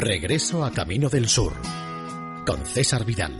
Regreso 0.00 0.64
a 0.64 0.70
Camino 0.70 1.08
del 1.08 1.28
Sur 1.28 1.52
con 2.46 2.64
César 2.64 3.04
Vidal. 3.04 3.34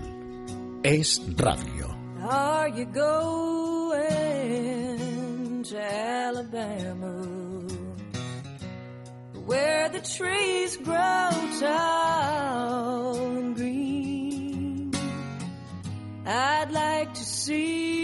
Es 0.82 1.22
radio. 1.36 1.96
Are 2.28 2.68
you 2.70 2.84
going 2.86 3.22
to 5.62 5.78
Alabama? 5.80 7.22
Where 9.46 9.88
the 9.90 10.00
trees 10.00 10.76
grow 10.78 11.30
tall 11.60 13.36
and 13.36 13.54
green. 13.54 14.90
I'd 16.26 16.72
like 16.72 17.14
to 17.14 17.24
see. 17.24 17.97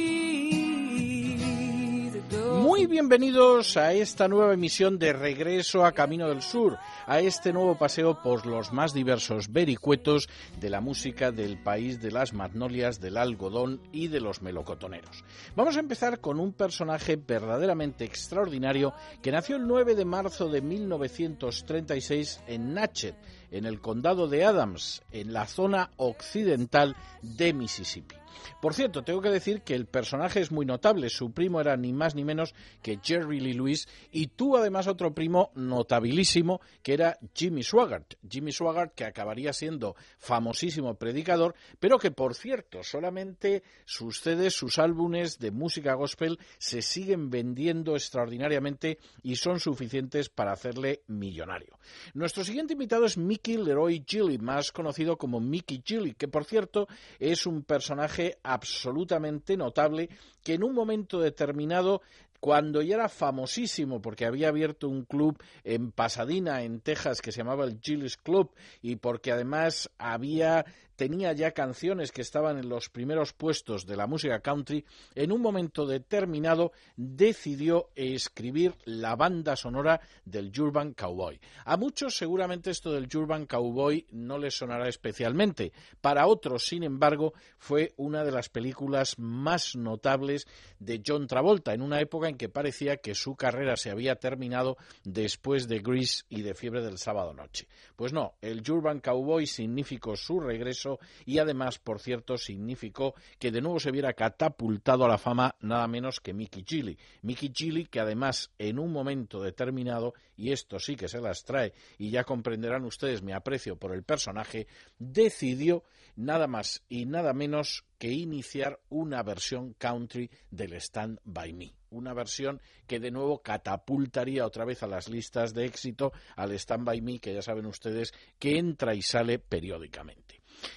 Muy 2.75 2.87
bienvenidos 2.87 3.77
a 3.77 3.93
esta 3.93 4.27
nueva 4.27 4.53
emisión 4.53 4.99
de 4.99 5.13
Regreso 5.13 5.85
a 5.85 5.93
Camino 5.93 6.29
del 6.29 6.43
Sur, 6.43 6.77
a 7.07 7.21
este 7.21 7.53
nuevo 7.53 7.79
paseo 7.79 8.21
por 8.21 8.47
los 8.47 8.73
más 8.73 8.93
diversos 8.93 9.53
vericuetos 9.53 10.29
de 10.59 10.71
la 10.71 10.81
música 10.81 11.31
del 11.31 11.63
país 11.63 12.01
de 12.01 12.11
las 12.11 12.33
magnolias, 12.33 13.01
del 13.01 13.17
algodón 13.17 13.81
y 13.93 14.09
de 14.09 14.19
los 14.19 14.43
melocotoneros. 14.43 15.23
Vamos 15.55 15.77
a 15.77 15.81
empezar 15.81 16.19
con 16.19 16.41
un 16.41 16.53
personaje 16.53 17.15
verdaderamente 17.15 18.05
extraordinario 18.05 18.93
que 19.23 19.31
nació 19.31 19.55
el 19.55 19.69
9 19.69 19.95
de 19.95 20.05
marzo 20.05 20.49
de 20.49 20.61
1936 20.61 22.41
en 22.49 22.75
Natchez, 22.75 23.15
en 23.53 23.67
el 23.67 23.81
condado 23.81 24.27
de 24.27 24.45
Adams, 24.45 25.05
en 25.13 25.33
la 25.33 25.47
zona 25.47 25.93
occidental 25.97 26.97
de 27.23 27.53
Mississippi. 27.53 28.17
Por 28.61 28.75
cierto, 28.75 29.03
tengo 29.03 29.21
que 29.21 29.31
decir 29.31 29.63
que 29.63 29.75
el 29.75 29.87
personaje 29.87 30.41
es 30.41 30.51
muy 30.51 30.67
notable. 30.67 31.09
Su 31.09 31.33
primo 31.33 31.61
era 31.61 31.77
ni 31.77 31.93
más 31.93 32.15
ni 32.15 32.25
menos 32.25 32.55
que 32.83 32.99
Jerry 33.03 33.41
Lee 33.41 33.55
Lewis 33.55 33.89
y 34.11 34.29
tuvo 34.29 34.59
además 34.59 34.87
otro 34.87 35.15
primo 35.15 35.51
notabilísimo 35.55 36.61
que 36.83 36.95
era 36.95 37.19
Jimmy 37.35 37.63
Swaggart. 37.63 38.15
Jimmy 38.29 38.53
Swaggart 38.53 38.95
que 38.95 39.05
acabaría 39.05 39.53
siendo 39.53 39.97
famosísimo 40.19 40.95
predicador, 40.95 41.55
pero 41.79 41.99
que 41.99 42.11
por 42.11 42.35
cierto 42.35 42.83
solamente 42.83 43.63
sus 43.85 44.21
CDs, 44.21 44.55
sus 44.55 44.79
álbumes 44.79 45.39
de 45.39 45.51
música 45.51 45.95
gospel 45.95 46.39
se 46.59 46.83
siguen 46.83 47.31
vendiendo 47.31 47.95
extraordinariamente 47.95 48.99
y 49.23 49.37
son 49.37 49.61
suficientes 49.61 50.29
para 50.29 50.53
hacerle 50.53 51.03
millonario. 51.07 51.79
Nuestro 52.15 52.45
siguiente 52.45 52.73
invitado 52.73 53.05
es 53.05 53.19
Mickey 53.19 53.57
Leroy 53.57 54.05
Gilly, 54.07 54.39
más 54.39 54.73
conocido 54.73 55.17
como 55.17 55.41
Mickey 55.41 55.83
Gilly, 55.85 56.15
que 56.15 56.29
por 56.29 56.45
cierto 56.45 56.89
es 57.19 57.47
un 57.47 57.63
personaje 57.63 58.24
absolutamente 58.43 59.57
notable 59.57 60.09
que 60.43 60.55
en 60.55 60.65
un 60.65 60.75
momento 60.75 61.21
determinado 61.21 62.03
cuando 62.45 62.83
ya 62.83 62.97
era 62.97 63.09
famosísimo 63.09 64.03
porque 64.03 64.27
había 64.27 64.49
abierto 64.49 64.87
un 64.87 65.07
club 65.07 65.43
en 65.65 65.93
Pasadena, 65.93 66.63
en 66.63 66.81
Texas, 66.81 67.23
que 67.23 67.33
se 67.33 67.39
llamaba 67.39 67.65
el 67.65 67.81
Gillis 67.81 68.19
Club 68.19 68.51
y 68.83 68.97
porque 68.97 69.33
además 69.33 69.91
había 69.97 70.67
tenía 70.97 71.33
ya 71.33 71.53
canciones 71.53 72.13
que 72.13 72.23
estaban 72.23 72.59
en 72.59 72.69
los 72.69 72.89
primeros 72.89 73.33
puestos 73.33 73.87
de 73.87 73.97
la 73.97 74.07
música 74.07 74.41
country, 74.41 74.85
en 75.15 75.33
un 75.33 75.41
momento 75.41 75.87
determinado 75.87 76.73
decidió 76.97 77.91
escribir 77.95 78.75
la 78.85 79.17
banda 79.17 79.57
sonora 79.57 80.01
del 80.25 80.53
Urban 80.59 80.95
Cowboy. 80.95 81.41
A 81.65 81.77
muchos 81.77 82.17
seguramente 82.17 82.71
esto 82.71 82.93
del 82.93 83.09
Urban 83.15 83.47
Cowboy 83.47 84.07
no 84.11 84.39
les 84.39 84.57
sonará 84.57 84.89
especialmente. 84.89 85.73
Para 86.01 86.27
otros, 86.27 86.67
sin 86.67 86.83
embargo, 86.83 87.35
fue 87.59 87.93
una 87.97 88.25
de 88.25 88.33
las 88.33 88.49
películas 88.49 89.19
más 89.19 89.77
notables 89.77 90.47
de 90.79 91.03
John 91.05 91.27
Travolta, 91.27 91.75
en 91.75 91.83
una 91.83 92.01
época 92.01 92.29
en 92.29 92.37
que 92.37 92.49
parecía 92.49 92.99
que 92.99 93.15
su 93.15 93.37
carrera 93.37 93.77
se 93.77 93.91
había 93.91 94.17
terminado 94.17 94.77
después 95.03 95.69
de 95.69 95.81
Grease 95.81 96.25
y 96.29 96.43
de 96.43 96.55
Fiebre 96.55 96.83
del 96.83 96.99
Sábado 96.99 97.33
Noche. 97.33 97.69
Pues 97.97 98.13
no, 98.13 98.35
el 98.41 98.63
Urban 98.69 99.01
Cowboy 99.01 99.47
significó 99.47 100.17
su 100.17 100.41
regreso 100.41 100.84
y 101.25 101.39
además, 101.39 101.79
por 101.79 102.01
cierto, 102.01 102.39
significó 102.39 103.15
que 103.39 103.51
de 103.51 103.61
nuevo 103.61 103.81
se 103.81 103.91
viera 103.91 104.13
catapultado 104.13 105.05
a 105.05 105.09
la 105.09 105.19
fama 105.19 105.55
nada 105.61 105.87
menos 105.87 106.21
que 106.21 106.35
Mickey 106.35 106.63
Chili. 106.63 106.99
Mickey 107.23 107.51
Chili 107.51 107.87
que 107.87 108.01
además 108.01 108.51
en 108.59 108.79
un 108.79 108.93
momento 108.93 109.43
determinado, 109.43 110.15
y 110.37 110.53
esto 110.53 110.79
sí 110.79 110.97
que 110.97 111.09
se 111.09 111.21
las 111.21 111.45
trae 111.45 111.73
y 111.99 112.11
ya 112.11 112.25
comprenderán 112.25 112.85
ustedes 112.85 113.23
mi 113.23 113.33
aprecio 113.33 113.77
por 113.77 113.93
el 113.93 114.03
personaje, 114.03 114.67
decidió 114.99 115.85
nada 116.17 116.47
más 116.47 116.83
y 116.89 117.07
nada 117.07 117.33
menos 117.33 117.85
que 117.99 118.11
iniciar 118.11 118.81
una 118.89 119.23
versión 119.23 119.75
country 119.75 120.31
del 120.51 120.75
Stand 120.75 121.21
By 121.25 121.53
Me. 121.53 121.75
Una 121.91 122.13
versión 122.13 122.61
que 122.87 122.99
de 123.01 123.11
nuevo 123.11 123.41
catapultaría 123.41 124.47
otra 124.47 124.65
vez 124.65 124.83
a 124.83 124.89
las 124.89 125.09
listas 125.09 125.55
de 125.55 125.65
éxito 125.65 126.13
al 126.37 126.53
Stand 126.53 126.85
By 126.85 127.01
Me, 127.01 127.21
que 127.21 127.35
ya 127.35 127.43
saben 127.43 127.67
ustedes 127.67 128.13
que 128.39 128.59
entra 128.59 128.95
y 128.95 129.03
sale 129.03 129.39
periódicamente. 129.39 130.24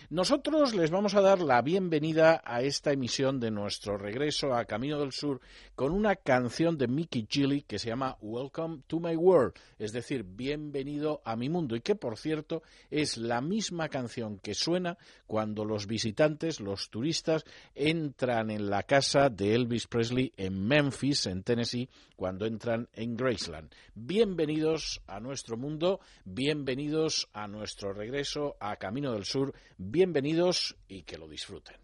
Nosotros 0.09 0.73
les 0.73 0.89
vamos 0.89 1.15
a 1.15 1.21
dar 1.21 1.39
la 1.39 1.61
bienvenida 1.61 2.41
a 2.45 2.61
esta 2.61 2.91
emisión 2.91 3.39
de 3.39 3.51
nuestro 3.51 3.97
regreso 3.97 4.53
a 4.53 4.65
Camino 4.65 4.99
del 4.99 5.11
Sur 5.11 5.41
con 5.75 5.91
una 5.91 6.15
canción 6.15 6.77
de 6.77 6.87
Mickey 6.87 7.27
Gilly 7.29 7.63
que 7.63 7.77
se 7.77 7.89
llama 7.89 8.17
Welcome 8.21 8.83
to 8.87 8.99
My 8.99 9.15
World, 9.15 9.53
es 9.77 9.91
decir, 9.91 10.23
bienvenido 10.23 11.21
a 11.25 11.35
mi 11.35 11.49
mundo 11.49 11.75
y 11.75 11.81
que 11.81 11.95
por 11.95 12.17
cierto 12.17 12.63
es 12.89 13.17
la 13.17 13.41
misma 13.41 13.89
canción 13.89 14.39
que 14.39 14.53
suena 14.53 14.97
cuando 15.25 15.65
los 15.65 15.87
visitantes, 15.87 16.59
los 16.59 16.89
turistas 16.89 17.43
entran 17.75 18.49
en 18.49 18.69
la 18.69 18.83
casa 18.83 19.29
de 19.29 19.55
Elvis 19.55 19.87
Presley 19.87 20.31
en 20.37 20.65
Memphis, 20.67 21.25
en 21.25 21.43
Tennessee, 21.43 21.89
cuando 22.15 22.45
entran 22.45 22.89
en 22.93 23.15
Graceland. 23.15 23.71
Bienvenidos 23.93 25.01
a 25.07 25.19
nuestro 25.19 25.55
mundo, 25.55 25.99
bienvenidos 26.25 27.29
a 27.33 27.47
nuestro 27.47 27.93
regreso 27.93 28.57
a 28.59 28.75
Camino 28.77 29.13
del 29.13 29.25
Sur 29.25 29.53
Bienvenidos 29.79 30.75
y 30.87 31.03
que 31.03 31.19
lo 31.19 31.27
disfruten. 31.27 31.75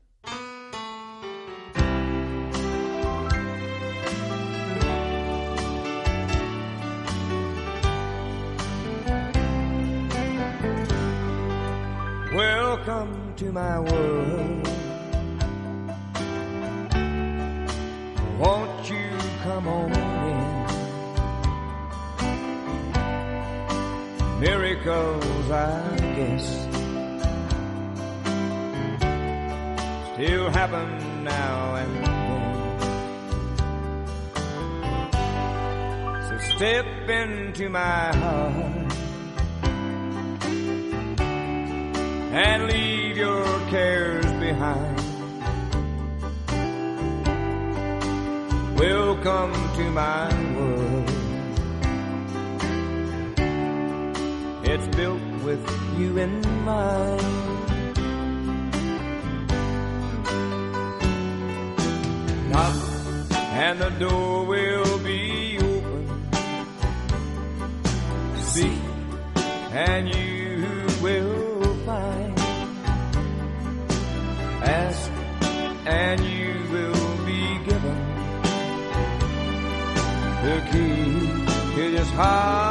Welcome 12.34 13.36
to 13.36 13.52
my 13.52 13.80
world. 13.80 14.68
Won't 18.40 18.90
you 18.90 19.10
come 19.44 19.68
on 19.68 19.92
in? 19.94 20.64
Miracles, 24.40 25.52
I 25.52 25.96
guess. 26.16 26.73
Still 30.14 30.50
happen 30.52 31.24
now 31.24 31.76
and 31.76 31.96
then. 31.96 32.14
So 36.30 36.38
step 36.56 36.86
into 37.10 37.70
my 37.70 38.16
heart 38.16 38.94
and 42.32 42.64
leave 42.72 43.18
your 43.18 43.46
cares 43.70 44.32
behind. 44.34 45.02
Welcome 48.78 49.54
to 49.78 49.84
my 49.90 50.30
world. 50.56 51.10
It's 54.66 54.88
built 54.96 55.44
with 55.44 55.66
you 55.98 56.18
in 56.18 56.42
mind. 56.66 57.43
Knock 62.54 62.76
and 63.66 63.80
the 63.80 63.90
door 64.04 64.46
will 64.46 65.00
be 65.00 65.58
open. 65.58 66.04
See, 68.52 68.78
and 69.72 70.04
you 70.16 70.88
will 71.02 71.76
find. 71.86 72.40
Ask, 74.82 75.12
and 75.86 76.20
you 76.36 76.54
will 76.74 77.26
be 77.26 77.42
given 77.70 78.00
the 80.46 80.58
key 80.72 80.96
to 81.76 81.92
this 81.96 82.10
heart 82.12 82.63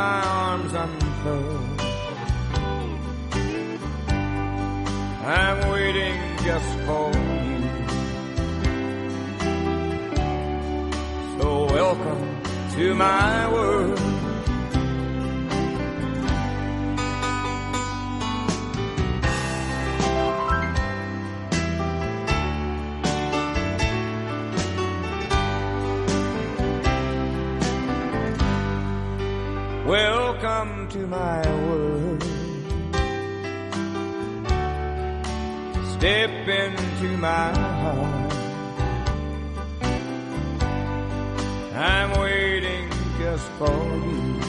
my 0.00 0.22
arms 0.46 0.72
unfurled. 0.84 1.80
I'm 5.38 5.58
waiting 5.74 6.18
just 6.46 6.70
for 6.86 7.06
you. 7.20 7.60
So 11.36 11.48
welcome 11.78 12.24
to 12.76 12.94
my 12.94 13.52
world. 13.52 14.09
Into 37.00 37.16
my 37.16 37.52
heart. 37.56 38.32
I'm 41.74 42.20
waiting 42.20 42.90
just 43.18 43.46
for 43.58 43.84
you. 44.06 44.40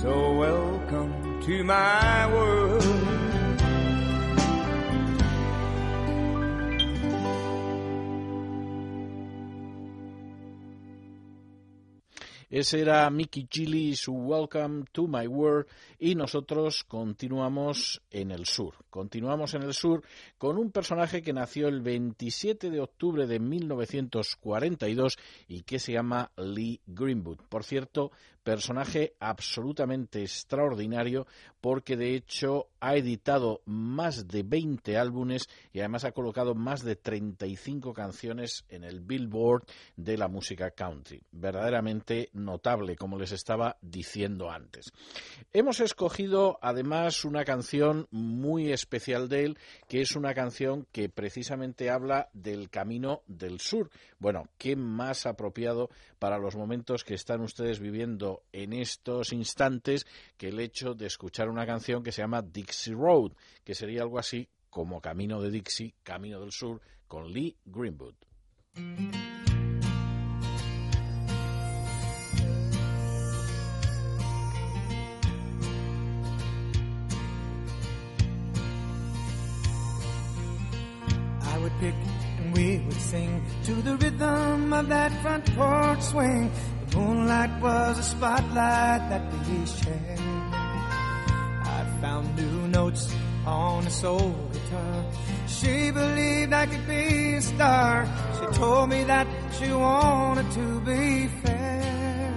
So 0.00 0.32
welcome 0.34 1.42
to 1.46 1.64
my 1.64 2.11
Ese 12.62 12.80
era 12.80 13.10
Mickey 13.10 13.48
Chili 13.48 13.88
y 13.88 13.96
su 13.96 14.12
Welcome 14.12 14.84
to 14.92 15.08
My 15.08 15.26
World 15.26 15.66
y 15.98 16.14
nosotros 16.14 16.84
continuamos 16.84 18.00
en 18.08 18.30
el 18.30 18.46
sur. 18.46 18.76
Continuamos 18.88 19.54
en 19.54 19.64
el 19.64 19.74
sur 19.74 20.04
con 20.38 20.56
un 20.58 20.70
personaje 20.70 21.22
que 21.22 21.32
nació 21.32 21.66
el 21.66 21.80
27 21.80 22.70
de 22.70 22.78
octubre 22.78 23.26
de 23.26 23.40
1942 23.40 25.18
y 25.48 25.62
que 25.62 25.80
se 25.80 25.94
llama 25.94 26.30
Lee 26.36 26.80
Greenwood. 26.86 27.38
Por 27.48 27.64
cierto, 27.64 28.12
personaje 28.42 29.14
absolutamente 29.20 30.22
extraordinario 30.22 31.26
porque 31.60 31.96
de 31.96 32.16
hecho 32.16 32.68
ha 32.80 32.96
editado 32.96 33.62
más 33.66 34.26
de 34.26 34.42
20 34.42 34.96
álbumes 34.96 35.48
y 35.72 35.78
además 35.78 36.04
ha 36.04 36.12
colocado 36.12 36.54
más 36.54 36.82
de 36.82 36.96
35 36.96 37.92
canciones 37.92 38.64
en 38.68 38.82
el 38.82 39.00
Billboard 39.00 39.64
de 39.96 40.18
la 40.18 40.26
música 40.26 40.72
country. 40.72 41.22
Verdaderamente 41.30 42.30
notable, 42.32 42.96
como 42.96 43.16
les 43.16 43.30
estaba 43.30 43.76
diciendo 43.80 44.50
antes. 44.50 44.92
Hemos 45.52 45.78
escogido 45.80 46.58
además 46.60 47.24
una 47.24 47.44
canción 47.44 48.08
muy 48.10 48.72
especial 48.72 49.28
de 49.28 49.44
él, 49.44 49.58
que 49.88 50.00
es 50.00 50.16
una 50.16 50.34
canción 50.34 50.86
que 50.90 51.08
precisamente 51.08 51.90
habla 51.90 52.28
del 52.32 52.70
camino 52.70 53.22
del 53.28 53.60
sur. 53.60 53.90
Bueno, 54.18 54.48
qué 54.58 54.74
más 54.74 55.26
apropiado 55.26 55.90
para 56.18 56.38
los 56.38 56.56
momentos 56.56 57.04
que 57.04 57.14
están 57.14 57.40
ustedes 57.40 57.78
viviendo 57.78 58.31
en 58.52 58.72
estos 58.72 59.32
instantes 59.32 60.06
que 60.36 60.48
el 60.48 60.60
hecho 60.60 60.94
de 60.94 61.06
escuchar 61.06 61.48
una 61.48 61.66
canción 61.66 62.02
que 62.02 62.12
se 62.12 62.22
llama 62.22 62.42
Dixie 62.42 62.94
Road, 62.94 63.32
que 63.64 63.74
sería 63.74 64.02
algo 64.02 64.18
así 64.18 64.48
como 64.70 65.00
Camino 65.00 65.40
de 65.40 65.50
Dixie, 65.50 65.94
Camino 66.02 66.40
del 66.40 66.52
Sur, 66.52 66.80
con 67.06 67.30
Lee 67.32 67.56
Greenwood. 67.64 68.14
We 82.54 82.78
would 82.78 82.92
sing 82.92 83.42
to 83.64 83.74
the 83.82 83.96
rhythm 83.96 84.72
of 84.72 84.88
that 84.88 85.10
front 85.22 86.02
swing. 86.02 86.50
Moonlight 86.94 87.60
was 87.62 87.98
a 87.98 88.02
spotlight 88.02 89.08
that 89.08 89.22
we 89.32 89.66
shared. 89.66 90.20
I 91.64 91.86
found 92.00 92.36
new 92.36 92.68
notes 92.68 93.12
on 93.46 93.86
a 93.86 93.90
soul 93.90 94.34
guitar. 94.52 95.04
She 95.46 95.90
believed 95.90 96.52
I 96.52 96.66
could 96.66 96.86
be 96.86 97.34
a 97.34 97.40
star. 97.40 98.06
She 98.38 98.58
told 98.58 98.90
me 98.90 99.04
that 99.04 99.26
she 99.58 99.72
wanted 99.72 100.50
to 100.52 100.80
be 100.80 101.28
fair. 101.42 102.34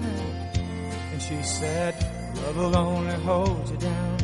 And 1.12 1.22
she 1.22 1.42
said, 1.44 1.96
love 2.36 2.58
will 2.58 2.78
only 2.78 3.16
hold 3.16 3.70
you 3.70 3.78
down. 3.78 4.18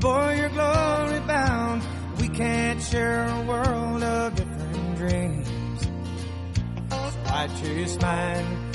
Boy, 0.00 0.36
you're 0.36 0.48
glory 0.50 1.20
bound. 1.20 1.82
We 2.20 2.28
can't 2.28 2.82
share 2.82 3.26
a 3.26 3.42
world 3.44 4.02
of 4.02 4.34
different 4.34 4.96
dreams. 4.96 5.48
I 7.26 7.48
chased 7.60 8.02
mine, 8.02 8.71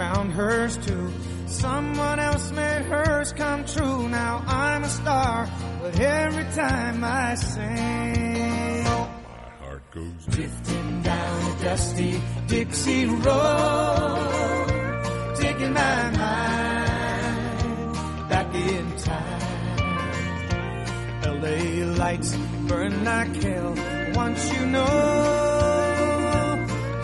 found 0.00 0.32
hers 0.32 0.78
too. 0.78 1.12
Someone 1.46 2.18
else 2.20 2.50
made 2.52 2.82
hers 2.92 3.34
come 3.34 3.66
true. 3.66 4.08
Now 4.08 4.42
I'm 4.46 4.82
a 4.84 4.88
star, 4.88 5.46
but 5.82 6.00
every 6.00 6.46
time 6.54 7.04
I 7.04 7.34
sing, 7.34 8.84
My 8.84 9.52
heart 9.62 9.82
goes 9.90 10.24
drifting 10.34 11.02
down 11.02 11.36
a 11.52 11.54
dusty 11.62 12.12
Dixie 12.46 13.04
road, 13.26 14.16
taking 15.36 15.74
my 15.74 16.02
mind 16.22 17.48
back 18.32 18.54
in 18.54 18.84
time. 19.10 19.40
LA 21.42 21.58
lights 22.02 22.30
burn 22.68 23.04
like 23.04 23.36
hell. 23.44 23.74
Once 24.14 24.42
you 24.54 24.64
know, 24.76 24.86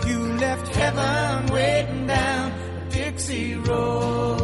you 0.07 0.19
left 0.45 0.67
heaven 0.75 1.37
a 1.53 1.76
Dixie 3.27 3.55
road. 3.55 4.39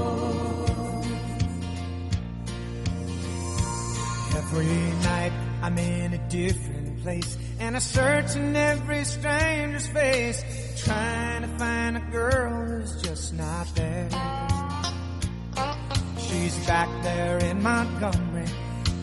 Every 4.36 4.66
night 5.04 5.32
I'm 5.62 5.78
in 5.78 6.14
a 6.14 6.30
different 6.30 7.02
place, 7.02 7.38
and 7.62 7.78
I 7.78 7.80
search 7.80 8.36
in 8.36 8.54
every 8.58 9.06
stranger's 9.06 9.88
face, 9.88 10.44
trying 10.84 11.44
to 11.44 11.58
find 11.58 11.96
a 11.96 12.02
girl 12.12 12.52
who's 12.52 13.02
just 13.02 13.34
not 13.34 13.74
there. 13.76 14.10
She's 16.20 16.68
back 16.68 16.90
there 17.04 17.38
in 17.38 17.64
Montgomery, 17.64 18.48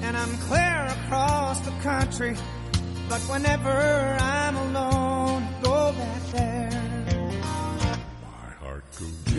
and 0.02 0.14
I'm 0.14 0.36
clear 0.48 0.88
across 1.04 1.58
the 1.60 1.72
country. 1.82 2.36
But 3.08 3.20
whenever 3.22 3.70
I'm 4.20 4.56
alone, 4.56 5.42
I 5.42 5.60
go 5.62 5.92
back 5.92 6.22
there. 6.32 6.59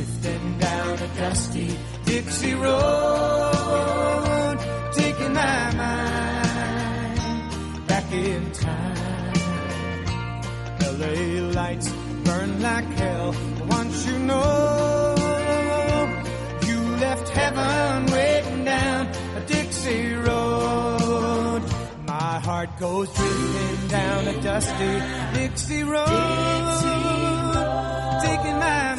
My 0.01 0.07
heart 0.07 0.07
goes 0.07 0.09
Drifting 0.09 0.57
down 0.57 0.98
a 1.00 1.07
dusty 1.18 1.77
Dixie 2.06 2.56
road, 2.56 4.57
taking 4.94 5.33
my 5.33 5.73
mind 5.76 7.87
back 7.87 8.11
in 8.11 8.52
time. 8.52 9.33
LA 10.99 11.42
lights 11.54 11.90
burn 12.23 12.61
like 12.61 12.85
hell. 12.85 13.35
Once 13.69 14.07
you 14.07 14.18
know, 14.19 15.16
you 16.68 16.80
left 17.06 17.30
heaven 17.30 18.06
waiting 18.11 18.66
down 18.66 19.07
a 19.35 19.40
Dixie 19.45 20.14
road. 20.14 21.61
My 22.07 22.40
heart 22.40 22.69
goes 22.80 23.07
drifting 23.14 23.87
down 23.87 24.28
a 24.28 24.42
dusty 24.42 25.02
Dixie 25.40 25.83
road, 25.83 26.07
taking 28.23 28.57
my 28.57 28.91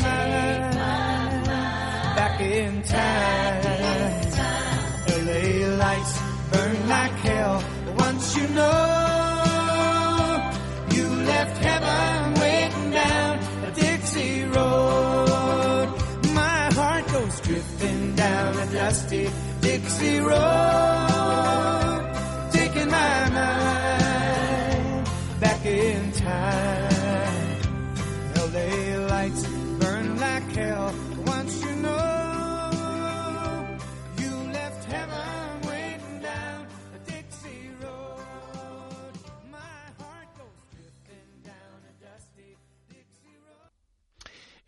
lights 5.93 6.15
burn 6.53 6.89
like 6.89 7.17
hell. 7.29 7.57
Once 7.99 8.37
you 8.37 8.47
know, 8.59 8.75
you 10.95 11.07
left 11.33 11.57
heaven 11.69 12.35
waiting 12.43 12.91
down 13.03 13.35
a 13.69 13.71
Dixie 13.81 14.45
road. 14.57 15.89
My 16.41 16.61
heart 16.79 17.07
goes 17.09 17.41
drifting 17.41 18.15
down 18.15 18.51
a 18.65 18.67
dusty 18.73 19.25
Dixie 19.61 20.21
road, 20.21 21.82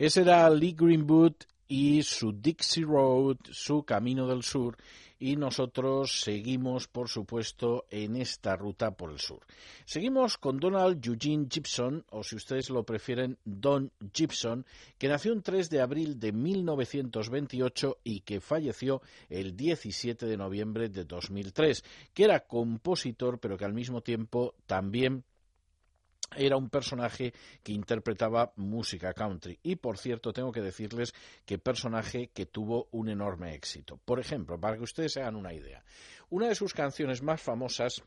Ese 0.04 0.20
era 0.20 0.50
Lee 0.50 0.76
Greenwood 0.78 1.32
y 1.66 2.02
su 2.02 2.30
Dixie 2.30 2.84
Road, 2.84 3.38
su 3.50 3.84
Camino 3.84 4.26
del 4.26 4.42
Sur, 4.42 4.76
y 5.18 5.36
nosotros 5.36 6.20
seguimos, 6.20 6.88
por 6.88 7.08
supuesto, 7.08 7.86
en 7.88 8.16
esta 8.16 8.54
ruta 8.54 8.90
por 8.90 9.10
el 9.10 9.18
sur. 9.18 9.40
Seguimos 9.86 10.36
con 10.36 10.60
Donald 10.60 11.02
Eugene 11.02 11.46
Gibson, 11.50 12.04
o 12.10 12.22
si 12.22 12.36
ustedes 12.36 12.68
lo 12.68 12.82
prefieren, 12.82 13.38
Don 13.46 13.92
Gibson, 14.12 14.66
que 14.98 15.08
nació 15.08 15.32
el 15.32 15.42
3 15.42 15.70
de 15.70 15.80
abril 15.80 16.20
de 16.20 16.32
1928 16.32 18.00
y 18.04 18.20
que 18.20 18.42
falleció 18.42 19.00
el 19.30 19.56
17 19.56 20.26
de 20.26 20.36
noviembre 20.36 20.90
de 20.90 21.06
2003, 21.06 21.82
que 22.12 22.24
era 22.24 22.40
compositor, 22.40 23.38
pero 23.38 23.56
que 23.56 23.64
al 23.64 23.72
mismo 23.72 24.02
tiempo 24.02 24.54
también 24.66 25.24
era 26.36 26.56
un 26.56 26.68
personaje 26.68 27.32
que 27.62 27.72
interpretaba 27.72 28.52
música 28.56 29.12
country. 29.12 29.58
Y 29.62 29.76
por 29.76 29.98
cierto, 29.98 30.32
tengo 30.32 30.52
que 30.52 30.60
decirles 30.60 31.14
que 31.44 31.58
personaje 31.58 32.28
que 32.28 32.46
tuvo 32.46 32.88
un 32.92 33.08
enorme 33.08 33.54
éxito. 33.54 33.98
Por 34.04 34.20
ejemplo, 34.20 34.58
para 34.58 34.76
que 34.76 34.82
ustedes 34.82 35.12
se 35.12 35.20
hagan 35.20 35.36
una 35.36 35.52
idea, 35.52 35.84
una 36.30 36.48
de 36.48 36.54
sus 36.54 36.74
canciones 36.74 37.22
más 37.22 37.40
famosas 37.40 38.02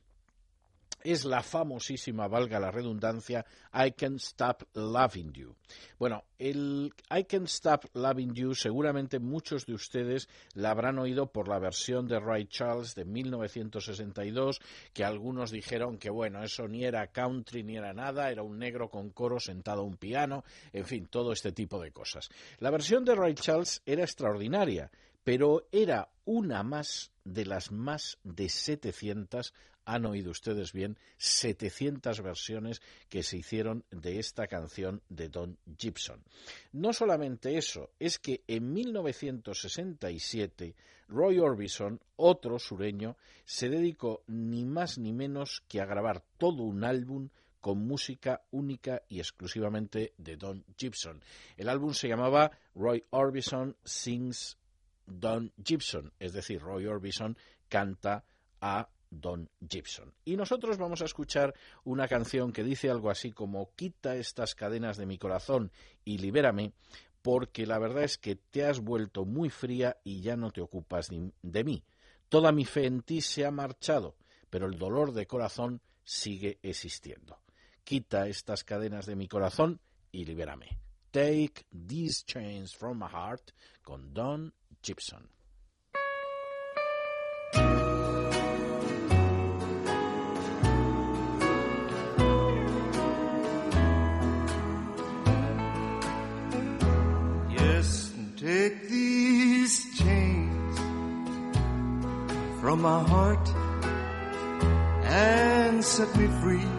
es 1.11 1.23
la 1.23 1.41
famosísima, 1.41 2.27
valga 2.27 2.59
la 2.59 2.69
redundancia, 2.69 3.45
I 3.73 3.91
Can't 3.91 4.19
Stop 4.19 4.63
Loving 4.73 5.31
You. 5.31 5.55
Bueno, 5.97 6.25
el 6.37 6.93
I 7.09 7.23
Can't 7.23 7.47
Stop 7.47 7.85
Loving 7.93 8.33
You 8.33 8.53
seguramente 8.53 9.19
muchos 9.19 9.65
de 9.65 9.73
ustedes 9.73 10.27
la 10.53 10.71
habrán 10.71 10.99
oído 10.99 11.31
por 11.31 11.47
la 11.47 11.59
versión 11.59 12.09
de 12.09 12.19
Ray 12.19 12.47
Charles 12.47 12.93
de 12.93 13.05
1962, 13.05 14.59
que 14.93 15.05
algunos 15.05 15.51
dijeron 15.51 15.97
que 15.97 16.09
bueno, 16.09 16.43
eso 16.43 16.67
ni 16.67 16.83
era 16.83 17.07
country 17.07 17.63
ni 17.63 17.77
era 17.77 17.93
nada, 17.93 18.29
era 18.29 18.43
un 18.43 18.59
negro 18.59 18.89
con 18.89 19.11
coro 19.11 19.39
sentado 19.39 19.83
a 19.83 19.85
un 19.85 19.95
piano, 19.95 20.43
en 20.73 20.83
fin, 20.83 21.07
todo 21.07 21.31
este 21.31 21.53
tipo 21.53 21.81
de 21.81 21.91
cosas. 21.91 22.29
La 22.59 22.69
versión 22.69 23.05
de 23.05 23.15
Ray 23.15 23.35
Charles 23.35 23.81
era 23.85 24.03
extraordinaria, 24.03 24.91
pero 25.23 25.67
era 25.71 26.09
una 26.25 26.63
más 26.63 27.11
de 27.23 27.45
las 27.45 27.71
más 27.71 28.17
de 28.23 28.49
700 28.49 29.53
han 29.87 30.05
oído 30.05 30.29
ustedes 30.31 30.73
bien, 30.73 30.99
700 31.17 32.21
versiones 32.21 32.81
que 33.07 33.23
se 33.23 33.37
hicieron 33.37 33.85
de 33.89 34.19
esta 34.19 34.47
canción 34.47 35.01
de 35.07 35.29
Don 35.29 35.57
Gibson. 35.77 36.25
No 36.73 36.91
solamente 36.91 37.57
eso, 37.57 37.91
es 37.97 38.19
que 38.19 38.43
en 38.47 38.73
1967 38.73 40.75
Roy 41.07 41.39
Orbison, 41.39 42.01
otro 42.17 42.59
sureño, 42.59 43.15
se 43.45 43.69
dedicó 43.69 44.25
ni 44.27 44.65
más 44.65 44.97
ni 44.97 45.13
menos 45.13 45.63
que 45.69 45.79
a 45.79 45.85
grabar 45.85 46.21
todo 46.37 46.63
un 46.63 46.83
álbum 46.83 47.29
con 47.61 47.87
música 47.87 48.41
única 48.51 49.03
y 49.07 49.19
exclusivamente 49.19 50.11
de 50.17 50.35
Don 50.35 50.65
Gibson. 50.77 51.23
El 51.55 51.69
álbum 51.69 51.93
se 51.93 52.09
llamaba 52.09 52.51
Roy 52.75 53.05
Orbison 53.11 53.77
Sings 53.85 54.57
Don 55.05 55.53
Gibson, 55.63 56.11
es 56.19 56.33
decir, 56.33 56.59
Roy 56.59 56.87
Orbison 56.87 57.37
canta 57.69 58.25
a 58.59 58.89
Don 59.09 59.49
Gibson. 59.67 60.13
Y 60.25 60.35
nosotros 60.35 60.77
vamos 60.77 61.01
a 61.01 61.05
escuchar 61.05 61.53
una 61.83 62.07
canción 62.07 62.51
que 62.51 62.63
dice 62.63 62.89
algo 62.89 63.09
así 63.09 63.31
como 63.31 63.71
Quita 63.75 64.15
estas 64.15 64.55
cadenas 64.55 64.97
de 64.97 65.05
mi 65.05 65.17
corazón 65.17 65.71
y 66.03 66.17
libérame, 66.17 66.73
porque 67.21 67.65
la 67.65 67.79
verdad 67.79 68.03
es 68.03 68.17
que 68.17 68.35
te 68.35 68.65
has 68.65 68.79
vuelto 68.79 69.25
muy 69.25 69.49
fría 69.49 69.97
y 70.03 70.21
ya 70.21 70.35
no 70.35 70.51
te 70.51 70.61
ocupas 70.61 71.09
de 71.09 71.63
mí. 71.63 71.83
Toda 72.29 72.51
mi 72.51 72.65
fe 72.65 72.85
en 72.85 73.01
ti 73.01 73.21
se 73.21 73.45
ha 73.45 73.51
marchado, 73.51 74.15
pero 74.49 74.67
el 74.67 74.77
dolor 74.77 75.13
de 75.13 75.27
corazón 75.27 75.81
sigue 76.03 76.59
existiendo. 76.61 77.39
Quita 77.83 78.27
estas 78.27 78.63
cadenas 78.63 79.05
de 79.05 79.15
mi 79.15 79.27
corazón 79.27 79.79
y 80.11 80.25
libérame. 80.25 80.79
Take 81.11 81.65
these 81.71 82.23
chains 82.25 82.75
from 82.75 82.99
my 82.99 83.07
heart 83.07 83.51
con 83.81 84.13
Don 84.13 84.53
Gibson. 84.81 85.29
My 102.91 103.03
heart 103.13 103.47
and 105.03 105.83
set 105.83 106.09
me 106.19 106.27
free. 106.41 106.69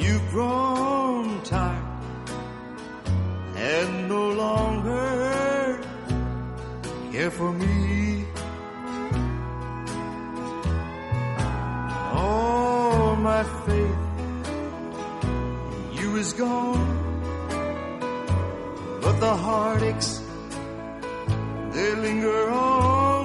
You've 0.00 0.26
grown 0.34 1.42
tired 1.42 1.88
and 3.72 4.08
no 4.14 4.24
longer 4.44 5.80
care 7.10 7.32
for 7.38 7.50
me. 7.62 8.24
All 12.22 13.16
my 13.30 13.42
faith 13.66 14.04
in 15.28 15.92
you 15.98 16.08
is 16.22 16.30
gone 16.44 16.90
but 19.02 19.16
the 19.26 19.34
heartaches 19.46 20.23
they 21.84 21.94
linger 21.96 22.50
on 22.50 23.24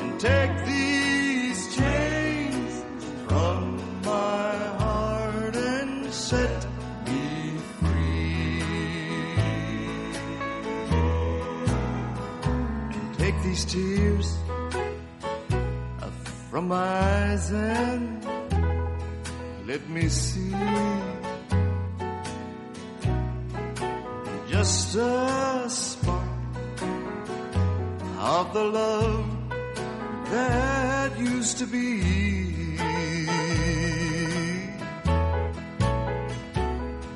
and 0.00 0.18
take 0.18 0.54
these 0.64 1.76
chains 1.76 2.72
from 3.28 3.58
my 4.02 4.56
heart 4.82 5.54
and 5.54 6.10
set 6.10 6.60
me 7.06 7.24
free. 7.78 8.62
Take 13.18 13.36
these 13.42 13.64
tears 13.66 14.28
from 16.50 16.68
my 16.68 16.88
eyes 17.12 17.50
and 17.52 18.24
let 19.66 19.82
me 19.90 20.08
see. 20.08 20.54
Just 24.48 24.96
a 24.96 25.55
of 28.40 28.52
the 28.52 28.64
love 28.64 29.24
that 30.30 31.18
used 31.18 31.56
to 31.56 31.66
be. 31.66 32.02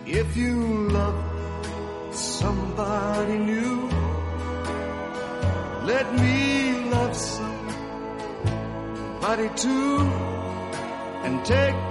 If 0.07 0.35
you 0.35 0.55
love 0.89 1.23
somebody 2.11 3.37
new, 3.37 3.91
let 5.93 6.07
me 6.23 6.89
love 6.89 7.15
somebody 7.15 7.51
too, 9.57 9.99
and 11.25 11.45
take 11.45 11.90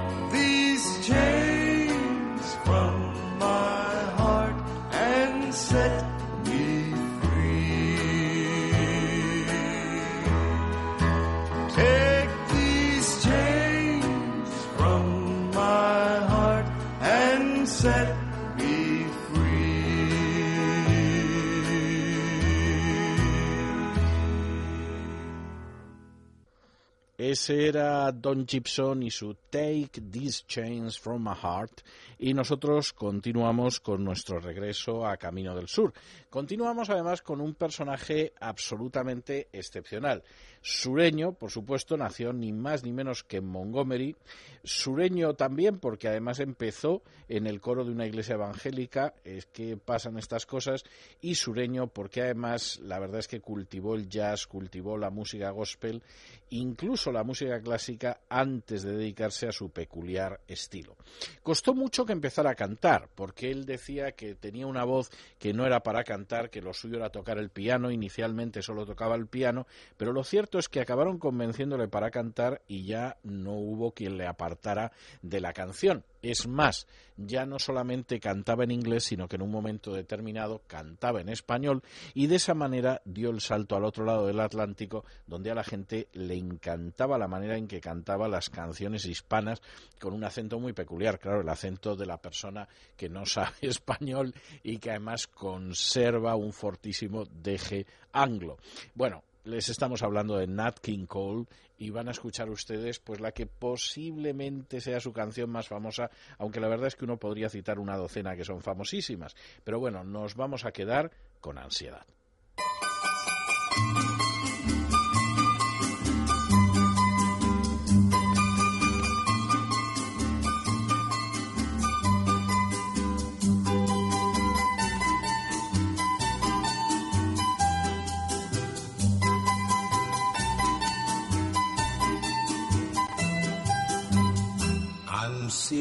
Ese 27.30 27.68
era 27.68 28.12
Don 28.12 28.44
Gibson 28.48 29.04
y 29.04 29.12
su 29.12 29.36
Take 29.52 30.02
These 30.12 30.46
Chains 30.48 30.98
from 30.98 31.26
My 31.26 31.36
Heart. 31.36 31.84
Y 32.22 32.34
nosotros 32.34 32.92
continuamos 32.92 33.80
con 33.80 34.04
nuestro 34.04 34.42
regreso 34.42 35.08
a 35.08 35.16
Camino 35.16 35.56
del 35.56 35.70
Sur. 35.70 35.94
Continuamos 36.30 36.90
además 36.90 37.22
con 37.22 37.40
un 37.40 37.56
personaje 37.56 38.34
absolutamente 38.42 39.48
excepcional. 39.54 40.22
Sureño, 40.62 41.32
por 41.32 41.50
supuesto, 41.50 41.96
nació 41.96 42.34
ni 42.34 42.52
más 42.52 42.84
ni 42.84 42.92
menos 42.92 43.24
que 43.24 43.38
en 43.38 43.46
Montgomery. 43.46 44.18
Sureño 44.66 45.34
también 45.36 45.80
porque 45.80 46.10
además 46.10 46.42
empezó 46.42 47.04
en 47.30 47.48
el 47.48 47.62
coro 47.62 47.86
de 47.86 47.92
una 47.92 48.06
iglesia 48.06 48.36
evangélica. 48.36 49.14
Es 49.24 49.46
que 49.46 49.78
pasan 49.78 50.18
estas 50.18 50.46
cosas. 50.46 50.84
Y 51.22 51.36
sureño 51.36 51.88
porque 51.88 52.22
además 52.22 52.80
la 52.84 53.00
verdad 53.00 53.20
es 53.20 53.30
que 53.30 53.40
cultivó 53.40 53.96
el 53.96 54.10
jazz, 54.10 54.46
cultivó 54.46 54.98
la 54.98 55.10
música 55.10 55.52
gospel, 55.52 56.04
incluso 56.50 57.14
la 57.14 57.24
música 57.24 57.62
clásica 57.62 58.20
antes 58.28 58.84
de 58.84 58.98
dedicarse 58.98 59.48
a 59.48 59.54
su 59.54 59.70
peculiar 59.70 60.42
estilo. 60.46 60.98
Costó 61.42 61.74
mucho 61.74 62.06
que 62.10 62.14
empezara 62.14 62.50
a 62.50 62.56
cantar, 62.56 63.08
porque 63.14 63.52
él 63.52 63.68
decía 63.68 64.14
que 64.14 64.34
tenía 64.34 64.66
una 64.66 64.84
voz 64.84 65.12
que 65.38 65.54
no 65.54 65.68
era 65.68 65.84
para 65.84 66.04
cantar, 66.04 66.50
que 66.50 66.60
lo 66.60 66.74
suyo 66.74 66.98
era 66.98 67.12
tocar 67.12 67.38
el 67.38 67.52
piano, 67.52 67.92
inicialmente 67.92 68.64
solo 68.64 68.84
tocaba 68.84 69.14
el 69.14 69.28
piano, 69.28 69.68
pero 69.96 70.12
lo 70.12 70.24
cierto 70.24 70.58
es 70.58 70.70
que 70.70 70.82
acabaron 70.82 71.20
convenciéndole 71.20 71.88
para 71.88 72.10
cantar 72.10 72.64
y 72.68 72.86
ya 72.86 73.18
no 73.22 73.52
hubo 73.52 73.92
quien 73.92 74.18
le 74.18 74.26
apartara 74.26 74.92
de 75.22 75.40
la 75.40 75.54
canción. 75.54 76.04
Es 76.22 76.48
más, 76.48 76.88
ya 77.18 77.46
no 77.46 77.60
solamente 77.60 78.20
cantaba 78.20 78.64
en 78.64 78.72
inglés, 78.72 79.06
sino 79.06 79.28
que 79.28 79.36
en 79.36 79.42
un 79.42 79.52
momento 79.52 79.94
determinado 79.94 80.62
cantaba 80.68 81.22
en 81.22 81.30
español 81.30 81.84
y 82.14 82.28
de 82.28 82.36
esa 82.36 82.54
manera 82.54 83.02
dio 83.06 83.30
el 83.30 83.42
salto 83.42 83.76
al 83.76 83.86
otro 83.86 84.06
lado 84.06 84.28
del 84.28 84.40
Atlántico, 84.40 85.06
donde 85.28 85.52
a 85.52 85.56
la 85.56 85.64
gente 85.64 86.08
le 86.14 86.36
encantaba 86.36 87.18
la 87.18 87.28
manera 87.28 87.58
en 87.58 87.68
que 87.68 87.82
cantaba 87.82 88.28
las 88.28 88.50
canciones 88.50 89.06
hispanas 89.06 89.62
con 90.00 90.14
un 90.14 90.24
acento 90.24 90.60
muy 90.60 90.74
peculiar, 90.74 91.20
claro, 91.20 91.42
el 91.42 91.50
acento 91.50 91.96
de 91.96 92.06
la 92.06 92.18
persona 92.18 92.68
que 92.96 93.10
no 93.10 93.26
sabe 93.26 93.56
español 93.62 94.34
y 94.64 94.78
que 94.78 94.92
además 94.92 95.28
conserva 95.28 96.36
un 96.36 96.54
fortísimo 96.54 97.26
deje 97.26 97.86
anglo. 98.12 98.58
Bueno, 98.96 99.24
les 99.50 99.68
estamos 99.70 100.04
hablando 100.04 100.38
de 100.38 100.48
Nat 100.48 100.80
King 100.80 101.06
Cole 101.06 101.46
y 101.78 101.90
van 101.90 102.08
a 102.08 102.12
escuchar 102.12 102.50
ustedes 102.50 103.00
pues 103.00 103.20
la 103.20 103.32
que 103.32 103.48
posiblemente 103.48 104.80
sea 104.80 105.00
su 105.00 105.12
canción 105.12 105.50
más 105.50 105.68
famosa, 105.68 106.12
aunque 106.38 106.60
la 106.60 106.68
verdad 106.68 106.88
es 106.88 106.96
que 106.96 107.06
uno 107.06 107.18
podría 107.18 107.50
citar 107.50 107.80
una 107.80 107.98
docena 107.98 108.36
que 108.36 108.46
son 108.46 108.62
famosísimas. 108.62 109.36
Pero 109.64 109.80
bueno, 109.80 110.04
nos 110.04 110.36
vamos 110.36 110.66
a 110.66 110.72
quedar 110.72 111.12
con 111.42 111.58
ansiedad. 111.58 112.06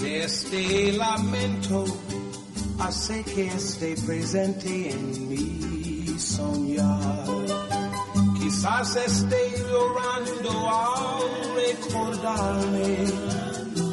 de 0.00 0.24
este 0.24 0.92
lamento 0.92 1.84
hace 2.78 3.22
que 3.22 3.48
esté 3.48 3.94
presente 4.06 4.90
en 4.92 5.28
mi 5.28 6.18
soñar. 6.18 7.26
Quizás 8.38 8.96
esté 8.96 9.52
llorando 9.68 10.68
al 10.68 11.54
recordarme, 11.54 13.04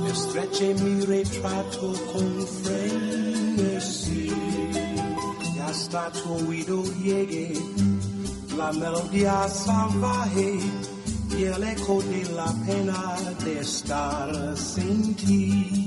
estreche 0.09 0.73
mi 0.75 1.01
retrato 1.01 1.93
con 2.13 2.47
frenesí 2.63 4.31
y 5.55 5.59
hasta 5.59 6.11
tu 6.11 6.47
oído 6.47 6.83
llegue 7.03 7.53
la 8.55 8.71
melodía 8.71 9.47
salvaje 9.49 10.59
y 11.37 11.43
el 11.43 11.63
eco 11.63 12.01
de 12.01 12.23
la 12.33 12.53
pena 12.65 13.15
de 13.43 13.59
estar 13.59 14.57
sin 14.57 15.13
ti. 15.15 15.86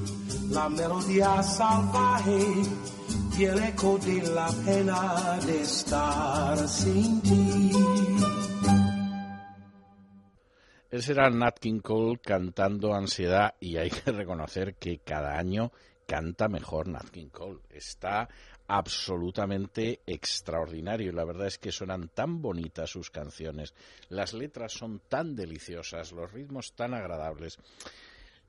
la 0.51 0.69
melodía 0.69 1.41
salvaje 1.41 2.63
y 3.37 3.45
el 3.45 3.63
eco 3.63 3.97
de 3.97 4.21
la 4.33 4.49
pena 4.65 5.39
de 5.45 5.61
estar 5.61 6.67
sin 6.67 7.21
ti. 7.21 7.71
Ese 10.89 11.13
era 11.13 11.29
Nat 11.29 11.57
King 11.57 11.79
Cole 11.79 12.19
cantando 12.19 12.93
Ansiedad 12.93 13.55
y 13.61 13.77
hay 13.77 13.89
que 13.89 14.11
reconocer 14.11 14.75
que 14.75 14.99
cada 14.99 15.37
año 15.37 15.71
canta 16.05 16.49
mejor 16.49 16.89
Nat 16.89 17.09
King 17.09 17.29
Cole. 17.29 17.61
Está 17.69 18.27
absolutamente 18.67 20.01
extraordinario 20.05 21.11
la 21.11 21.25
verdad 21.25 21.47
es 21.47 21.57
que 21.57 21.71
suenan 21.71 22.07
tan 22.07 22.41
bonitas 22.41 22.89
sus 22.89 23.09
canciones, 23.09 23.73
las 24.07 24.33
letras 24.33 24.71
son 24.71 25.01
tan 25.09 25.35
deliciosas, 25.35 26.11
los 26.11 26.31
ritmos 26.31 26.73
tan 26.73 26.93
agradables. 26.93 27.57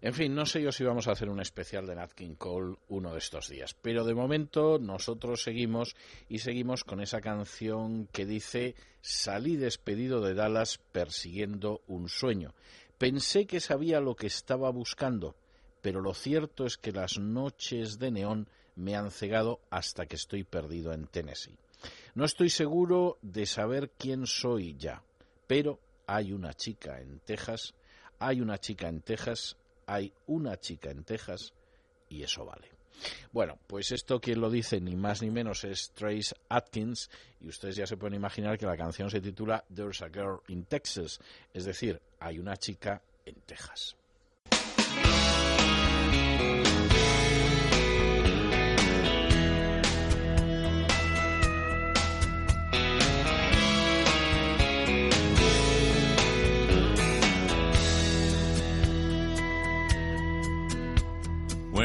En 0.04 0.14
fin, 0.14 0.34
no 0.34 0.46
sé 0.46 0.60
yo 0.60 0.72
si 0.72 0.82
vamos 0.82 1.06
a 1.06 1.12
hacer 1.12 1.28
un 1.28 1.40
especial 1.40 1.86
de 1.86 1.94
Nat 1.94 2.12
King 2.12 2.34
Cole 2.34 2.74
uno 2.88 3.12
de 3.12 3.20
estos 3.20 3.48
días, 3.48 3.76
pero 3.80 4.04
de 4.04 4.14
momento 4.14 4.80
nosotros 4.80 5.44
seguimos 5.44 5.94
y 6.28 6.40
seguimos 6.40 6.82
con 6.82 7.00
esa 7.00 7.20
canción 7.20 8.08
que 8.08 8.26
dice 8.26 8.74
Salí 9.00 9.54
despedido 9.54 10.20
de 10.20 10.34
Dallas 10.34 10.80
persiguiendo 10.90 11.82
un 11.86 12.08
sueño. 12.08 12.52
Pensé 12.98 13.46
que 13.46 13.60
sabía 13.60 14.00
lo 14.00 14.16
que 14.16 14.26
estaba 14.26 14.70
buscando, 14.70 15.36
pero 15.82 16.00
lo 16.00 16.14
cierto 16.14 16.66
es 16.66 16.78
que 16.78 16.90
las 16.90 17.18
noches 17.20 18.00
de 18.00 18.10
neón 18.10 18.48
me 18.74 18.96
han 18.96 19.12
cegado 19.12 19.60
hasta 19.70 20.06
que 20.06 20.16
estoy 20.16 20.42
perdido 20.42 20.92
en 20.92 21.06
Tennessee. 21.06 21.56
No 22.16 22.24
estoy 22.24 22.50
seguro 22.50 23.18
de 23.22 23.46
saber 23.46 23.90
quién 23.96 24.26
soy 24.26 24.74
ya, 24.76 25.00
pero 25.46 25.78
hay 26.08 26.32
una 26.32 26.54
chica 26.54 27.00
en 27.00 27.20
Texas, 27.20 27.72
hay 28.18 28.40
una 28.40 28.58
chica 28.58 28.88
en 28.88 29.00
Texas 29.00 29.56
hay 29.92 30.12
una 30.26 30.59
chica 30.59 30.90
en 30.90 31.05
Texas 31.05 31.52
y 32.09 32.22
eso 32.22 32.44
vale. 32.44 32.70
Bueno, 33.33 33.59
pues 33.66 33.92
esto 33.92 34.20
quien 34.20 34.40
lo 34.40 34.50
dice 34.50 34.81
ni 34.81 34.96
más 34.96 35.22
ni 35.22 35.31
menos 35.31 35.64
es 35.64 35.90
Trace 35.90 36.35
Atkins 36.48 37.11
y 37.40 37.48
ustedes 37.48 37.76
ya 37.76 37.87
se 37.87 37.96
pueden 37.96 38.14
imaginar 38.14 38.59
que 38.59 38.66
la 38.66 38.76
canción 38.76 39.11
se 39.11 39.20
titula 39.20 39.64
There's 39.74 40.02
a 40.02 40.09
Girl 40.09 40.40
in 40.48 40.64
Texas, 40.64 41.20
es 41.52 41.64
decir, 41.64 42.00
hay 42.20 42.38
una 42.38 42.57
chica 42.57 43.02
en 43.26 43.35
Texas. 43.46 43.96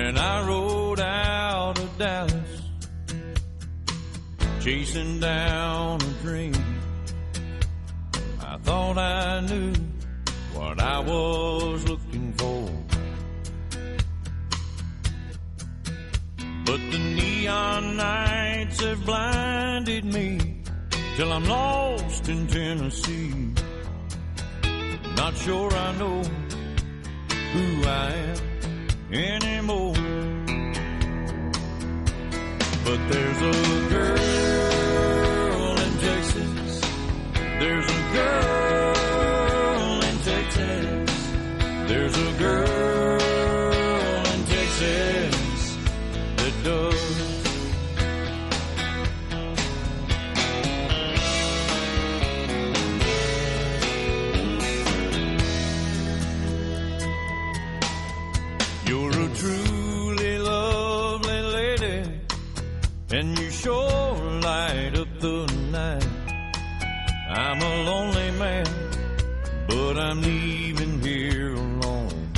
When 0.08 0.18
I 0.18 0.48
rode 0.48 1.02
out 1.02 1.78
of 1.78 1.98
Dallas, 1.98 2.62
chasing 4.62 5.20
down 5.20 6.02
a 6.02 6.14
dream. 6.24 6.56
I 8.42 8.58
thought 8.60 8.98
I 8.98 9.42
knew 9.42 9.74
what 10.54 10.80
I 10.80 11.00
was 11.02 11.90
looking 11.90 12.32
for. 12.38 12.70
But 16.66 16.82
the 16.92 17.00
neon 17.20 17.98
nights 17.98 18.82
have 18.86 19.06
blinded 19.06 20.06
me 20.06 20.64
till 21.18 21.34
I'm 21.34 21.44
lost 21.50 22.30
in 22.30 22.48
Tennessee. 22.48 23.52
Not 25.18 25.36
sure 25.36 25.70
I 25.74 25.98
know 25.98 26.24
who 27.52 27.84
I 27.84 28.12
am 28.14 28.57
anymore. 29.12 29.94
But 32.84 33.00
there's 33.10 33.42
a 33.42 33.54
girl 33.90 34.18
in 35.78 35.98
Texas. 36.00 36.82
There's 37.60 37.86
a 37.86 38.14
girl 38.14 38.47
I'm 70.10 70.22
leaving 70.22 71.02
here 71.02 71.54
alone. 71.54 72.32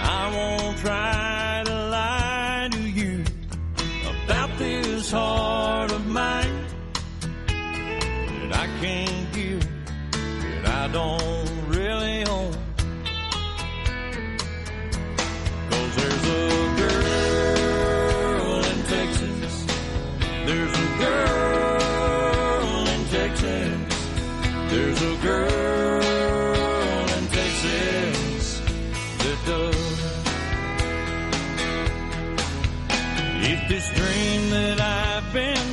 I 0.00 0.30
won't 0.34 0.78
try 0.78 1.21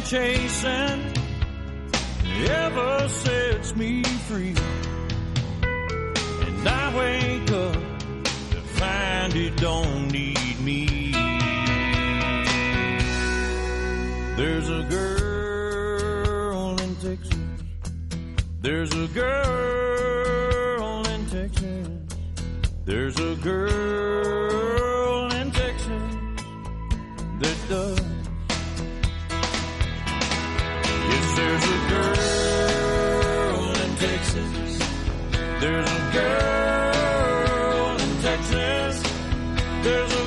chasing 0.09 1.13
ever 2.47 3.07
sets 3.09 3.75
me 3.75 4.01
free, 4.27 4.55
and 5.61 6.67
I 6.67 6.97
wake 6.97 7.51
up 7.51 7.73
to 8.49 8.59
find 8.79 9.35
it 9.35 9.55
don't 9.57 10.11
need 10.11 10.59
me. 10.61 11.11
There's 14.35 14.69
a 14.69 14.81
girl 14.89 16.79
in 16.79 16.95
Texas. 16.95 17.37
There's 18.61 18.91
a 18.93 19.07
girl 19.09 21.07
in 21.07 21.25
Texas. 21.27 21.87
There's 22.83 23.19
a 23.19 23.35
girl 23.35 25.31
in 25.33 25.51
Texas 25.51 26.01
that 27.41 27.57
does. 27.69 27.98
There's 39.81 40.18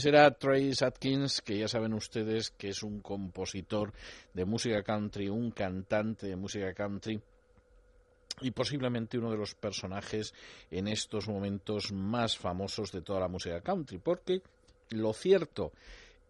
Ese 0.00 0.08
era 0.08 0.30
Trace 0.30 0.82
Atkins, 0.82 1.42
que 1.42 1.58
ya 1.58 1.68
saben 1.68 1.92
ustedes 1.92 2.52
que 2.52 2.70
es 2.70 2.82
un 2.82 3.02
compositor 3.02 3.92
de 4.32 4.46
música 4.46 4.82
country, 4.82 5.28
un 5.28 5.50
cantante 5.50 6.26
de 6.26 6.36
música 6.36 6.72
country 6.72 7.20
y 8.40 8.50
posiblemente 8.52 9.18
uno 9.18 9.30
de 9.30 9.36
los 9.36 9.54
personajes 9.54 10.32
en 10.70 10.88
estos 10.88 11.28
momentos 11.28 11.92
más 11.92 12.38
famosos 12.38 12.92
de 12.92 13.02
toda 13.02 13.20
la 13.20 13.28
música 13.28 13.60
country, 13.60 13.98
porque 13.98 14.40
lo 14.88 15.12
cierto 15.12 15.70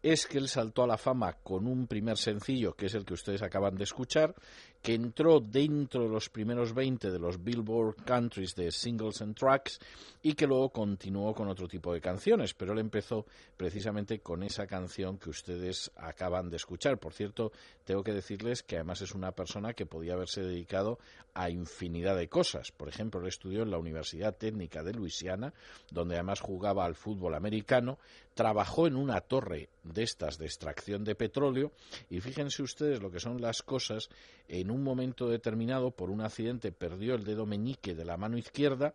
es 0.02 0.26
que 0.26 0.38
él 0.38 0.48
saltó 0.48 0.83
a 0.83 0.88
la 0.88 0.98
fama 0.98 1.35
con 1.35 1.68
un 1.68 1.87
primer 1.87 2.18
sencillo, 2.18 2.74
que 2.74 2.87
es 2.87 2.94
el 2.94 3.04
que 3.04 3.14
ustedes 3.14 3.40
acaban 3.40 3.76
de 3.76 3.85
escuchar, 3.85 4.35
que 4.83 4.95
entró 4.95 5.40
dentro 5.40 6.05
de 6.05 6.09
los 6.09 6.31
primeros 6.31 6.73
20 6.73 7.11
de 7.11 7.19
los 7.19 7.43
Billboard 7.43 7.97
Countries 8.05 8.55
de 8.55 8.71
Singles 8.73 9.21
and 9.21 9.37
Tracks 9.37 9.79
y 10.23 10.35
que 10.35 10.47
luego 10.47 10.71
continuó 10.71 11.35
con 11.35 11.49
otro 11.49 11.69
tipo 11.69 11.93
de 11.93 12.01
canciones, 12.01 12.55
pero 12.55 12.73
él 12.73 12.79
empezó 12.79 13.27
precisamente 13.57 14.21
con 14.21 14.43
esa 14.43 14.66
canción 14.66 15.19
que 15.19 15.31
ustedes 15.31 15.90
acaban 15.97 16.49
de 16.49 16.57
escuchar. 16.57 16.99
Por 16.99 17.12
cierto, 17.12 17.53
tengo 17.85 18.03
que 18.03 18.12
decirles 18.12 18.62
que 18.62 18.77
además 18.77 19.03
es 19.03 19.14
una 19.14 19.33
persona 19.33 19.75
que 19.75 19.87
podía 19.87 20.14
haberse 20.14 20.43
dedicado 20.43 20.99
a 21.35 21.51
infinidad 21.51 22.16
de 22.16 22.29
cosas. 22.29 22.73
Por 22.73 22.88
ejemplo, 22.88 23.21
él 23.21 23.29
estudió 23.29 23.62
en 23.62 23.71
la 23.71 23.79
Universidad 23.79 24.37
Técnica 24.37 24.83
de 24.83 24.95
Luisiana, 24.95 25.53
donde 25.90 26.14
además 26.14 26.40
jugaba 26.40 26.85
al 26.85 26.95
fútbol 26.95 27.35
americano, 27.35 27.99
trabajó 28.35 28.87
en 28.87 28.97
una 28.97 29.21
torre 29.21 29.69
de 29.85 30.03
estas 30.03 30.38
de 30.38 30.47
extracción 30.47 31.05
de 31.05 31.14
petróleo 31.14 31.73
y 32.09 32.21
fíjense 32.21 32.62
ustedes 32.62 33.03
lo 33.03 33.11
que 33.11 33.21
son 33.21 33.40
las 33.40 33.62
cosas 33.62 34.09
en 34.50 34.70
un 34.70 34.82
momento 34.82 35.28
determinado 35.28 35.92
por 35.92 36.10
un 36.10 36.20
accidente 36.20 36.72
perdió 36.72 37.14
el 37.14 37.24
dedo 37.24 37.46
meñique 37.46 37.94
de 37.94 38.04
la 38.04 38.16
mano 38.16 38.36
izquierda 38.36 38.94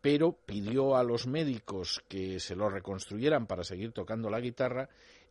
pero 0.00 0.32
pidió 0.32 0.96
a 0.96 1.02
los 1.02 1.26
médicos 1.26 2.02
que 2.08 2.38
se 2.38 2.54
lo 2.54 2.68
reconstruyeran 2.68 3.46
para 3.46 3.64
seguir 3.64 3.92
tocando 3.92 4.30
la 4.30 4.40
guitarra 4.40 4.88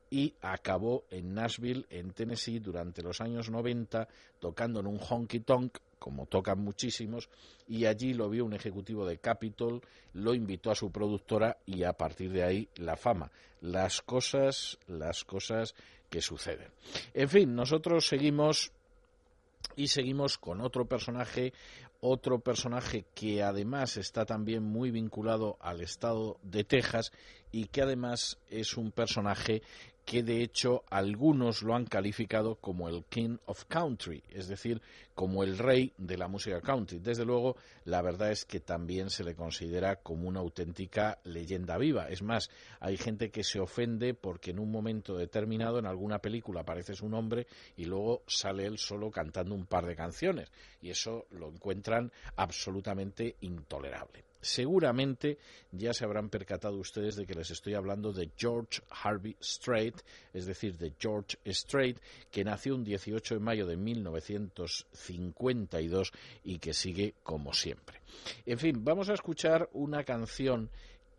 y 0.10 0.34
acabó 0.42 1.04
en 1.10 1.34
Nashville, 1.34 1.86
en 1.90 2.12
Tennessee, 2.12 2.60
durante 2.60 3.02
los 3.02 3.20
años 3.20 3.50
90, 3.50 4.08
tocando 4.40 4.80
en 4.80 4.88
un 4.88 5.00
honky 5.00 5.42
tonk, 5.42 5.78
como 6.00 6.28
tocan 6.28 6.60
muchísimos, 6.60 7.30
y 7.68 7.86
allí 7.86 8.14
lo 8.14 8.30
vio 8.30 8.46
un 8.46 8.54
ejecutivo 8.54 9.06
de 9.06 9.18
Capitol, 9.18 9.82
lo 10.14 10.34
invitó 10.34 10.72
a 10.72 10.76
su 10.76 10.92
productora 10.92 11.58
y 11.66 11.84
a 11.84 11.94
partir 11.94 12.32
de 12.32 12.44
ahí 12.44 12.70
la 12.76 12.96
fama. 12.96 13.32
Las 13.62 14.02
cosas, 14.02 14.78
las 14.88 15.26
cosas 15.26 15.76
que 16.10 16.22
suceden. 16.22 16.70
En 17.14 17.28
fin, 17.28 17.54
nosotros 17.54 18.08
seguimos 18.08 18.72
y 19.76 19.88
seguimos 19.88 20.38
con 20.38 20.62
otro 20.62 20.86
personaje, 20.86 21.54
otro 22.02 22.40
personaje 22.40 23.06
que 23.14 23.44
además 23.44 23.98
está 23.98 24.26
también 24.26 24.64
muy 24.64 24.92
vinculado 24.92 25.58
al 25.60 25.82
estado 25.82 26.38
de 26.44 26.64
Texas 26.64 27.12
y 27.52 27.66
que 27.66 27.82
además 27.82 28.38
es 28.50 28.76
un 28.78 28.92
personaje 28.92 29.62
que 30.08 30.24
de 30.24 30.42
hecho 30.42 30.86
algunos 30.90 31.64
lo 31.64 31.76
han 31.76 31.84
calificado 31.84 32.56
como 32.56 32.88
el 32.88 33.04
King 33.10 33.40
of 33.46 33.66
Country, 33.66 34.24
es 34.30 34.48
decir, 34.48 34.82
como 35.14 35.44
el 35.44 35.58
rey 35.58 35.92
de 35.98 36.16
la 36.16 36.30
música 36.30 36.62
country. 36.62 37.00
Desde 37.00 37.26
luego, 37.26 37.58
la 37.84 38.02
verdad 38.02 38.32
es 38.32 38.46
que 38.46 38.62
también 38.62 39.10
se 39.10 39.26
le 39.26 39.36
considera 39.36 39.98
como 39.98 40.30
una 40.30 40.40
auténtica 40.40 41.20
leyenda 41.26 41.78
viva. 41.78 42.08
Es 42.08 42.22
más, 42.22 42.50
hay 42.80 42.96
gente 42.96 43.32
que 43.32 43.44
se 43.44 43.60
ofende 43.60 44.14
porque 44.14 44.52
en 44.52 44.60
un 44.60 44.72
momento 44.72 45.18
determinado 45.18 45.78
en 45.78 45.86
alguna 45.86 46.20
película 46.20 46.62
aparece 46.62 46.94
su 46.94 47.10
nombre 47.10 47.46
y 47.76 47.84
luego 47.84 48.24
sale 48.28 48.66
él 48.66 48.78
solo 48.78 49.12
cantando 49.12 49.56
un 49.56 49.66
par 49.66 49.86
de 49.86 49.98
canciones. 49.98 50.50
Y 50.80 50.90
eso 50.90 51.26
lo 51.32 51.50
encuentran 51.50 52.14
absolutamente 52.38 53.36
intolerable. 53.42 54.27
Seguramente 54.48 55.38
ya 55.74 55.94
se 55.94 56.06
habrán 56.06 56.30
percatado 56.30 56.78
ustedes 56.78 57.18
de 57.18 57.26
que 57.26 57.36
les 57.36 57.52
estoy 57.52 57.74
hablando 57.74 58.14
de 58.14 58.32
George 58.38 58.82
Harvey 58.90 59.36
Strait, 59.42 60.02
es 60.34 60.46
decir, 60.46 60.78
de 60.78 60.94
George 60.98 61.38
Strait, 61.46 62.00
que 62.32 62.46
nació 62.46 62.76
un 62.76 62.86
18 62.86 63.34
de 63.36 63.42
mayo 63.42 63.68
de 63.68 63.76
1952 63.76 66.14
y 66.46 66.60
que 66.60 66.74
sigue 66.74 67.16
como 67.24 67.52
siempre. 67.52 68.00
En 68.46 68.58
fin, 68.58 68.86
vamos 68.86 69.10
a 69.10 69.16
escuchar 69.16 69.68
una 69.74 70.06
canción 70.06 70.70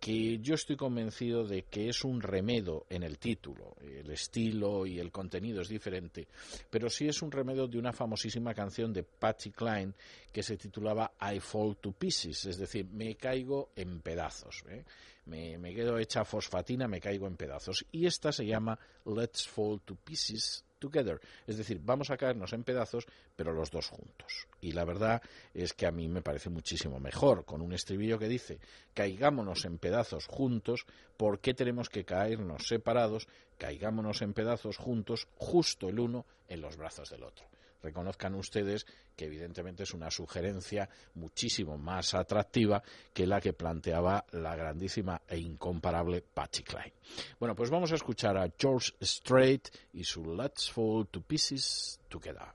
que 0.00 0.38
yo 0.38 0.54
estoy 0.54 0.76
convencido 0.76 1.44
de 1.44 1.64
que 1.64 1.88
es 1.88 2.04
un 2.04 2.20
remedo 2.20 2.86
en 2.88 3.02
el 3.02 3.18
título. 3.18 3.76
El 3.80 4.10
estilo 4.10 4.86
y 4.86 4.98
el 4.98 5.10
contenido 5.10 5.60
es 5.62 5.68
diferente, 5.68 6.28
pero 6.70 6.88
sí 6.88 7.08
es 7.08 7.20
un 7.22 7.32
remedo 7.32 7.66
de 7.66 7.78
una 7.78 7.92
famosísima 7.92 8.54
canción 8.54 8.92
de 8.92 9.02
Patsy 9.02 9.50
Cline 9.50 9.92
que 10.32 10.42
se 10.42 10.56
titulaba 10.56 11.12
I 11.20 11.40
Fall 11.40 11.76
to 11.78 11.92
Pieces, 11.92 12.46
es 12.46 12.58
decir, 12.58 12.86
me 12.86 13.16
caigo 13.16 13.70
en 13.74 14.00
pedazos. 14.00 14.62
¿eh? 14.68 14.84
Me, 15.26 15.58
me 15.58 15.74
quedo 15.74 15.98
hecha 15.98 16.24
fosfatina, 16.24 16.86
me 16.86 17.00
caigo 17.00 17.26
en 17.26 17.36
pedazos. 17.36 17.84
Y 17.90 18.06
esta 18.06 18.30
se 18.30 18.46
llama 18.46 18.78
Let's 19.04 19.48
Fall 19.48 19.80
to 19.80 19.96
Pieces 19.96 20.64
together. 20.78 21.20
Es 21.46 21.56
decir, 21.56 21.80
vamos 21.82 22.10
a 22.10 22.16
caernos 22.16 22.52
en 22.52 22.64
pedazos, 22.64 23.06
pero 23.36 23.52
los 23.52 23.70
dos 23.70 23.88
juntos. 23.88 24.46
Y 24.60 24.72
la 24.72 24.84
verdad 24.84 25.22
es 25.54 25.72
que 25.72 25.86
a 25.86 25.92
mí 25.92 26.08
me 26.08 26.22
parece 26.22 26.50
muchísimo 26.50 27.00
mejor, 27.00 27.44
con 27.44 27.60
un 27.60 27.72
estribillo 27.72 28.18
que 28.18 28.28
dice, 28.28 28.60
caigámonos 28.94 29.64
en 29.64 29.78
pedazos 29.78 30.26
juntos, 30.26 30.86
¿por 31.16 31.40
qué 31.40 31.54
tenemos 31.54 31.88
que 31.88 32.04
caernos 32.04 32.66
separados? 32.66 33.28
Caigámonos 33.58 34.22
en 34.22 34.32
pedazos 34.32 34.76
juntos, 34.76 35.28
justo 35.36 35.88
el 35.88 35.98
uno 36.00 36.26
en 36.48 36.60
los 36.60 36.76
brazos 36.76 37.10
del 37.10 37.24
otro 37.24 37.46
reconozcan 37.82 38.34
ustedes 38.34 38.86
que 39.16 39.26
evidentemente 39.26 39.82
es 39.82 39.94
una 39.94 40.10
sugerencia 40.10 40.88
muchísimo 41.14 41.78
más 41.78 42.14
atractiva 42.14 42.82
que 43.12 43.26
la 43.26 43.40
que 43.40 43.52
planteaba 43.52 44.24
la 44.32 44.54
grandísima 44.56 45.20
e 45.28 45.38
incomparable 45.38 46.22
Patsy 46.22 46.62
Cline. 46.62 46.92
Bueno, 47.38 47.54
pues 47.54 47.70
vamos 47.70 47.92
a 47.92 47.96
escuchar 47.96 48.36
a 48.36 48.50
George 48.58 48.92
Strait 49.02 49.68
y 49.92 50.04
su 50.04 50.34
Let's 50.34 50.70
Fall 50.70 51.08
to 51.08 51.20
Pieces 51.20 52.00
Together. 52.08 52.46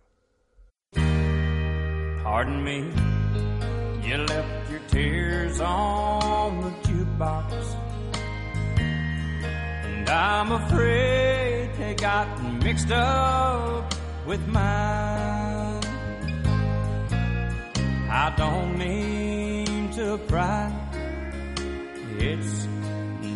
Pardon 2.24 2.64
me, 2.64 2.90
you 4.08 4.18
left 4.18 4.72
your 4.72 4.80
tears 4.88 5.60
on 5.60 6.62
the 6.62 6.70
jukebox. 6.88 7.52
And 8.78 10.10
I'm 10.10 10.52
afraid 10.52 11.74
they 11.78 11.96
got 11.96 12.42
mixed 12.64 12.92
up 12.92 13.94
with 14.26 14.48
mine. 14.48 15.82
I 18.10 18.34
don't 18.38 18.78
mean 18.78 19.92
to 19.94 20.18
pry. 20.28 20.72
It's 22.18 22.68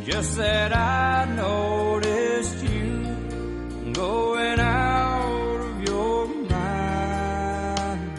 just 0.05 0.37
that 0.37 0.75
I 0.75 1.25
noticed 1.35 2.63
you 2.63 3.93
going 3.93 4.59
out 4.59 5.59
of 5.61 5.83
your 5.83 6.27
mind. 6.27 8.11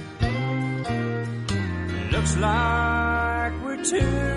Looks 2.12 2.36
like 2.36 3.52
we're 3.64 3.82
two 3.84 4.27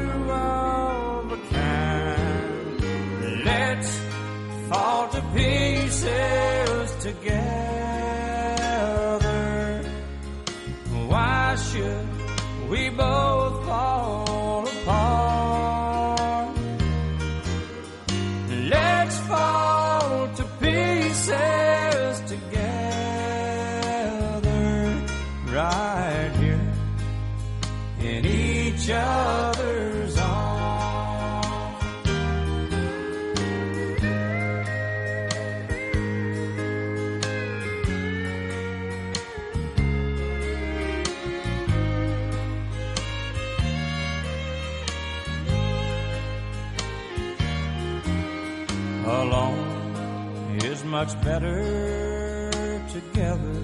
much 51.02 51.22
better 51.24 52.52
together. 52.96 53.58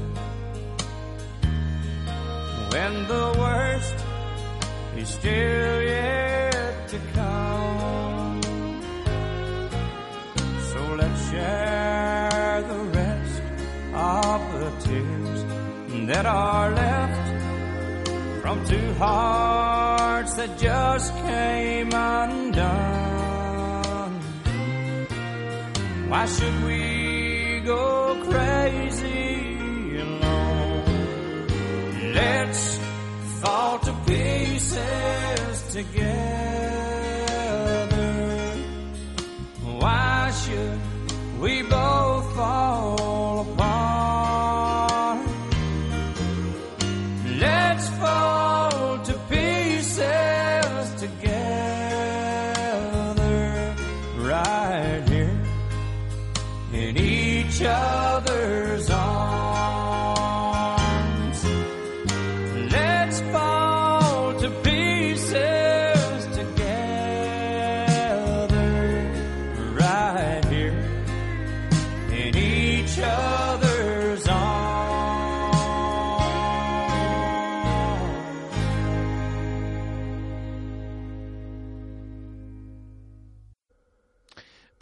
When 2.74 2.94
the 3.14 3.26
worst 3.42 3.98
is 4.98 5.08
still 5.08 5.82
yet 5.84 6.88
to 6.94 7.00
come. 7.14 8.42
So 10.72 10.82
let's 11.02 11.22
share 11.30 12.64
the 12.74 12.82
rest 13.00 13.42
of 13.94 14.40
the 14.62 14.72
tears 14.86 15.42
that 16.08 16.26
are 16.26 16.72
left 16.72 17.28
from 18.42 18.66
two 18.66 18.94
hearts 18.96 20.34
that 20.40 20.58
just 20.58 21.14
came 21.18 21.92
undone. 21.94 23.28
Why 26.10 26.26
should 26.26 26.64
we 26.64 26.97
go 27.68 28.16
crazy 28.30 29.98
alone? 30.00 31.48
Let's 32.14 32.80
fall 33.42 33.80
to 33.80 33.94
pieces 34.06 35.74
together. 35.74 36.08
Why 39.82 40.32
should 40.32 40.80
we 41.42 41.62
both 41.64 41.97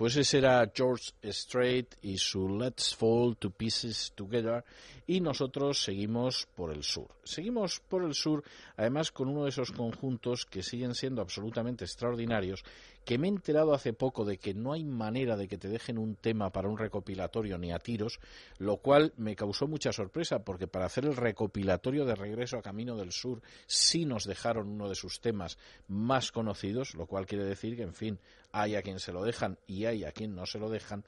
Pues 0.05 0.17
ese 0.17 0.37
era 0.37 0.71
George 0.71 1.13
Strait 1.23 1.95
y 2.03 2.19
su 2.19 2.47
Let's 2.47 2.95
Fall 2.95 3.37
to 3.37 3.49
Pieces 3.49 4.11
Together 4.13 4.63
y 5.07 5.19
nosotros 5.19 5.81
seguimos 5.81 6.47
por 6.53 6.71
el 6.71 6.83
sur. 6.83 7.07
Seguimos 7.23 7.79
por 7.79 8.03
el 8.03 8.13
sur 8.13 8.43
además 8.77 9.11
con 9.11 9.29
uno 9.29 9.45
de 9.45 9.49
esos 9.49 9.71
conjuntos 9.71 10.45
que 10.45 10.61
siguen 10.61 10.93
siendo 10.93 11.23
absolutamente 11.23 11.85
extraordinarios 11.85 12.63
que 13.05 13.17
me 13.17 13.27
he 13.27 13.29
enterado 13.29 13.73
hace 13.73 13.93
poco 13.93 14.25
de 14.25 14.37
que 14.37 14.53
no 14.53 14.73
hay 14.73 14.83
manera 14.83 15.37
de 15.37 15.47
que 15.47 15.57
te 15.57 15.69
dejen 15.69 15.97
un 15.97 16.15
tema 16.15 16.51
para 16.51 16.67
un 16.67 16.77
recopilatorio 16.77 17.57
ni 17.57 17.71
a 17.71 17.79
tiros, 17.79 18.19
lo 18.57 18.77
cual 18.77 19.13
me 19.17 19.35
causó 19.35 19.67
mucha 19.67 19.93
sorpresa 19.93 20.39
porque 20.39 20.67
para 20.67 20.87
hacer 20.87 21.05
el 21.05 21.15
recopilatorio 21.15 22.05
de 22.05 22.15
Regreso 22.15 22.57
a 22.57 22.63
Camino 22.63 22.95
del 22.95 23.11
Sur 23.11 23.41
sí 23.67 24.05
nos 24.05 24.25
dejaron 24.25 24.69
uno 24.69 24.89
de 24.89 24.95
sus 24.95 25.21
temas 25.21 25.57
más 25.87 26.31
conocidos, 26.31 26.95
lo 26.95 27.05
cual 27.05 27.27
quiere 27.27 27.45
decir 27.45 27.75
que, 27.75 27.83
en 27.83 27.93
fin, 27.93 28.19
hay 28.51 28.75
a 28.75 28.81
quien 28.81 28.99
se 28.99 29.11
lo 29.11 29.23
dejan 29.23 29.57
y 29.67 29.83
hay 29.83 30.05
a 30.05 30.13
quien 30.13 30.33
no 30.33 30.45
se 30.45 30.59
lo 30.59 30.69
dejan. 30.69 31.03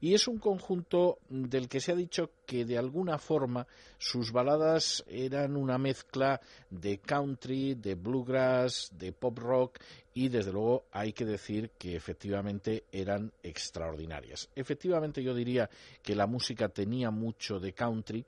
Y 0.00 0.14
es 0.14 0.28
un 0.28 0.38
conjunto 0.38 1.18
del 1.28 1.68
que 1.68 1.80
se 1.80 1.90
ha 1.90 1.96
dicho 1.96 2.30
que 2.46 2.64
de 2.64 2.78
alguna 2.78 3.18
forma 3.18 3.66
sus 3.98 4.30
baladas 4.30 5.04
eran 5.08 5.56
una 5.56 5.78
mezcla 5.78 6.40
de 6.70 6.98
country, 6.98 7.74
de 7.74 7.96
bluegrass, 7.96 8.90
de 8.92 9.12
pop 9.12 9.36
rock 9.38 9.80
y 10.14 10.28
desde 10.28 10.52
luego 10.52 10.84
hay 10.92 11.12
que 11.12 11.24
decir 11.24 11.70
que 11.78 11.96
efectivamente 11.96 12.84
eran 12.92 13.32
extraordinarias. 13.42 14.48
Efectivamente 14.54 15.22
yo 15.22 15.34
diría 15.34 15.70
que 16.02 16.14
la 16.14 16.26
música 16.26 16.68
tenía 16.68 17.10
mucho 17.10 17.58
de 17.58 17.72
country, 17.72 18.24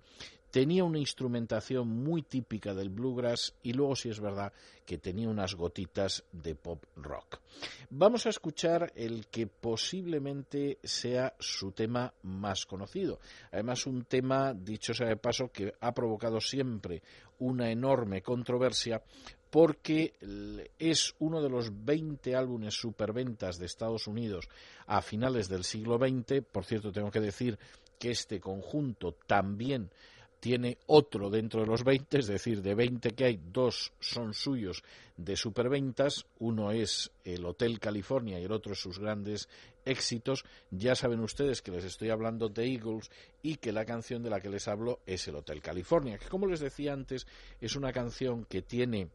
tenía 0.54 0.84
una 0.84 1.00
instrumentación 1.00 1.88
muy 1.88 2.22
típica 2.22 2.74
del 2.74 2.88
bluegrass 2.88 3.54
y 3.64 3.72
luego 3.72 3.96
sí 3.96 4.08
es 4.08 4.20
verdad 4.20 4.52
que 4.86 4.98
tenía 4.98 5.28
unas 5.28 5.56
gotitas 5.56 6.22
de 6.30 6.54
pop 6.54 6.84
rock. 6.94 7.40
Vamos 7.90 8.26
a 8.26 8.28
escuchar 8.28 8.92
el 8.94 9.26
que 9.26 9.48
posiblemente 9.48 10.78
sea 10.84 11.34
su 11.40 11.72
tema 11.72 12.14
más 12.22 12.66
conocido. 12.66 13.18
Además 13.50 13.84
un 13.86 14.04
tema, 14.04 14.54
dicho 14.54 14.94
sea 14.94 15.08
de 15.08 15.16
paso, 15.16 15.50
que 15.50 15.74
ha 15.80 15.92
provocado 15.92 16.40
siempre 16.40 17.02
una 17.40 17.70
enorme 17.72 18.22
controversia 18.22 19.02
porque 19.54 20.14
es 20.80 21.14
uno 21.20 21.40
de 21.40 21.48
los 21.48 21.70
20 21.84 22.34
álbumes 22.34 22.74
superventas 22.74 23.56
de 23.56 23.66
Estados 23.66 24.08
Unidos 24.08 24.48
a 24.88 25.00
finales 25.00 25.48
del 25.48 25.62
siglo 25.62 25.96
XX. 25.96 26.42
Por 26.42 26.64
cierto, 26.64 26.90
tengo 26.90 27.12
que 27.12 27.20
decir 27.20 27.56
que 27.96 28.10
este 28.10 28.40
conjunto 28.40 29.14
también 29.28 29.90
tiene 30.40 30.78
otro 30.86 31.30
dentro 31.30 31.60
de 31.60 31.68
los 31.68 31.84
20, 31.84 32.18
es 32.18 32.26
decir, 32.26 32.62
de 32.62 32.74
20 32.74 33.12
que 33.12 33.26
hay, 33.26 33.40
dos 33.52 33.92
son 34.00 34.34
suyos 34.34 34.82
de 35.16 35.36
superventas, 35.36 36.26
uno 36.40 36.72
es 36.72 37.12
el 37.24 37.44
Hotel 37.46 37.78
California 37.78 38.40
y 38.40 38.44
el 38.44 38.52
otro 38.52 38.74
sus 38.74 38.98
grandes 38.98 39.48
éxitos. 39.84 40.44
Ya 40.72 40.96
saben 40.96 41.20
ustedes 41.20 41.62
que 41.62 41.70
les 41.70 41.84
estoy 41.84 42.10
hablando 42.10 42.48
de 42.48 42.66
Eagles 42.66 43.08
y 43.40 43.54
que 43.58 43.70
la 43.70 43.84
canción 43.84 44.20
de 44.24 44.30
la 44.30 44.40
que 44.40 44.50
les 44.50 44.66
hablo 44.66 44.98
es 45.06 45.28
el 45.28 45.36
Hotel 45.36 45.62
California, 45.62 46.18
que 46.18 46.26
como 46.26 46.48
les 46.48 46.58
decía 46.58 46.92
antes 46.92 47.28
es 47.60 47.76
una 47.76 47.92
canción 47.92 48.46
que 48.46 48.60
tiene 48.60 49.10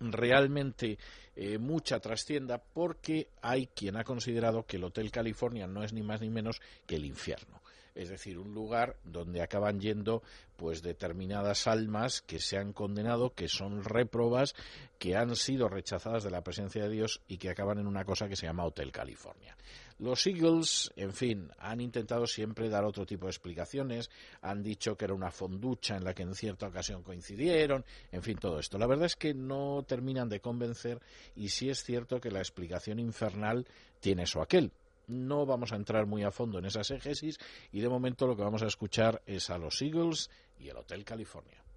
realmente 0.00 0.98
eh, 1.36 1.58
mucha 1.58 2.00
trascienda 2.00 2.58
porque 2.58 3.28
hay 3.42 3.66
quien 3.68 3.96
ha 3.96 4.04
considerado 4.04 4.64
que 4.66 4.76
el 4.76 4.84
Hotel 4.84 5.10
California 5.10 5.66
no 5.66 5.82
es 5.82 5.92
ni 5.92 6.02
más 6.02 6.20
ni 6.20 6.30
menos 6.30 6.60
que 6.86 6.96
el 6.96 7.04
infierno 7.04 7.60
es 7.98 8.08
decir, 8.08 8.38
un 8.38 8.54
lugar 8.54 8.96
donde 9.02 9.42
acaban 9.42 9.80
yendo 9.80 10.22
pues 10.56 10.82
determinadas 10.82 11.66
almas 11.66 12.22
que 12.22 12.38
se 12.38 12.56
han 12.56 12.72
condenado, 12.72 13.34
que 13.34 13.48
son 13.48 13.82
réprobas, 13.82 14.54
que 15.00 15.16
han 15.16 15.34
sido 15.34 15.68
rechazadas 15.68 16.22
de 16.22 16.30
la 16.30 16.42
presencia 16.42 16.84
de 16.84 16.90
Dios 16.90 17.20
y 17.26 17.38
que 17.38 17.50
acaban 17.50 17.78
en 17.78 17.88
una 17.88 18.04
cosa 18.04 18.28
que 18.28 18.36
se 18.36 18.46
llama 18.46 18.64
Hotel 18.64 18.92
California. 18.92 19.56
Los 19.98 20.28
Eagles, 20.28 20.92
en 20.94 21.12
fin, 21.12 21.50
han 21.58 21.80
intentado 21.80 22.26
siempre 22.28 22.68
dar 22.68 22.84
otro 22.84 23.04
tipo 23.04 23.26
de 23.26 23.30
explicaciones, 23.30 24.10
han 24.42 24.62
dicho 24.62 24.96
que 24.96 25.06
era 25.06 25.14
una 25.14 25.32
fonducha 25.32 25.96
en 25.96 26.04
la 26.04 26.14
que 26.14 26.22
en 26.22 26.36
cierta 26.36 26.68
ocasión 26.68 27.02
coincidieron, 27.02 27.84
en 28.12 28.22
fin, 28.22 28.38
todo 28.38 28.60
esto. 28.60 28.78
La 28.78 28.86
verdad 28.86 29.06
es 29.06 29.16
que 29.16 29.34
no 29.34 29.84
terminan 29.88 30.28
de 30.28 30.40
convencer 30.40 31.00
y 31.34 31.48
sí 31.48 31.68
es 31.68 31.82
cierto 31.82 32.20
que 32.20 32.30
la 32.30 32.38
explicación 32.38 33.00
infernal 33.00 33.66
tiene 33.98 34.22
eso 34.22 34.40
aquel. 34.40 34.70
No 35.08 35.46
vamos 35.46 35.72
a 35.72 35.76
entrar 35.76 36.06
muy 36.06 36.22
a 36.22 36.30
fondo 36.30 36.60
en 36.60 36.66
esas 36.66 36.92
égesis 36.92 37.38
y 37.72 37.80
de 37.80 37.88
momento 37.88 38.28
lo 38.28 38.36
que 38.36 38.42
vamos 38.42 38.62
a 38.62 38.66
escuchar 38.66 39.22
es 39.26 39.50
a 39.50 39.58
los 39.58 39.82
Eagles 39.82 40.30
y 40.60 40.68
el 40.68 40.76
Hotel 40.76 41.04
California. 41.04 41.67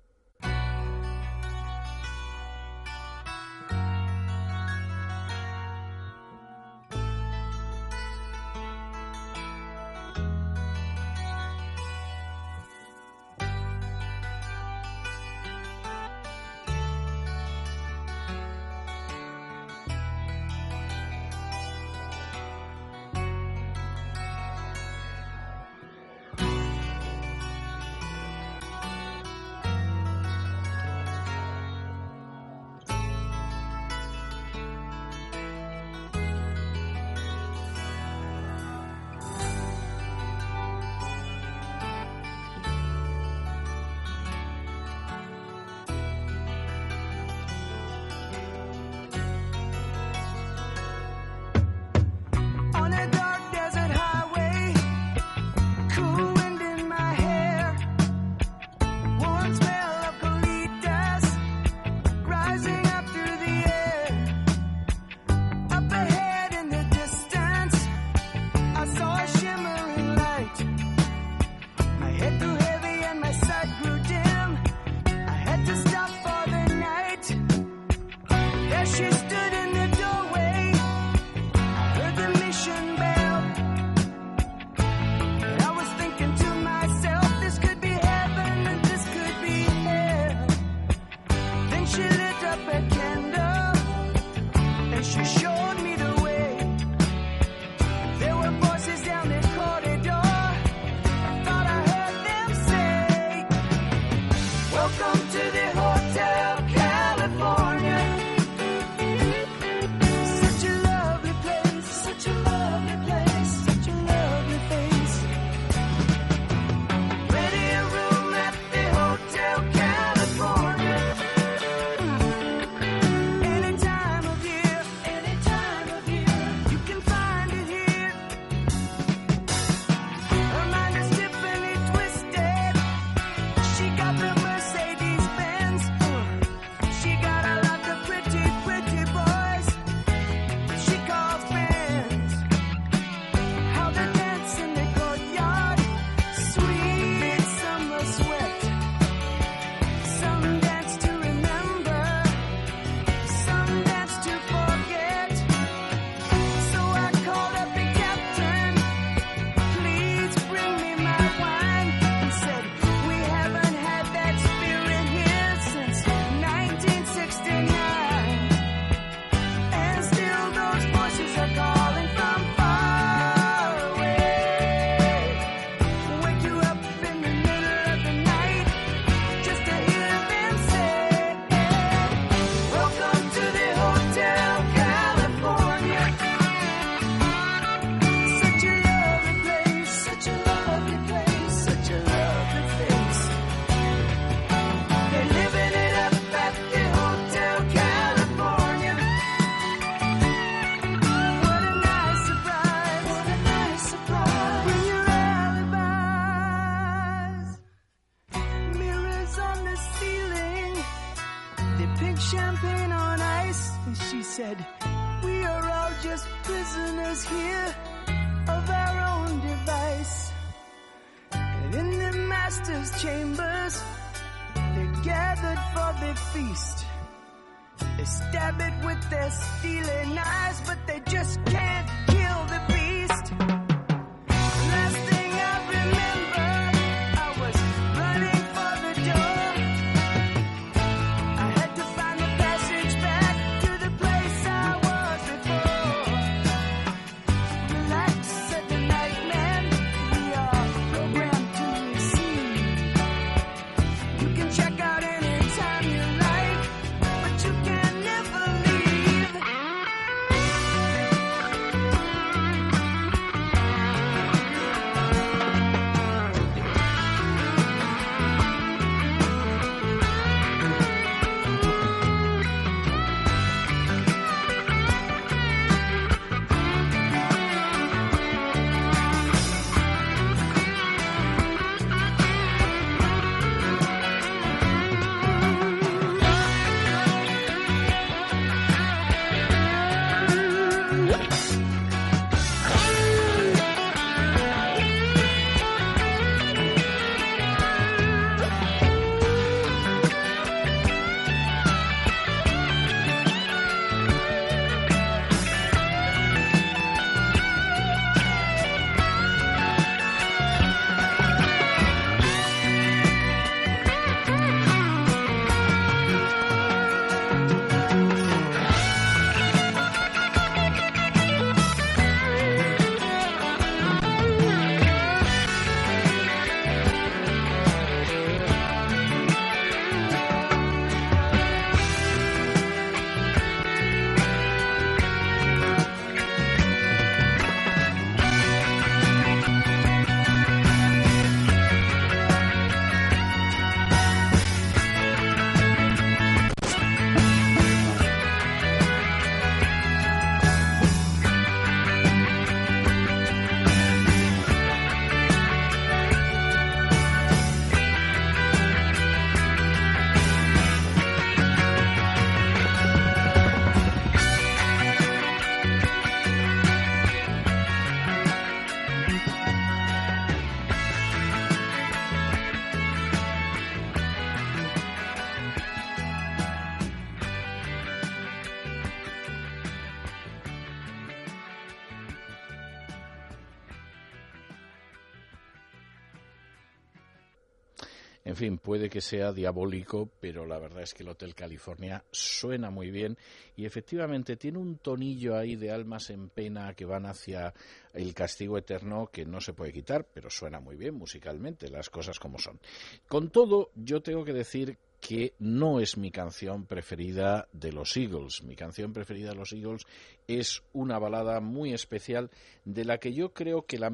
Puede 388.72 388.90
que 388.90 389.02
sea 389.02 389.34
diabólico, 389.34 390.10
pero 390.22 390.46
la 390.46 390.58
verdad 390.58 390.84
es 390.84 390.94
que 390.94 391.04
el 391.04 391.10
Hotel 391.10 391.36
California 391.36 392.06
suena 392.10 392.70
muy 392.70 392.90
bien 392.90 393.18
y 393.58 393.66
efectivamente 393.66 394.38
tiene 394.38 394.60
un 394.60 394.78
tonillo 394.78 395.36
ahí 395.36 395.58
de 395.58 395.72
almas 395.72 396.10
en 396.10 396.30
pena 396.30 396.74
que 396.74 396.86
van 396.86 397.06
hacia 397.06 397.54
el 397.94 398.14
castigo 398.14 398.58
eterno 398.58 399.10
que 399.12 399.26
no 399.26 399.42
se 399.42 399.52
puede 399.52 399.74
quitar, 399.74 400.06
pero 400.06 400.30
suena 400.30 400.62
muy 400.62 400.78
bien 400.78 400.96
musicalmente, 400.96 401.70
las 401.70 401.90
cosas 401.90 402.18
como 402.18 402.40
son. 402.40 402.62
Con 403.10 403.30
todo, 403.30 403.72
yo 403.76 404.02
tengo 404.02 404.24
que 404.24 404.32
decir 404.32 404.78
que 405.02 405.34
no 405.40 405.80
es 405.80 405.98
mi 405.98 406.12
canción 406.12 406.66
preferida 406.66 407.48
de 407.52 407.74
los 407.74 407.98
Eagles. 407.98 408.44
Mi 408.44 408.56
canción 408.56 408.94
preferida 408.94 409.32
de 409.32 409.36
los 409.36 409.52
Eagles 409.52 409.86
es 410.28 410.62
una 410.74 411.00
balada 411.00 411.42
muy 411.42 411.74
especial 411.74 412.30
de 412.66 412.86
la 412.86 413.00
que 413.00 413.12
yo 413.12 413.34
creo 413.34 413.66
que 413.66 413.80
la 413.80 413.90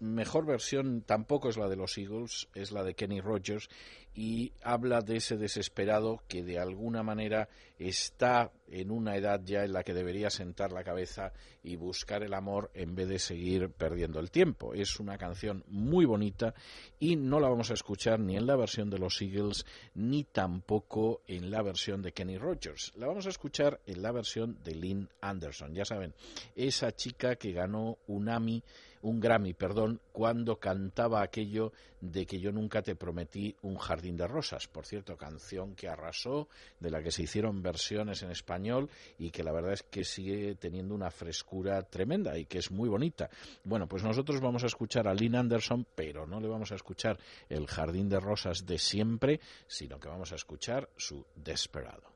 mejor 0.00 0.46
versión 0.46 1.02
tampoco 1.02 1.48
es 1.48 1.56
la 1.56 1.68
de 1.68 1.76
los 1.76 1.96
Eagles, 1.96 2.48
es 2.54 2.72
la 2.72 2.82
de 2.82 2.94
Kenny 2.94 3.20
Rogers 3.20 3.70
y 4.14 4.52
habla 4.62 5.02
de 5.02 5.16
ese 5.16 5.36
desesperado 5.36 6.22
que 6.26 6.42
de 6.42 6.58
alguna 6.58 7.02
manera 7.02 7.48
está 7.78 8.52
en 8.68 8.90
una 8.90 9.16
edad 9.16 9.40
ya 9.44 9.64
en 9.64 9.72
la 9.72 9.82
que 9.82 9.94
debería 9.94 10.30
sentar 10.30 10.72
la 10.72 10.84
cabeza 10.84 11.32
y 11.62 11.76
buscar 11.76 12.22
el 12.22 12.34
amor 12.34 12.70
en 12.74 12.94
vez 12.94 13.08
de 13.08 13.18
seguir 13.18 13.70
perdiendo 13.70 14.20
el 14.20 14.30
tiempo. 14.30 14.74
Es 14.74 15.00
una 15.00 15.16
canción 15.16 15.64
muy 15.68 16.04
bonita 16.04 16.54
y 16.98 17.16
no 17.16 17.40
la 17.40 17.48
vamos 17.48 17.70
a 17.70 17.74
escuchar 17.74 18.20
ni 18.20 18.36
en 18.36 18.46
la 18.46 18.56
versión 18.56 18.90
de 18.90 18.98
los 18.98 19.20
Eagles 19.22 19.64
ni 19.94 20.24
tampoco 20.24 21.22
en 21.26 21.50
la 21.50 21.62
versión 21.62 22.02
de 22.02 22.12
Kenny 22.12 22.36
Rogers. 22.36 22.92
La 22.96 23.06
vamos 23.06 23.26
a 23.26 23.30
escuchar 23.30 23.80
en 23.86 24.02
la 24.02 24.12
versión 24.12 24.58
de 24.62 24.74
Lynn 24.74 25.08
Anderson. 25.20 25.74
Ya 25.74 25.84
saben, 25.84 26.14
esa 26.54 26.92
chica 26.92 27.36
que 27.36 27.52
ganó 27.52 27.98
un 28.06 28.28
Ami 28.28 28.62
un 29.02 29.20
Grammy, 29.20 29.54
perdón, 29.54 30.00
cuando 30.12 30.56
cantaba 30.56 31.22
aquello 31.22 31.72
de 32.00 32.26
que 32.26 32.40
yo 32.40 32.52
nunca 32.52 32.82
te 32.82 32.96
prometí 32.96 33.54
un 33.62 33.76
jardín 33.76 34.16
de 34.16 34.26
rosas. 34.26 34.66
Por 34.68 34.86
cierto, 34.86 35.16
canción 35.16 35.74
que 35.74 35.88
arrasó, 35.88 36.48
de 36.78 36.90
la 36.90 37.02
que 37.02 37.10
se 37.10 37.22
hicieron 37.22 37.62
versiones 37.62 38.22
en 38.22 38.30
español 38.30 38.90
y 39.18 39.30
que 39.30 39.44
la 39.44 39.52
verdad 39.52 39.72
es 39.72 39.82
que 39.82 40.04
sigue 40.04 40.54
teniendo 40.54 40.94
una 40.94 41.10
frescura 41.10 41.82
tremenda 41.82 42.36
y 42.38 42.46
que 42.46 42.58
es 42.58 42.70
muy 42.70 42.88
bonita. 42.88 43.30
Bueno, 43.64 43.86
pues 43.86 44.02
nosotros 44.02 44.40
vamos 44.40 44.64
a 44.64 44.66
escuchar 44.66 45.08
a 45.08 45.14
Lynn 45.14 45.36
Anderson, 45.36 45.86
pero 45.94 46.26
no 46.26 46.40
le 46.40 46.48
vamos 46.48 46.72
a 46.72 46.76
escuchar 46.76 47.18
el 47.48 47.66
jardín 47.66 48.08
de 48.08 48.20
rosas 48.20 48.66
de 48.66 48.78
siempre, 48.78 49.40
sino 49.66 49.98
que 49.98 50.08
vamos 50.08 50.32
a 50.32 50.36
escuchar 50.36 50.88
su 50.96 51.24
Desperado. 51.34 52.09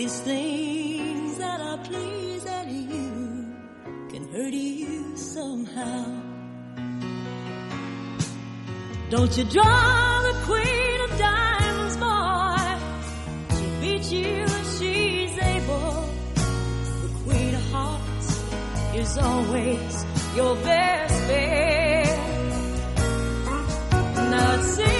These 0.00 0.20
things 0.20 1.36
that 1.36 1.60
are 1.60 1.76
pleasing 1.76 2.68
you 2.90 4.08
can 4.08 4.32
hurt 4.32 4.54
you 4.54 5.14
somehow. 5.14 6.04
Don't 9.10 9.36
you 9.36 9.44
draw 9.44 10.22
the 10.22 10.36
queen 10.48 11.00
of 11.02 11.18
diamonds, 11.18 11.96
boy. 11.98 12.78
She 13.58 13.66
beats 13.82 14.10
you 14.10 14.44
if 14.46 14.78
she's 14.78 15.38
able. 15.38 16.08
The 17.02 17.10
queen 17.24 17.54
of 17.54 17.70
hearts 17.70 18.30
is 18.94 19.18
always 19.18 20.04
your 20.34 20.56
best 20.64 21.28
bet. 21.28 22.18
Now 24.30 24.54
it 24.54 24.62
seems 24.62 24.99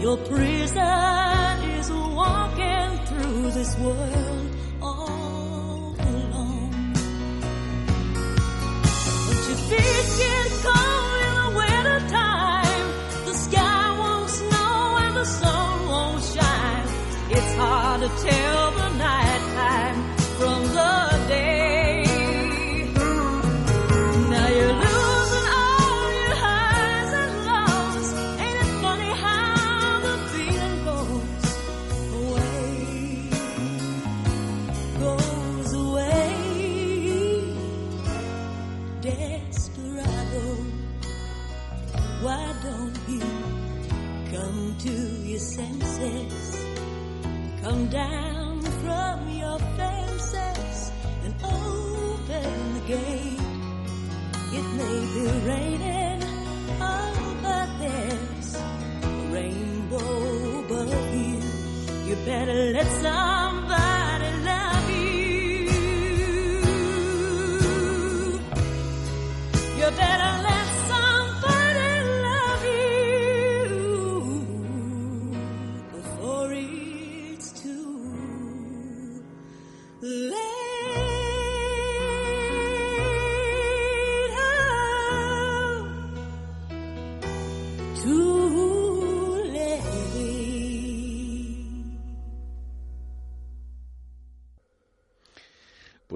Your 0.00 0.16
prison 0.16 1.58
is 1.76 1.90
walking 1.92 2.98
through 3.04 3.50
this 3.50 3.76
world 3.78 4.39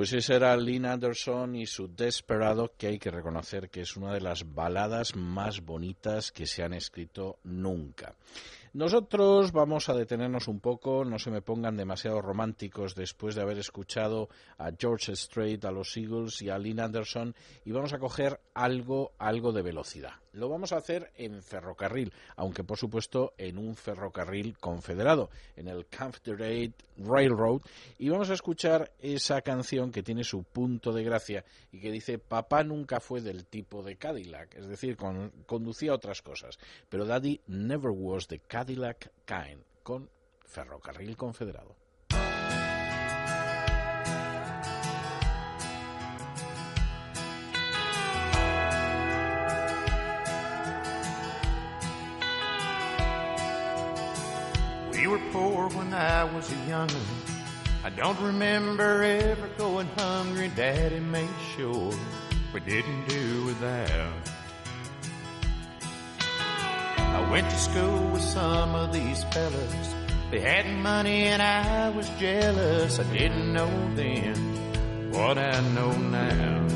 Pues 0.04 0.12
ese 0.12 0.34
era 0.34 0.54
Lynn 0.54 0.84
Anderson 0.84 1.56
y 1.56 1.64
su 1.64 1.88
Desperado, 1.88 2.72
que 2.76 2.88
hay 2.88 2.98
que 2.98 3.10
reconocer 3.10 3.70
que 3.70 3.80
es 3.80 3.96
una 3.96 4.12
de 4.12 4.20
las 4.20 4.52
baladas 4.54 5.16
más 5.16 5.62
bonitas 5.62 6.30
que 6.30 6.44
se 6.44 6.62
han 6.62 6.74
escrito 6.74 7.38
nunca. 7.44 8.14
Nosotros 8.74 9.50
vamos 9.52 9.88
a 9.88 9.94
detenernos 9.94 10.46
un 10.46 10.60
poco, 10.60 11.06
no 11.06 11.18
se 11.18 11.30
me 11.30 11.40
pongan 11.40 11.78
demasiado 11.78 12.20
románticos 12.20 12.94
después 12.94 13.34
de 13.34 13.40
haber 13.40 13.56
escuchado 13.56 14.28
a 14.58 14.72
George 14.78 15.16
Strait, 15.16 15.64
a 15.64 15.72
los 15.72 15.96
Eagles 15.96 16.42
y 16.42 16.50
a 16.50 16.58
Lynn 16.58 16.80
Anderson 16.80 17.34
y 17.64 17.72
vamos 17.72 17.94
a 17.94 17.98
coger 17.98 18.38
algo, 18.52 19.12
algo 19.16 19.52
de 19.52 19.62
velocidad. 19.62 20.23
Lo 20.34 20.48
vamos 20.48 20.72
a 20.72 20.78
hacer 20.78 21.12
en 21.16 21.42
ferrocarril, 21.42 22.12
aunque 22.36 22.64
por 22.64 22.76
supuesto 22.76 23.34
en 23.38 23.56
un 23.56 23.76
ferrocarril 23.76 24.58
confederado, 24.58 25.30
en 25.56 25.68
el 25.68 25.86
Confederate 25.86 26.74
Railroad, 26.98 27.60
y 27.98 28.08
vamos 28.08 28.30
a 28.30 28.34
escuchar 28.34 28.92
esa 28.98 29.42
canción 29.42 29.92
que 29.92 30.02
tiene 30.02 30.24
su 30.24 30.42
punto 30.42 30.92
de 30.92 31.04
gracia 31.04 31.44
y 31.70 31.80
que 31.80 31.92
dice 31.92 32.18
papá 32.18 32.64
nunca 32.64 32.98
fue 32.98 33.20
del 33.20 33.46
tipo 33.46 33.82
de 33.82 33.96
Cadillac, 33.96 34.54
es 34.56 34.66
decir, 34.66 34.96
con- 34.96 35.30
conducía 35.46 35.94
otras 35.94 36.20
cosas, 36.20 36.58
pero 36.88 37.04
Daddy 37.04 37.40
never 37.46 37.90
was 37.90 38.26
the 38.26 38.40
Cadillac 38.40 39.12
kind, 39.24 39.62
con 39.82 40.10
ferrocarril 40.46 41.16
confederado. 41.16 41.76
We 55.04 55.08
were 55.08 55.20
poor 55.32 55.68
when 55.68 55.92
I 55.92 56.24
was 56.24 56.50
a 56.50 56.56
young'un. 56.66 56.96
I 57.84 57.90
don't 57.90 58.18
remember 58.22 59.02
ever 59.02 59.48
going 59.58 59.86
hungry. 59.98 60.50
Daddy 60.56 60.98
made 60.98 61.28
sure 61.54 61.92
we 62.54 62.60
didn't 62.60 63.06
do 63.06 63.44
without. 63.44 64.30
I 66.96 67.28
went 67.30 67.50
to 67.50 67.56
school 67.58 68.12
with 68.12 68.22
some 68.22 68.74
of 68.74 68.94
these 68.94 69.22
fellas. 69.24 69.94
They 70.30 70.40
had 70.40 70.66
money 70.78 71.24
and 71.24 71.42
I 71.42 71.90
was 71.90 72.08
jealous. 72.18 72.98
I 72.98 73.02
didn't 73.12 73.52
know 73.52 73.94
then 73.94 75.10
what 75.12 75.36
I 75.36 75.60
know 75.74 75.92
now. 75.92 76.66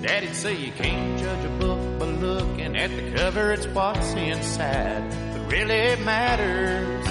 Daddy'd 0.00 0.36
say 0.36 0.54
you 0.54 0.70
can't 0.70 1.18
judge 1.18 1.44
a 1.44 1.58
book 1.58 1.98
by 1.98 2.06
looking 2.06 2.76
at 2.76 2.90
the 2.90 3.10
cover. 3.16 3.50
It's 3.50 3.66
what's 3.66 4.12
inside 4.12 5.35
really 5.48 5.96
matters. 6.04 7.06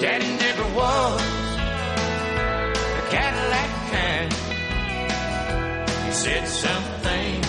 Daddy 0.00 0.28
never 0.44 0.64
was 0.74 1.20
a 3.00 3.04
Cadillac 3.10 3.70
kind. 3.92 4.32
He 6.06 6.12
said 6.12 6.48
some 6.48 6.84
things 7.06 7.46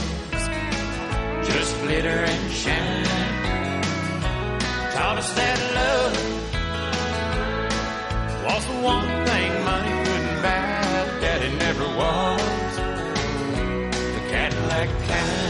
just 1.47 1.81
glitter 1.81 2.19
and 2.31 2.51
shine. 2.51 3.05
Taught 4.93 5.17
us 5.19 5.33
that 5.33 5.57
love 5.79 6.15
was 8.45 8.65
the 8.65 8.77
one 8.93 9.07
thing 9.25 9.51
money 9.63 9.93
couldn't 10.05 10.41
buy. 10.41 11.19
Daddy 11.21 11.49
never 11.55 11.87
was 12.01 12.75
the 14.15 14.21
Cadillac 14.29 14.89
kind. 15.07 15.48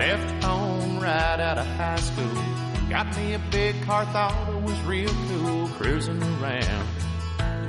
Left 0.00 0.42
home 0.42 0.98
right 0.98 1.40
out 1.40 1.58
of 1.58 1.66
high 1.76 2.00
school. 2.00 2.42
Got 2.88 3.14
me 3.18 3.34
a 3.34 3.38
big 3.50 3.74
car, 3.82 4.06
thought 4.06 4.48
it 4.48 4.62
was 4.62 4.80
real 4.84 5.12
cool, 5.28 5.68
cruising 5.76 6.22
around 6.22 6.86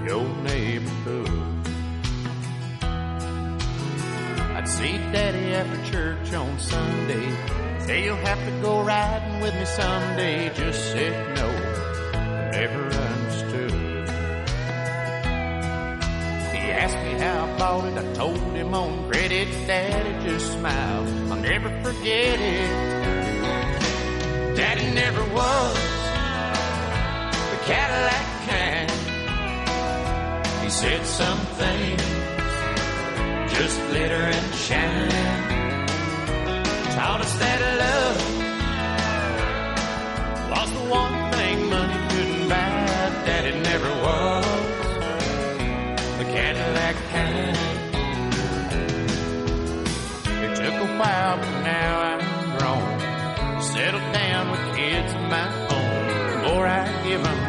the 0.05 0.13
old 0.13 0.37
neighborhood. 0.43 1.29
I'd 4.55 4.69
see 4.77 4.93
Daddy 5.15 5.53
after 5.59 5.91
church 5.91 6.33
on 6.33 6.57
Sunday. 6.57 7.27
Say 7.85 8.05
you'll 8.05 8.25
have 8.29 8.39
to 8.47 8.61
go 8.61 8.81
riding 8.81 9.41
with 9.41 9.53
me 9.53 9.65
someday. 9.65 10.51
Just 10.55 10.81
said 10.93 11.35
no, 11.35 11.49
never 12.51 13.20
He 16.61 16.69
asked 16.71 16.97
me 16.97 17.13
how 17.13 17.45
I 17.45 17.57
bought 17.57 17.85
it. 17.85 17.97
I 17.97 18.13
told 18.13 18.37
him 18.37 18.73
on 18.73 19.09
credit, 19.09 19.47
Daddy 19.65 20.13
just 20.29 20.53
smiled. 20.53 21.07
I'll 21.31 21.37
never 21.37 21.69
forget 21.81 22.39
it. 22.39 22.69
Daddy 24.55 24.93
never 24.93 25.23
was 25.33 25.75
the 27.51 27.57
Cadillac 27.65 28.27
kind. 28.49 28.91
He 30.63 30.69
said 30.69 31.05
some 31.05 31.39
things 31.61 32.01
just 33.57 33.79
glitter 33.89 34.23
and 34.37 34.55
shine. 34.55 35.09
Taught 36.95 37.21
us 37.21 37.33
that 37.39 37.59
love 37.83 38.17
was 40.51 40.69
the 40.73 40.85
one 40.89 41.20
Cadillac. 47.11 47.57
It 50.45 50.55
took 50.55 50.73
a 50.73 50.89
while, 50.97 51.37
but 51.37 51.53
now 51.63 52.01
I'm 52.09 52.23
grown. 52.57 53.61
Settled 53.61 54.13
down 54.13 54.51
with 54.51 54.63
kids 54.75 55.13
of 55.13 55.21
my 55.21 55.47
own. 55.77 56.07
The 56.31 56.37
more 56.47 56.67
I 56.67 57.03
give 57.03 57.23
them, 57.23 57.39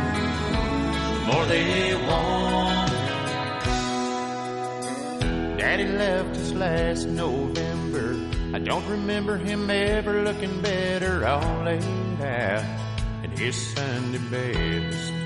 the 1.15 1.21
more 1.33 1.47
they 1.47 1.95
want. 1.95 2.91
Daddy 5.59 5.87
left 5.87 6.37
us 6.37 6.53
last 6.53 7.07
November. 7.07 8.17
I 8.55 8.59
don't 8.59 8.87
remember 8.87 9.39
him 9.39 9.71
ever 9.71 10.23
looking 10.23 10.61
better, 10.61 11.27
all 11.27 11.65
laid 11.65 12.21
out 12.21 12.65
in 13.25 13.31
his 13.31 13.57
Sunday 13.75 14.19
best. 14.31 15.22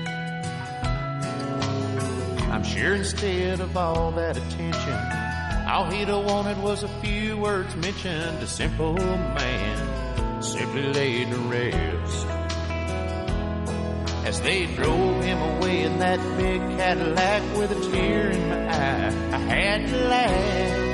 Sure 2.67 2.95
instead 2.95 3.61
of 3.61 3.77
all 3.77 4.11
that 4.11 4.35
attention, 4.35 4.99
all 5.67 5.85
he'd 5.89 6.09
have 6.09 6.25
wanted 6.25 6.57
was 6.61 6.83
a 6.83 6.89
few 7.01 7.37
words 7.37 7.73
mentioned. 7.77 8.43
A 8.43 8.47
simple 8.47 8.93
man 8.93 10.43
simply 10.43 10.83
laid 10.93 11.29
to 11.29 11.37
rest. 11.37 12.27
As 14.25 14.41
they 14.41 14.65
drove 14.75 15.23
him 15.23 15.41
away 15.41 15.83
in 15.83 15.99
that 15.99 16.19
big 16.37 16.59
Cadillac 16.77 17.41
with 17.57 17.71
a 17.71 17.91
tear 17.91 18.31
in 18.31 18.49
my 18.49 18.67
eye, 18.67 19.07
I 19.31 19.37
had 19.37 19.87
to 19.87 19.97
laugh. 20.09 20.87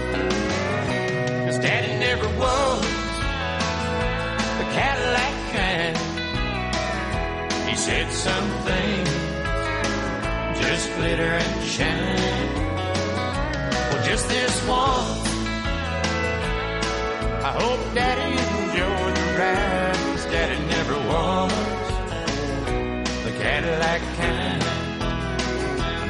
Cause 1.45 1.57
daddy 1.57 1.93
never 1.97 2.27
was 2.37 2.81
the 4.59 4.65
Cadillac 4.77 5.33
kind. 5.53 5.97
He 7.67 7.75
said 7.75 8.11
some 8.11 8.47
things 8.61 9.22
just 10.69 10.87
glitter 10.95 11.33
and 11.43 11.63
shine. 11.63 12.53
Well, 13.89 14.03
just 14.05 14.27
this 14.29 14.55
one. 14.67 15.23
I 17.49 17.51
hope 17.61 17.81
daddy 17.93 18.31
enjoyed 18.31 19.15
the 19.19 19.27
ride. 19.39 19.95
Cause 20.13 20.25
daddy 20.25 20.59
never 20.75 20.95
was 21.11 21.51
the 23.25 23.31
Cadillac 23.43 24.01
kind. 24.17 24.61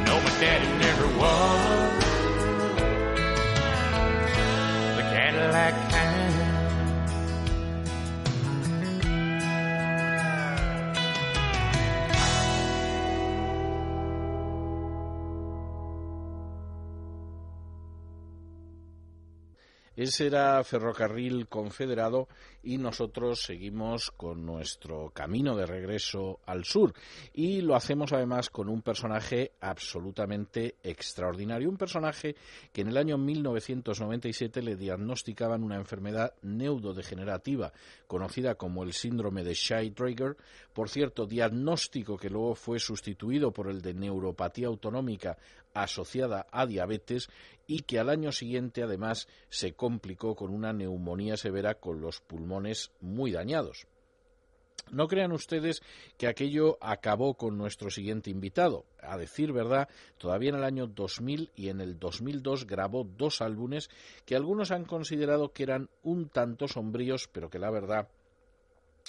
No, 0.06 0.14
my 0.26 0.34
daddy 0.40 0.70
never 0.86 1.08
was 1.20 1.83
Ese 19.96 20.26
era 20.26 20.64
Ferrocarril 20.64 21.48
Confederado 21.48 22.28
y 22.64 22.80
nosotros 22.80 23.44
seguimos 23.44 24.10
con 24.10 24.44
nuestro 24.44 25.12
camino 25.12 25.56
de 25.56 25.68
regreso 25.68 26.40
al 26.48 26.66
sur. 26.66 26.94
Y 27.32 27.62
lo 27.62 27.76
hacemos 27.76 28.12
además 28.12 28.50
con 28.50 28.70
un 28.70 28.82
personaje 28.82 29.52
absolutamente 29.62 30.78
extraordinario. 30.82 31.70
Un 31.70 31.78
personaje 31.78 32.36
que 32.72 32.82
en 32.82 32.88
el 32.88 32.98
año 32.98 33.20
1997 33.20 34.64
le 34.64 34.76
diagnosticaban 34.76 35.64
una 35.64 35.76
enfermedad 35.76 36.34
neurodegenerativa 36.42 37.72
conocida 38.08 38.56
como 38.56 38.84
el 38.84 38.94
síndrome 38.94 39.44
de 39.44 39.54
Shy-Trager. 39.54 40.38
Por 40.74 40.90
cierto, 40.90 41.28
diagnóstico 41.28 42.18
que 42.18 42.32
luego 42.32 42.56
fue 42.56 42.80
sustituido 42.80 43.52
por 43.52 43.70
el 43.70 43.82
de 43.82 43.94
neuropatía 43.94 44.68
autonómica 44.68 45.38
asociada 45.74 46.48
a 46.52 46.66
diabetes 46.66 47.30
y 47.68 47.84
que 47.84 48.00
al 48.00 48.10
año 48.10 48.32
siguiente 48.32 48.84
además 48.84 49.28
se 49.50 49.74
complicó 49.74 50.36
con 50.36 50.54
una 50.54 50.74
neumonía 50.74 51.38
severa 51.38 51.76
con 51.76 52.02
los 52.02 52.22
pulmones 52.22 52.92
muy 53.02 53.32
dañados. 53.32 53.88
No 54.92 55.08
crean 55.08 55.32
ustedes 55.32 55.82
que 56.18 56.28
aquello 56.28 56.78
acabó 56.82 57.36
con 57.36 57.58
nuestro 57.58 57.90
siguiente 57.90 58.30
invitado. 58.30 58.86
A 59.02 59.18
decir 59.18 59.54
verdad, 59.54 59.88
todavía 60.18 60.50
en 60.50 60.56
el 60.56 60.64
año 60.64 60.88
2000 60.88 61.52
y 61.56 61.70
en 61.70 61.82
el 61.82 61.98
2002 62.00 62.68
grabó 62.68 63.04
dos 63.04 63.42
álbumes 63.42 63.90
que 64.26 64.36
algunos 64.36 64.72
han 64.72 64.86
considerado 64.86 65.54
que 65.54 65.64
eran 65.64 65.90
un 66.04 66.28
tanto 66.28 66.68
sombríos, 66.68 67.30
pero 67.32 67.50
que 67.50 67.60
la 67.60 67.72
verdad 67.72 68.10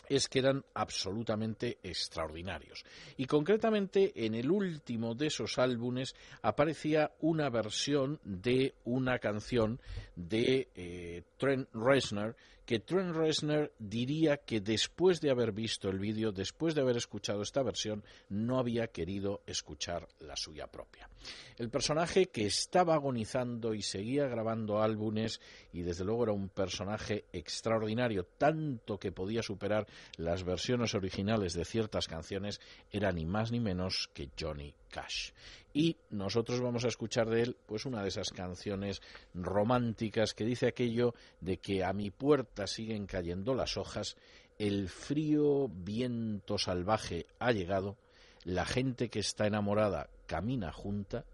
es 0.09 0.29
que 0.29 0.41
eran 0.41 0.65
absolutamente 0.75 1.79
extraordinarios. 1.83 2.85
Y 3.17 3.27
concretamente 3.27 4.13
en 4.15 4.35
el 4.35 4.51
último 4.51 5.15
de 5.15 5.27
esos 5.27 5.59
álbumes 5.59 6.15
aparecía 6.43 7.13
una 7.21 7.51
versión 7.51 8.21
de 8.25 8.75
una 8.85 9.19
canción 9.19 9.81
de 10.17 10.69
eh, 10.75 11.23
Trent 11.37 11.69
Reznor 11.73 12.37
que 12.65 12.81
Trent 12.81 13.15
Reznor 13.15 13.73
diría 13.79 14.39
que 14.39 14.61
después 14.61 15.21
de 15.21 15.31
haber 15.31 15.53
visto 15.53 15.89
el 15.89 15.99
vídeo, 15.99 16.33
después 16.33 16.75
de 16.75 16.81
haber 16.81 16.97
escuchado 16.97 17.43
esta 17.43 17.63
versión, 17.63 18.05
no 18.29 18.59
había 18.59 18.89
querido 18.89 19.43
escuchar 19.47 20.09
la 20.21 20.37
suya 20.37 20.67
propia. 20.67 21.09
El 21.57 21.71
personaje 21.71 22.27
que 22.27 22.47
estaba 22.47 22.95
agonizando 22.95 23.75
y 23.75 23.83
seguía 23.83 24.27
grabando 24.27 24.83
álbumes 24.83 25.41
y 25.73 25.83
desde 25.83 26.05
luego 26.05 26.25
era 26.25 26.33
un 26.33 26.49
personaje 26.49 27.27
extraordinario, 27.33 28.25
tanto 28.39 28.99
que 28.99 29.13
podía 29.13 29.43
superar 29.43 29.87
las 30.17 30.45
versiones 30.45 30.95
originales 30.95 31.55
de 31.55 31.65
ciertas 31.65 32.09
canciones, 32.09 32.61
era 32.91 33.13
ni 33.13 33.27
más 33.27 33.53
ni 33.53 33.61
menos 33.61 34.11
que 34.13 34.31
Johnny 34.39 34.75
Cash 34.89 35.33
y 35.75 35.97
nosotros 36.11 36.61
vamos 36.61 36.85
a 36.85 36.89
escuchar 36.89 37.29
de 37.29 37.43
él 37.43 37.57
pues 37.67 37.85
una 37.85 38.01
de 38.01 38.09
esas 38.09 38.31
canciones 38.31 39.03
románticas 39.35 40.33
que 40.33 40.45
dice 40.45 40.69
aquello 40.69 41.15
de 41.41 41.59
que 41.59 41.85
a 41.85 41.93
mi 41.93 42.13
puerta 42.13 42.69
siguen 42.69 43.07
cayendo 43.07 43.55
las 43.55 43.77
hojas, 43.77 44.17
el 44.57 44.89
frío 44.89 45.69
viento 45.69 46.59
salvaje 46.59 47.27
ha 47.41 47.51
llegado, 47.51 47.97
la 48.45 48.65
gente 48.65 49.11
que 49.11 49.19
está 49.19 49.49
enamorada 49.49 50.09
camina 50.27 50.73
junta 50.73 51.25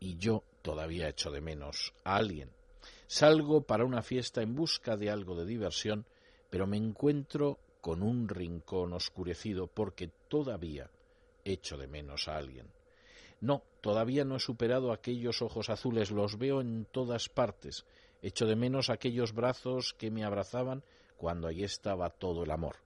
y 0.00 0.16
yo 0.16 0.42
todavía 0.62 1.08
echo 1.08 1.30
de 1.30 1.42
menos 1.42 1.92
a 2.02 2.16
alguien. 2.16 2.50
Salgo 3.06 3.60
para 3.60 3.84
una 3.84 4.02
fiesta 4.02 4.40
en 4.40 4.54
busca 4.54 4.96
de 4.96 5.10
algo 5.10 5.36
de 5.36 5.44
diversión, 5.44 6.06
pero 6.48 6.66
me 6.66 6.78
encuentro 6.78 7.58
con 7.82 8.02
un 8.02 8.28
rincón 8.28 8.94
oscurecido 8.94 9.66
porque 9.66 10.10
todavía 10.28 10.90
echo 11.44 11.76
de 11.76 11.86
menos 11.86 12.26
a 12.28 12.36
alguien. 12.36 12.66
No, 13.40 13.62
todavía 13.80 14.24
no 14.24 14.36
he 14.36 14.40
superado 14.40 14.92
aquellos 14.92 15.42
ojos 15.42 15.68
azules, 15.68 16.10
los 16.10 16.38
veo 16.38 16.60
en 16.60 16.86
todas 16.86 17.28
partes. 17.28 17.84
Echo 18.22 18.46
de 18.46 18.56
menos 18.56 18.90
aquellos 18.90 19.32
brazos 19.32 19.94
que 19.98 20.10
me 20.10 20.24
abrazaban 20.24 20.82
cuando 21.16 21.48
allí 21.48 21.64
estaba 21.64 22.10
todo 22.10 22.44
el 22.44 22.50
amor. 22.50 22.76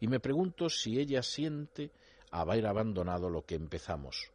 Y 0.00 0.08
me 0.08 0.20
pregunto 0.20 0.68
si 0.68 0.98
ella 0.98 1.22
siente 1.22 1.90
haber 2.30 2.66
abandonado 2.66 3.28
lo 3.28 3.44
que 3.44 3.54
empezamos, 3.54 4.30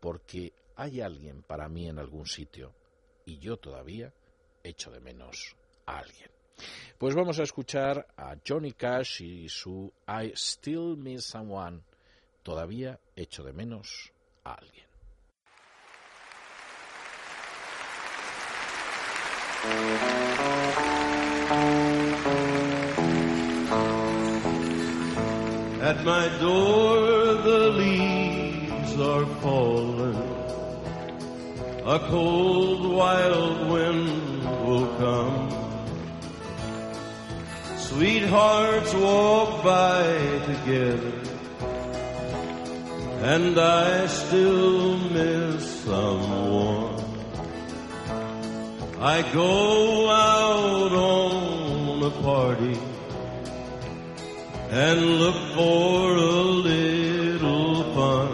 porque 0.00 0.52
hay 0.76 1.00
alguien 1.00 1.42
para 1.42 1.68
mí 1.68 1.88
en 1.88 1.98
algún 1.98 2.26
sitio 2.26 2.74
y 3.24 3.38
yo 3.38 3.58
todavía 3.58 4.12
echo 4.62 4.90
de 4.90 5.00
menos 5.00 5.56
a 5.86 5.98
alguien. 5.98 6.30
Pues 6.98 7.14
vamos 7.14 7.38
a 7.38 7.44
escuchar 7.44 8.06
a 8.16 8.36
Johnny 8.46 8.72
Cash 8.72 9.22
y 9.22 9.48
su 9.48 9.92
I 10.06 10.32
Still 10.34 10.96
Miss 10.96 11.24
Someone. 11.24 11.82
Todavía 12.42 12.98
echo 13.16 13.42
de 13.42 13.52
menos 13.52 14.12
a 14.44 14.54
alguien. 14.54 14.89
At 19.62 19.68
my 26.02 26.28
door 26.38 27.34
the 27.34 27.70
leaves 27.76 28.98
are 28.98 29.26
falling. 29.42 30.16
A 31.84 31.98
cold 32.08 32.90
wild 32.90 33.68
wind 33.68 34.44
will 34.66 34.88
come. 34.96 35.50
Sweethearts 37.76 38.94
walk 38.94 39.62
by 39.62 40.02
together. 40.46 41.20
And 43.20 43.58
I 43.58 44.06
still 44.06 44.96
miss 44.96 45.84
someone. 45.84 46.89
I 49.00 49.22
go 49.32 50.10
out 50.10 50.92
on 50.92 52.02
a 52.02 52.10
party 52.22 52.78
and 54.70 55.00
look 55.18 55.36
for 55.54 56.16
a 56.16 56.42
little 56.70 57.94
fun. 57.94 58.28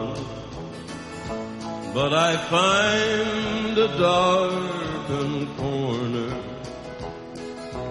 But 1.95 2.13
I 2.13 2.37
find 2.37 3.79
a 3.79 3.89
darkened 3.99 5.57
corner 5.57 6.47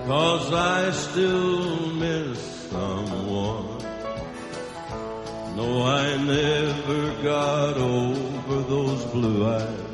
Cause 0.05 0.53
I 0.53 0.91
still 0.91 1.87
miss 1.95 2.69
someone. 2.69 3.79
No, 5.55 5.81
I 5.81 6.17
never 6.17 7.23
got 7.23 7.75
over 7.77 8.61
those 8.69 9.03
blue 9.05 9.47
eyes. 9.47 9.84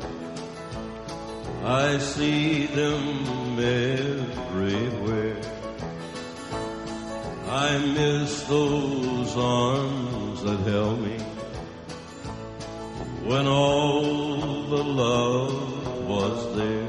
I 1.64 1.98
see 1.98 2.66
them 2.66 3.56
everywhere. 3.56 5.36
I 7.48 7.78
miss 7.78 8.42
those 8.48 9.36
arms 9.36 10.42
that 10.42 10.58
held 10.68 11.00
me 11.00 11.18
when 13.28 13.46
all 13.46 14.02
the 14.70 14.82
love 14.82 16.08
was 16.08 16.56
there. 16.56 16.88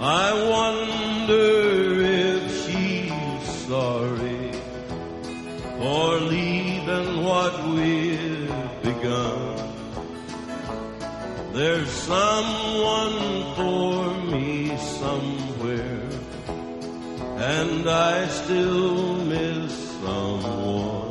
I 0.00 0.32
wonder 0.56 2.02
if 2.02 2.64
she's 2.64 3.66
sorry 3.66 4.52
for 5.78 6.20
leaving 6.20 7.22
what 7.22 7.68
we've 7.68 8.82
begun. 8.82 9.41
There's 11.52 11.90
someone 11.90 13.54
for 13.54 14.14
me 14.32 14.74
somewhere, 14.78 16.08
and 17.36 17.86
I 17.86 18.26
still 18.28 19.16
miss 19.16 19.72
someone. 20.00 21.01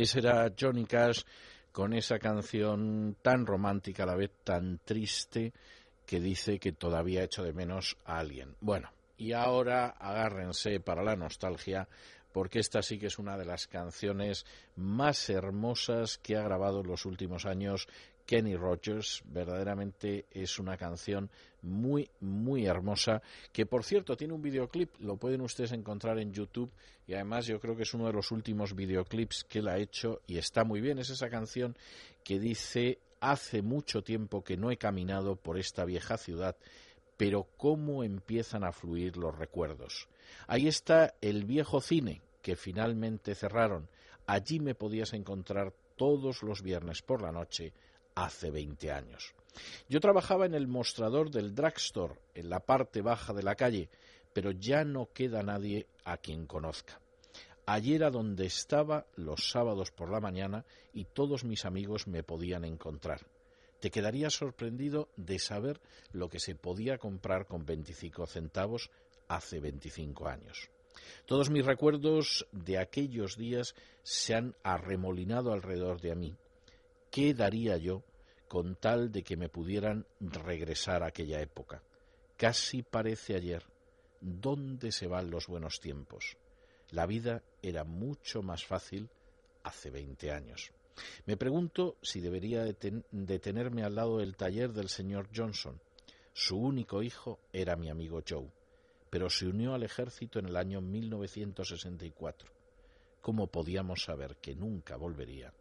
Ese 0.00 0.20
era 0.20 0.50
Johnny 0.58 0.86
Cash 0.86 1.24
con 1.72 1.92
esa 1.92 2.18
canción 2.18 3.16
tan 3.20 3.44
romántica, 3.44 4.04
a 4.04 4.06
la 4.06 4.16
vez 4.16 4.30
tan 4.44 4.78
triste, 4.82 5.52
que 6.06 6.20
dice 6.20 6.58
que 6.58 6.72
todavía 6.72 7.22
echo 7.22 7.42
de 7.42 7.52
menos 7.52 7.98
a 8.06 8.18
alguien. 8.18 8.56
Bueno, 8.60 8.90
y 9.18 9.32
ahora 9.32 9.88
agárrense 9.98 10.80
para 10.80 11.02
la 11.02 11.16
nostalgia, 11.16 11.86
porque 12.32 12.60
esta 12.60 12.82
sí 12.82 12.98
que 12.98 13.06
es 13.06 13.18
una 13.18 13.36
de 13.36 13.44
las 13.44 13.66
canciones 13.66 14.44
más 14.76 15.28
hermosas 15.30 16.18
que 16.18 16.36
ha 16.36 16.42
grabado 16.42 16.80
en 16.80 16.88
los 16.88 17.04
últimos 17.06 17.46
años 17.46 17.88
Kenny 18.30 18.54
Rogers. 18.54 19.22
Verdaderamente 19.24 20.26
es 20.30 20.60
una 20.60 20.76
canción 20.76 21.30
muy, 21.62 22.08
muy 22.20 22.64
hermosa, 22.64 23.22
que 23.52 23.66
por 23.66 23.82
cierto 23.82 24.16
tiene 24.16 24.34
un 24.34 24.42
videoclip, 24.42 24.90
lo 25.00 25.16
pueden 25.16 25.40
ustedes 25.40 25.72
encontrar 25.72 26.18
en 26.20 26.32
YouTube 26.32 26.70
y 27.08 27.14
además 27.14 27.46
yo 27.46 27.58
creo 27.58 27.74
que 27.74 27.82
es 27.82 27.92
uno 27.92 28.06
de 28.06 28.12
los 28.12 28.30
últimos 28.30 28.76
videoclips 28.76 29.44
que 29.44 29.58
él 29.58 29.68
ha 29.68 29.78
hecho 29.78 30.20
y 30.28 30.38
está 30.38 30.62
muy 30.62 30.80
bien. 30.80 31.00
Es 31.00 31.10
esa 31.10 31.28
canción 31.28 31.76
que 32.22 32.38
dice, 32.38 33.00
hace 33.18 33.62
mucho 33.62 34.02
tiempo 34.02 34.44
que 34.44 34.56
no 34.56 34.70
he 34.70 34.76
caminado 34.76 35.34
por 35.34 35.58
esta 35.58 35.84
vieja 35.84 36.16
ciudad, 36.16 36.56
pero 37.16 37.48
cómo 37.56 38.04
empiezan 38.04 38.62
a 38.62 38.72
fluir 38.72 39.16
los 39.16 39.36
recuerdos. 39.36 40.08
Ahí 40.46 40.68
está 40.68 41.14
el 41.20 41.44
viejo 41.44 41.80
cine 41.80 42.22
que 42.42 42.56
finalmente 42.56 43.34
cerraron. 43.34 43.88
Allí 44.26 44.60
me 44.60 44.74
podías 44.74 45.12
encontrar 45.12 45.72
todos 45.96 46.42
los 46.42 46.62
viernes 46.62 47.02
por 47.02 47.22
la 47.22 47.32
noche 47.32 47.72
hace 48.14 48.50
20 48.50 48.90
años. 48.92 49.34
Yo 49.88 50.00
trabajaba 50.00 50.46
en 50.46 50.54
el 50.54 50.68
mostrador 50.68 51.30
del 51.30 51.54
drugstore, 51.54 52.14
en 52.34 52.48
la 52.48 52.60
parte 52.60 53.02
baja 53.02 53.32
de 53.32 53.42
la 53.42 53.54
calle, 53.54 53.88
pero 54.32 54.52
ya 54.52 54.84
no 54.84 55.08
queda 55.12 55.42
nadie 55.42 55.86
a 56.04 56.16
quien 56.16 56.46
conozca. 56.46 57.00
Allí 57.66 57.94
era 57.94 58.10
donde 58.10 58.46
estaba 58.46 59.06
los 59.16 59.50
sábados 59.50 59.90
por 59.90 60.10
la 60.10 60.20
mañana 60.20 60.64
y 60.92 61.04
todos 61.04 61.44
mis 61.44 61.64
amigos 61.64 62.06
me 62.06 62.22
podían 62.22 62.64
encontrar. 62.64 63.26
Te 63.80 63.90
quedarías 63.90 64.34
sorprendido 64.34 65.08
de 65.16 65.38
saber 65.38 65.80
lo 66.12 66.28
que 66.28 66.40
se 66.40 66.54
podía 66.54 66.98
comprar 66.98 67.46
con 67.46 67.64
25 67.64 68.26
centavos 68.26 68.90
hace 69.30 69.60
25 69.60 70.28
años. 70.28 70.70
Todos 71.24 71.50
mis 71.50 71.64
recuerdos 71.64 72.46
de 72.52 72.78
aquellos 72.78 73.36
días 73.36 73.74
se 74.02 74.34
han 74.34 74.56
arremolinado 74.64 75.52
alrededor 75.52 76.00
de 76.00 76.14
mí. 76.16 76.36
¿Qué 77.10 77.32
daría 77.32 77.76
yo 77.76 78.02
con 78.48 78.74
tal 78.74 79.12
de 79.12 79.22
que 79.22 79.36
me 79.36 79.48
pudieran 79.48 80.06
regresar 80.20 81.02
a 81.02 81.06
aquella 81.08 81.40
época? 81.40 81.82
Casi 82.36 82.82
parece 82.82 83.36
ayer. 83.36 83.64
¿Dónde 84.20 84.90
se 84.92 85.06
van 85.06 85.30
los 85.30 85.46
buenos 85.46 85.80
tiempos? 85.80 86.36
La 86.90 87.06
vida 87.06 87.42
era 87.62 87.84
mucho 87.84 88.42
más 88.42 88.64
fácil 88.66 89.08
hace 89.62 89.90
20 89.90 90.32
años. 90.32 90.72
Me 91.24 91.36
pregunto 91.36 91.96
si 92.02 92.20
debería 92.20 92.66
deten- 92.66 93.04
detenerme 93.12 93.84
al 93.84 93.94
lado 93.94 94.18
del 94.18 94.36
taller 94.36 94.72
del 94.72 94.88
señor 94.88 95.28
Johnson. 95.34 95.80
Su 96.32 96.58
único 96.58 97.02
hijo 97.02 97.38
era 97.52 97.76
mi 97.76 97.88
amigo 97.90 98.22
Joe, 98.28 98.50
pero 99.10 99.28
se 99.28 99.46
unió 99.46 99.74
al 99.74 99.82
ejército 99.82 100.38
en 100.38 100.46
el 100.46 100.56
año 100.56 100.80
1964. 100.80 102.48
¿Cómo 103.20 103.48
podíamos 103.48 104.04
saber 104.04 104.36
que 104.36 104.54
nunca 104.54 104.96
volvería 104.96 105.52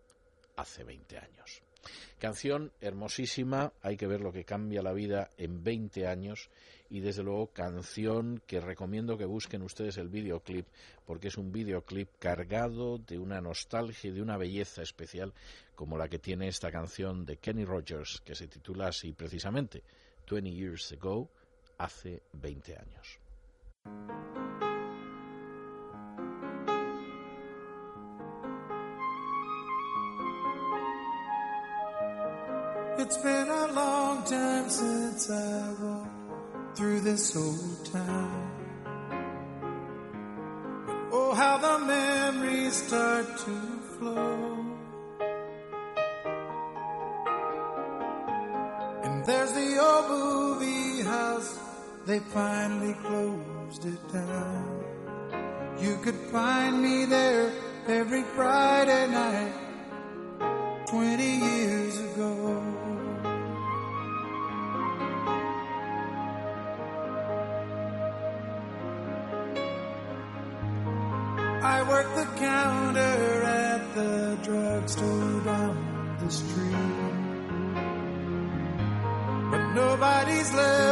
hace 0.56 0.84
20 0.84 1.18
años? 1.18 1.62
Canción 2.20 2.72
hermosísima, 2.82 3.74
hay 3.82 3.98
que 3.98 4.08
ver 4.08 4.22
lo 4.22 4.32
que 4.32 4.44
cambia 4.44 4.82
la 4.82 4.94
vida 4.94 5.32
en 5.38 5.64
20 5.64 6.08
años 6.08 6.50
y 6.90 7.00
desde 7.00 7.24
luego 7.24 7.48
canción 7.48 8.42
que 8.46 8.60
recomiendo 8.60 9.18
que 9.18 9.26
busquen 9.26 9.62
ustedes 9.62 9.98
el 9.98 10.10
videoclip 10.10 10.68
porque 11.06 11.30
es 11.30 11.38
un 11.38 11.52
videoclip 11.52 12.10
cargado 12.20 12.98
de 12.98 13.18
una 13.18 13.40
nostalgia 13.40 14.10
y 14.10 14.14
de 14.14 14.22
una 14.22 14.38
belleza 14.38 14.82
especial 14.82 15.34
como 15.76 15.98
la 15.98 16.10
que 16.10 16.20
tiene 16.20 16.50
esta 16.50 16.72
canción 16.72 17.26
de 17.26 17.38
Kenny 17.38 17.64
Rogers 17.64 18.22
que 18.26 18.36
se 18.36 18.48
titula 18.48 18.88
así 18.88 19.14
precisamente 19.14 19.84
20 20.30 20.52
Years 20.52 20.92
Ago, 20.92 21.30
hace 21.78 22.22
20 22.34 22.76
años. 22.76 23.20
It's 33.02 33.18
been 33.18 33.48
a 33.48 33.72
long 33.72 34.24
time 34.26 34.70
since 34.70 35.32
I 35.32 35.74
walked 35.82 36.78
through 36.78 37.00
this 37.00 37.34
old 37.34 37.86
town. 37.94 38.52
Oh, 41.12 41.34
how 41.34 41.58
the 41.58 41.86
memories 41.86 42.74
start 42.74 43.26
to 43.26 43.80
flow. 43.98 44.66
And 49.04 49.26
there's 49.26 49.54
the 49.54 49.78
old 49.80 50.10
movie 50.10 51.02
house, 51.04 51.58
they 52.10 52.18
finally 52.18 52.96
closed 53.06 53.86
it 53.86 54.12
down. 54.12 54.84
You 55.80 55.96
could 55.98 56.16
find 56.32 56.82
me 56.82 57.06
there 57.06 57.52
every 57.88 58.24
Friday 58.24 59.06
night 59.12 59.54
20 60.88 61.24
years 61.24 62.00
ago. 62.00 62.64
I 71.62 71.78
worked 71.88 72.16
the 72.16 72.28
counter 72.40 73.44
at 73.44 73.94
the 73.94 74.40
drugstore 74.42 75.42
down 75.46 76.18
the 76.24 76.32
street. 76.32 77.20
But 79.52 79.74
nobody's 79.74 80.52
left 80.56 80.89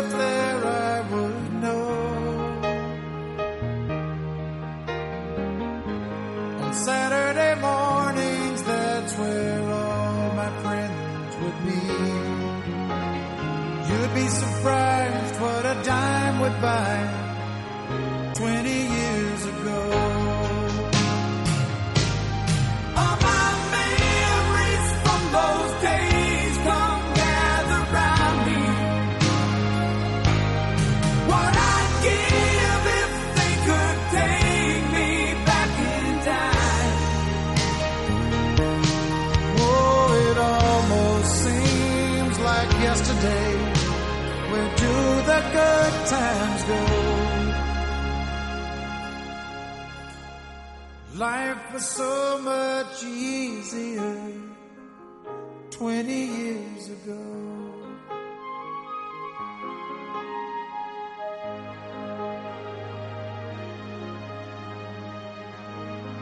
times 46.09 46.63
go? 46.63 46.81
Life 51.15 51.73
was 51.73 51.85
so 51.85 52.39
much 52.41 53.03
easier 53.03 54.31
20 55.71 56.13
years 56.13 56.89
ago. 56.89 57.23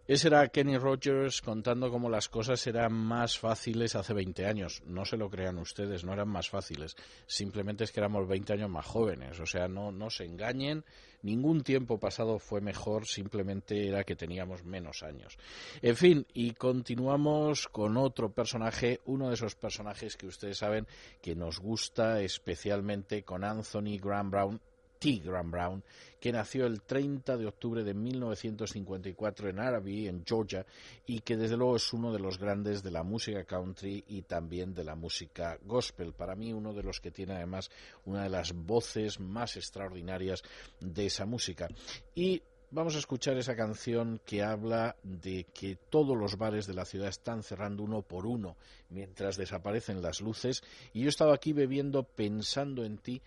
Ese 0.08 0.28
era 0.28 0.48
Kenny 0.48 0.78
Rogers 0.78 1.42
contando 1.42 1.90
cómo 1.90 2.08
las 2.08 2.30
cosas 2.30 2.66
eran 2.66 2.94
más 2.94 3.38
fáciles 3.38 3.94
hace 3.94 4.14
20 4.14 4.46
años. 4.46 4.82
No 4.86 5.04
se 5.04 5.18
lo 5.18 5.28
crean 5.28 5.58
ustedes, 5.58 6.02
no 6.02 6.14
eran 6.14 6.30
más 6.30 6.48
fáciles. 6.48 6.96
Simplemente 7.26 7.84
es 7.84 7.92
que 7.92 8.00
éramos 8.00 8.26
20 8.26 8.54
años 8.54 8.70
más 8.70 8.86
jóvenes. 8.86 9.38
O 9.38 9.44
sea, 9.44 9.68
no, 9.68 9.92
no 9.92 10.08
se 10.08 10.24
engañen. 10.24 10.82
Ningún 11.20 11.62
tiempo 11.62 12.00
pasado 12.00 12.38
fue 12.38 12.62
mejor, 12.62 13.06
simplemente 13.06 13.86
era 13.86 14.02
que 14.02 14.16
teníamos 14.16 14.64
menos 14.64 15.02
años. 15.02 15.36
En 15.82 15.94
fin, 15.94 16.26
y 16.32 16.52
continuamos 16.52 17.68
con 17.68 17.98
otro 17.98 18.32
personaje, 18.32 19.00
uno 19.04 19.28
de 19.28 19.34
esos 19.34 19.56
personajes 19.56 20.16
que 20.16 20.26
ustedes 20.26 20.56
saben 20.56 20.86
que 21.20 21.36
nos 21.36 21.60
gusta 21.60 22.22
especialmente 22.22 23.24
con 23.24 23.44
Anthony 23.44 23.98
Graham 24.00 24.30
Brown 24.30 24.60
T. 24.98 25.20
Graham 25.24 25.50
Brown, 25.50 25.84
que 26.20 26.32
nació 26.32 26.66
el 26.66 26.82
30 26.82 27.36
de 27.36 27.46
octubre 27.46 27.84
de 27.84 27.94
1954 27.94 29.48
en 29.48 29.58
Araby, 29.60 30.08
en 30.08 30.24
Georgia, 30.26 30.66
y 31.06 31.20
que 31.20 31.36
desde 31.36 31.56
luego 31.56 31.76
es 31.76 31.92
uno 31.92 32.12
de 32.12 32.18
los 32.18 32.38
grandes 32.38 32.82
de 32.82 32.90
la 32.90 33.02
música 33.02 33.44
country 33.44 34.04
y 34.08 34.22
también 34.22 34.74
de 34.74 34.84
la 34.84 34.94
música 34.94 35.58
gospel. 35.64 36.12
Para 36.12 36.34
mí, 36.34 36.52
uno 36.52 36.72
de 36.72 36.82
los 36.82 37.00
que 37.00 37.10
tiene 37.10 37.34
además 37.34 37.70
una 38.04 38.24
de 38.24 38.30
las 38.30 38.52
voces 38.52 39.20
más 39.20 39.56
extraordinarias 39.56 40.42
de 40.80 41.06
esa 41.06 41.26
música. 41.26 41.68
Y 42.14 42.42
Vamos 42.70 42.96
a 42.96 42.98
escuchar 42.98 43.38
esa 43.38 43.56
canción 43.56 44.20
que 44.26 44.42
habla 44.42 44.94
de 45.02 45.46
que 45.54 45.76
todos 45.88 46.14
los 46.14 46.36
bares 46.36 46.66
de 46.66 46.74
la 46.74 46.84
ciudad 46.84 47.08
están 47.08 47.42
cerrando 47.42 47.82
uno 47.82 48.02
por 48.02 48.26
uno 48.26 48.58
mientras 48.90 49.38
desaparecen 49.38 50.02
las 50.02 50.20
luces 50.20 50.62
y 50.92 51.00
yo 51.00 51.08
estaba 51.08 51.32
aquí 51.32 51.54
bebiendo 51.54 52.02
pensando 52.02 52.84
en 52.84 52.98
ti 52.98 53.22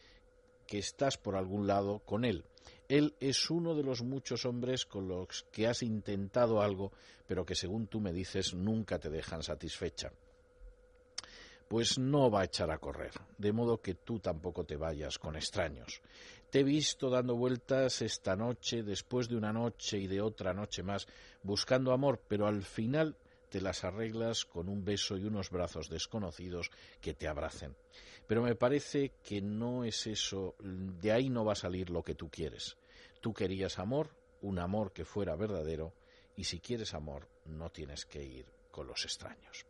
que 0.71 0.77
estás 0.77 1.17
por 1.17 1.35
algún 1.35 1.67
lado 1.67 1.99
con 1.99 2.23
él. 2.23 2.45
Él 2.87 3.13
es 3.19 3.49
uno 3.49 3.75
de 3.75 3.83
los 3.83 4.03
muchos 4.03 4.45
hombres 4.45 4.85
con 4.85 5.05
los 5.05 5.45
que 5.51 5.67
has 5.67 5.83
intentado 5.83 6.61
algo, 6.61 6.93
pero 7.27 7.45
que 7.45 7.55
según 7.55 7.87
tú 7.87 7.99
me 7.99 8.13
dices 8.13 8.53
nunca 8.53 8.97
te 8.97 9.09
dejan 9.09 9.43
satisfecha. 9.43 10.13
Pues 11.67 11.99
no 11.99 12.31
va 12.31 12.41
a 12.41 12.45
echar 12.45 12.71
a 12.71 12.77
correr, 12.77 13.11
de 13.37 13.51
modo 13.51 13.81
que 13.81 13.95
tú 13.95 14.19
tampoco 14.19 14.63
te 14.63 14.77
vayas 14.77 15.19
con 15.19 15.35
extraños. 15.35 16.01
Te 16.49 16.61
he 16.61 16.63
visto 16.63 17.09
dando 17.09 17.35
vueltas 17.35 18.01
esta 18.01 18.37
noche, 18.37 18.81
después 18.81 19.27
de 19.27 19.35
una 19.35 19.51
noche 19.51 19.97
y 19.97 20.07
de 20.07 20.21
otra 20.21 20.53
noche 20.53 20.83
más, 20.83 21.05
buscando 21.43 21.91
amor, 21.91 22.21
pero 22.29 22.47
al 22.47 22.63
final 22.63 23.17
te 23.49 23.59
las 23.59 23.83
arreglas 23.83 24.45
con 24.45 24.69
un 24.69 24.85
beso 24.85 25.17
y 25.17 25.25
unos 25.25 25.49
brazos 25.49 25.89
desconocidos 25.89 26.71
que 27.01 27.13
te 27.13 27.27
abracen. 27.27 27.75
Pero 28.27 28.43
me 28.43 28.55
parece 28.55 29.11
que 29.23 29.41
no 29.41 29.83
es 29.83 30.07
eso, 30.07 30.55
de 30.59 31.11
ahí 31.11 31.29
no 31.29 31.43
va 31.43 31.53
a 31.53 31.55
salir 31.55 31.89
lo 31.89 32.03
que 32.03 32.15
tú 32.15 32.29
quieres. 32.29 32.77
Tú 33.19 33.33
querías 33.33 33.77
amor, 33.79 34.09
un 34.41 34.59
amor 34.59 34.91
que 34.93 35.05
fuera 35.05 35.35
verdadero, 35.35 35.93
y 36.37 36.45
si 36.45 36.59
quieres 36.59 36.93
amor, 36.93 37.27
no 37.45 37.69
tienes 37.69 38.05
que 38.05 38.23
ir 38.23 38.45
con 38.71 38.87
los 38.87 39.03
extraños. 39.03 39.65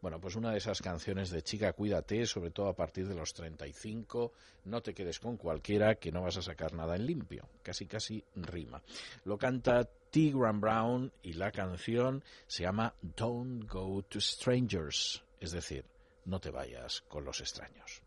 Bueno, 0.00 0.20
pues 0.20 0.36
una 0.36 0.52
de 0.52 0.58
esas 0.58 0.80
canciones 0.80 1.30
de 1.30 1.42
chica, 1.42 1.72
cuídate, 1.72 2.24
sobre 2.26 2.50
todo 2.50 2.68
a 2.68 2.76
partir 2.76 3.08
de 3.08 3.14
los 3.14 3.34
35, 3.34 4.32
no 4.66 4.80
te 4.80 4.94
quedes 4.94 5.18
con 5.18 5.36
cualquiera 5.36 5.96
que 5.96 6.12
no 6.12 6.22
vas 6.22 6.36
a 6.36 6.42
sacar 6.42 6.72
nada 6.72 6.96
en 6.96 7.06
limpio, 7.06 7.48
casi 7.62 7.86
casi 7.86 8.22
rima. 8.36 8.82
Lo 9.24 9.36
canta 9.36 9.84
T. 9.84 10.32
Graham 10.32 10.60
Brown 10.60 11.12
y 11.22 11.32
la 11.32 11.50
canción 11.50 12.22
se 12.46 12.62
llama 12.62 12.94
Don't 13.02 13.68
Go 13.68 14.02
to 14.02 14.20
Strangers, 14.20 15.22
es 15.40 15.50
decir, 15.50 15.84
no 16.24 16.40
te 16.40 16.50
vayas 16.50 17.02
con 17.08 17.24
los 17.24 17.40
extraños. 17.40 18.02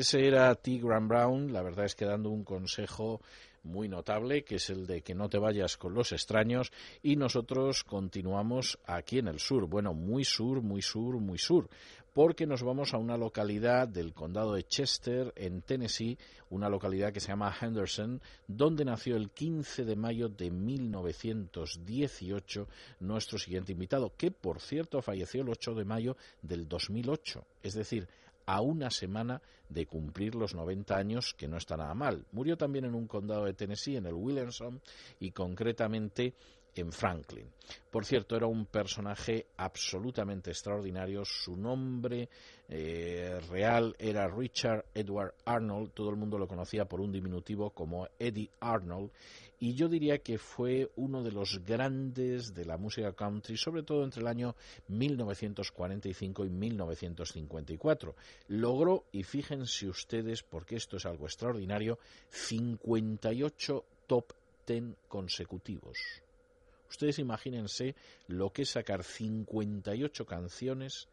Ese 0.00 0.26
era 0.26 0.54
T. 0.54 0.78
Graham 0.78 1.08
Brown, 1.08 1.52
la 1.52 1.60
verdad 1.60 1.84
es 1.84 1.94
que 1.94 2.06
dando 2.06 2.30
un 2.30 2.42
consejo 2.42 3.20
muy 3.64 3.86
notable, 3.86 4.44
que 4.44 4.54
es 4.54 4.70
el 4.70 4.86
de 4.86 5.02
que 5.02 5.14
no 5.14 5.28
te 5.28 5.36
vayas 5.36 5.76
con 5.76 5.92
los 5.92 6.12
extraños, 6.12 6.72
y 7.02 7.16
nosotros 7.16 7.84
continuamos 7.84 8.78
aquí 8.86 9.18
en 9.18 9.28
el 9.28 9.40
sur, 9.40 9.66
bueno, 9.66 9.92
muy 9.92 10.24
sur, 10.24 10.62
muy 10.62 10.80
sur, 10.80 11.20
muy 11.20 11.36
sur, 11.36 11.68
porque 12.14 12.46
nos 12.46 12.62
vamos 12.62 12.94
a 12.94 12.96
una 12.96 13.18
localidad 13.18 13.88
del 13.88 14.14
condado 14.14 14.54
de 14.54 14.62
Chester, 14.62 15.34
en 15.36 15.60
Tennessee, 15.60 16.16
una 16.48 16.70
localidad 16.70 17.12
que 17.12 17.20
se 17.20 17.28
llama 17.28 17.54
Henderson, 17.60 18.22
donde 18.48 18.86
nació 18.86 19.16
el 19.16 19.28
15 19.28 19.84
de 19.84 19.96
mayo 19.96 20.30
de 20.30 20.50
1918 20.50 22.68
nuestro 23.00 23.38
siguiente 23.38 23.72
invitado, 23.72 24.14
que 24.16 24.30
por 24.30 24.62
cierto 24.62 25.02
falleció 25.02 25.42
el 25.42 25.50
8 25.50 25.74
de 25.74 25.84
mayo 25.84 26.16
del 26.40 26.66
2008, 26.66 27.44
es 27.62 27.74
decir, 27.74 28.08
a 28.46 28.60
una 28.60 28.90
semana 28.90 29.40
de 29.68 29.86
cumplir 29.86 30.34
los 30.34 30.54
90 30.54 30.96
años, 30.96 31.34
que 31.36 31.48
no 31.48 31.56
está 31.56 31.76
nada 31.76 31.94
mal. 31.94 32.26
Murió 32.32 32.56
también 32.56 32.84
en 32.84 32.94
un 32.94 33.06
condado 33.06 33.44
de 33.44 33.54
Tennessee, 33.54 33.96
en 33.96 34.06
el 34.06 34.14
Williamson, 34.14 34.80
y 35.20 35.30
concretamente 35.30 36.34
en 36.74 36.92
Franklin. 36.92 37.46
Por 37.90 38.04
cierto, 38.04 38.36
era 38.36 38.46
un 38.46 38.66
personaje 38.66 39.46
absolutamente 39.56 40.50
extraordinario. 40.50 41.24
Su 41.24 41.56
nombre 41.56 42.28
eh, 42.68 43.40
real 43.48 43.94
era 43.98 44.28
Richard 44.28 44.86
Edward 44.94 45.34
Arnold. 45.44 45.92
Todo 45.92 46.10
el 46.10 46.16
mundo 46.16 46.38
lo 46.38 46.48
conocía 46.48 46.84
por 46.84 47.00
un 47.00 47.12
diminutivo 47.12 47.70
como 47.70 48.06
Eddie 48.18 48.50
Arnold. 48.60 49.10
Y 49.62 49.74
yo 49.74 49.88
diría 49.88 50.18
que 50.18 50.38
fue 50.38 50.90
uno 50.96 51.22
de 51.22 51.32
los 51.32 51.62
grandes 51.64 52.54
de 52.54 52.64
la 52.64 52.78
música 52.78 53.12
country, 53.12 53.58
sobre 53.58 53.82
todo 53.82 54.04
entre 54.04 54.22
el 54.22 54.26
año 54.26 54.56
1945 54.88 56.46
y 56.46 56.50
1954. 56.50 58.16
Logró, 58.48 59.04
y 59.12 59.22
fíjense 59.22 59.86
ustedes, 59.86 60.42
porque 60.42 60.76
esto 60.76 60.96
es 60.96 61.04
algo 61.04 61.26
extraordinario, 61.26 61.98
58 62.30 63.84
top 64.06 64.32
10 64.66 64.96
consecutivos. 65.08 65.98
Ustedes 66.88 67.18
imagínense 67.18 67.94
lo 68.28 68.50
que 68.52 68.62
es 68.62 68.70
sacar 68.70 69.04
58 69.04 70.24
canciones, 70.24 71.08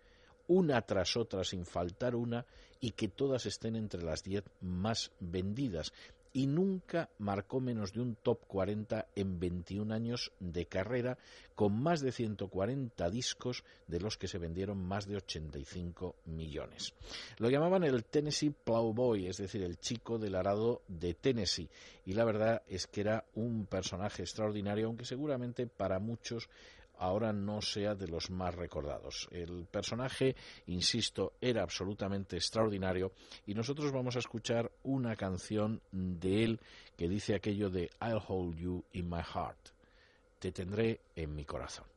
una 0.48 0.82
tras 0.84 1.18
otra 1.18 1.44
sin 1.44 1.66
faltar 1.66 2.16
una, 2.16 2.46
y 2.80 2.92
que 2.92 3.08
todas 3.08 3.46
estén 3.46 3.76
entre 3.76 4.04
las 4.04 4.24
10 4.24 4.44
más 4.62 5.12
vendidas. 5.20 5.92
Y 6.38 6.46
nunca 6.46 7.10
marcó 7.18 7.60
menos 7.60 7.94
de 7.94 8.02
un 8.02 8.14
top 8.14 8.46
40 8.46 9.08
en 9.16 9.40
21 9.40 9.92
años 9.92 10.32
de 10.40 10.68
carrera, 10.68 11.18
con 11.56 11.82
más 11.82 12.00
de 12.02 12.12
140 12.12 13.10
discos, 13.10 13.64
de 13.88 14.00
los 14.00 14.20
que 14.20 14.28
se 14.28 14.38
vendieron 14.38 14.78
más 14.78 15.08
de 15.08 15.16
85 15.16 16.14
millones. 16.26 16.94
Lo 17.40 17.50
llamaban 17.50 17.84
el 17.86 18.04
Tennessee 18.04 18.52
Plowboy, 18.52 19.26
es 19.26 19.38
decir, 19.38 19.64
el 19.64 19.80
chico 19.80 20.20
del 20.20 20.36
arado 20.36 20.84
de 20.88 21.16
Tennessee. 21.16 21.70
Y 22.06 22.14
la 22.14 22.24
verdad 22.24 22.62
es 22.68 22.86
que 22.86 23.02
era 23.02 23.26
un 23.34 23.66
personaje 23.66 24.22
extraordinario, 24.22 24.86
aunque 24.86 25.06
seguramente 25.06 25.66
para 25.66 25.98
muchos 25.98 26.50
ahora 27.00 27.34
no 27.34 27.62
sea 27.62 27.96
de 27.96 28.08
los 28.08 28.30
más 28.30 28.56
recordados. 28.56 29.28
El 29.32 29.66
personaje, 29.66 30.36
insisto, 30.68 31.34
era 31.42 31.64
absolutamente 31.64 32.36
extraordinario 32.36 33.12
y 33.46 33.54
nosotros 33.54 33.92
vamos 33.92 34.16
a 34.16 34.20
escuchar 34.20 34.72
una 34.84 35.16
canción 35.16 35.82
de 35.92 36.44
él 36.44 36.60
que 36.96 37.08
dice 37.08 37.36
aquello 37.36 37.70
de 37.70 37.90
I'll 38.02 38.22
hold 38.28 38.58
you 38.58 38.84
in 38.94 39.10
my 39.10 39.22
heart. 39.22 39.70
Te 40.40 40.52
tendré 40.52 41.02
en 41.16 41.36
mi 41.36 41.46
corazón. 41.46 41.97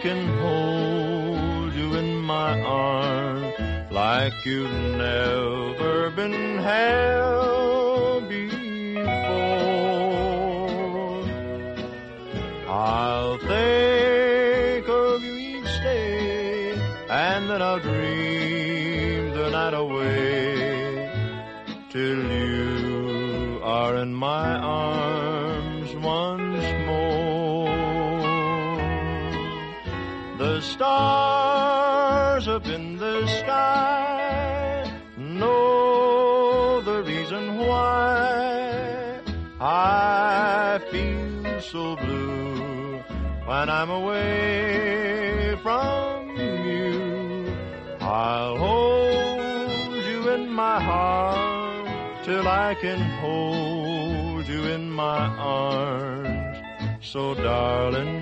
Can 0.00 0.26
hold 0.38 1.72
you 1.72 1.94
in 1.94 2.16
my 2.16 2.60
arms 2.60 3.54
like 3.90 4.34
you've 4.44 4.70
never 4.72 6.10
been 6.10 6.58
held 6.58 7.45
I'm 43.86 43.92
away 44.02 45.56
from 45.62 46.36
you. 46.36 47.56
I'll 48.00 48.56
hold 48.56 50.04
you 50.04 50.28
in 50.30 50.50
my 50.50 50.80
heart 50.80 52.24
till 52.24 52.48
I 52.48 52.74
can 52.74 52.98
hold 53.20 54.48
you 54.48 54.64
in 54.64 54.90
my 54.90 55.28
arms. 55.38 56.58
So 57.00 57.34
darling, 57.34 58.15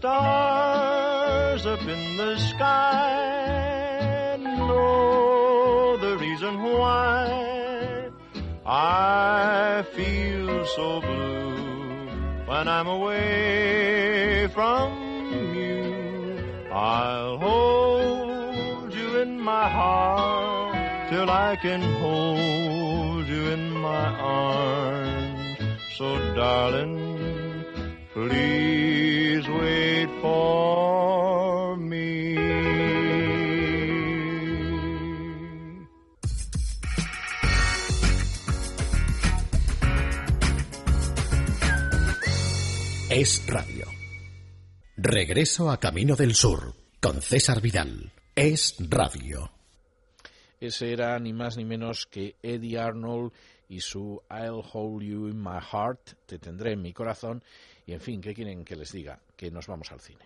stars 0.00 1.66
up 1.66 1.82
in 1.82 2.16
the 2.16 2.34
sky 2.38 4.36
know 4.40 5.98
the 5.98 6.16
reason 6.16 6.54
why 6.62 8.08
I 8.64 9.84
feel 9.96 10.64
so 10.76 11.02
blue 11.02 12.08
when 12.50 12.66
I'm 12.76 12.86
away 12.86 14.48
from 14.54 14.88
you. 15.54 15.84
I'll 16.72 17.36
hold 17.36 18.94
you 18.94 19.08
in 19.20 19.38
my 19.38 19.68
heart 19.68 21.10
till 21.10 21.28
I 21.28 21.56
can 21.56 21.82
hold 22.04 23.26
you 23.26 23.42
in 23.56 23.70
my 23.88 24.06
arms. 24.38 25.58
So 25.98 26.06
darling, 26.34 27.10
Please 28.14 28.69
Es 43.22 43.46
radio. 43.46 43.84
Regreso 44.96 45.70
a 45.70 45.78
Camino 45.78 46.16
del 46.16 46.34
Sur 46.34 46.72
con 47.02 47.20
César 47.20 47.60
Vidal. 47.60 48.10
Es 48.34 48.76
radio. 48.78 49.52
Ese 50.58 50.90
era 50.90 51.18
ni 51.18 51.34
más 51.34 51.58
ni 51.58 51.66
menos 51.66 52.06
que 52.06 52.36
Eddie 52.42 52.78
Arnold 52.78 53.34
y 53.68 53.80
su 53.82 54.22
I'll 54.30 54.64
hold 54.72 55.02
you 55.02 55.28
in 55.28 55.38
my 55.38 55.60
heart, 55.60 56.12
te 56.24 56.38
tendré 56.38 56.72
en 56.72 56.80
mi 56.80 56.94
corazón. 56.94 57.44
Y 57.84 57.92
en 57.92 58.00
fin, 58.00 58.22
¿qué 58.22 58.32
quieren 58.32 58.64
que 58.64 58.74
les 58.74 58.90
diga? 58.90 59.20
Que 59.36 59.50
nos 59.50 59.66
vamos 59.66 59.92
al 59.92 60.00
cine. 60.00 60.24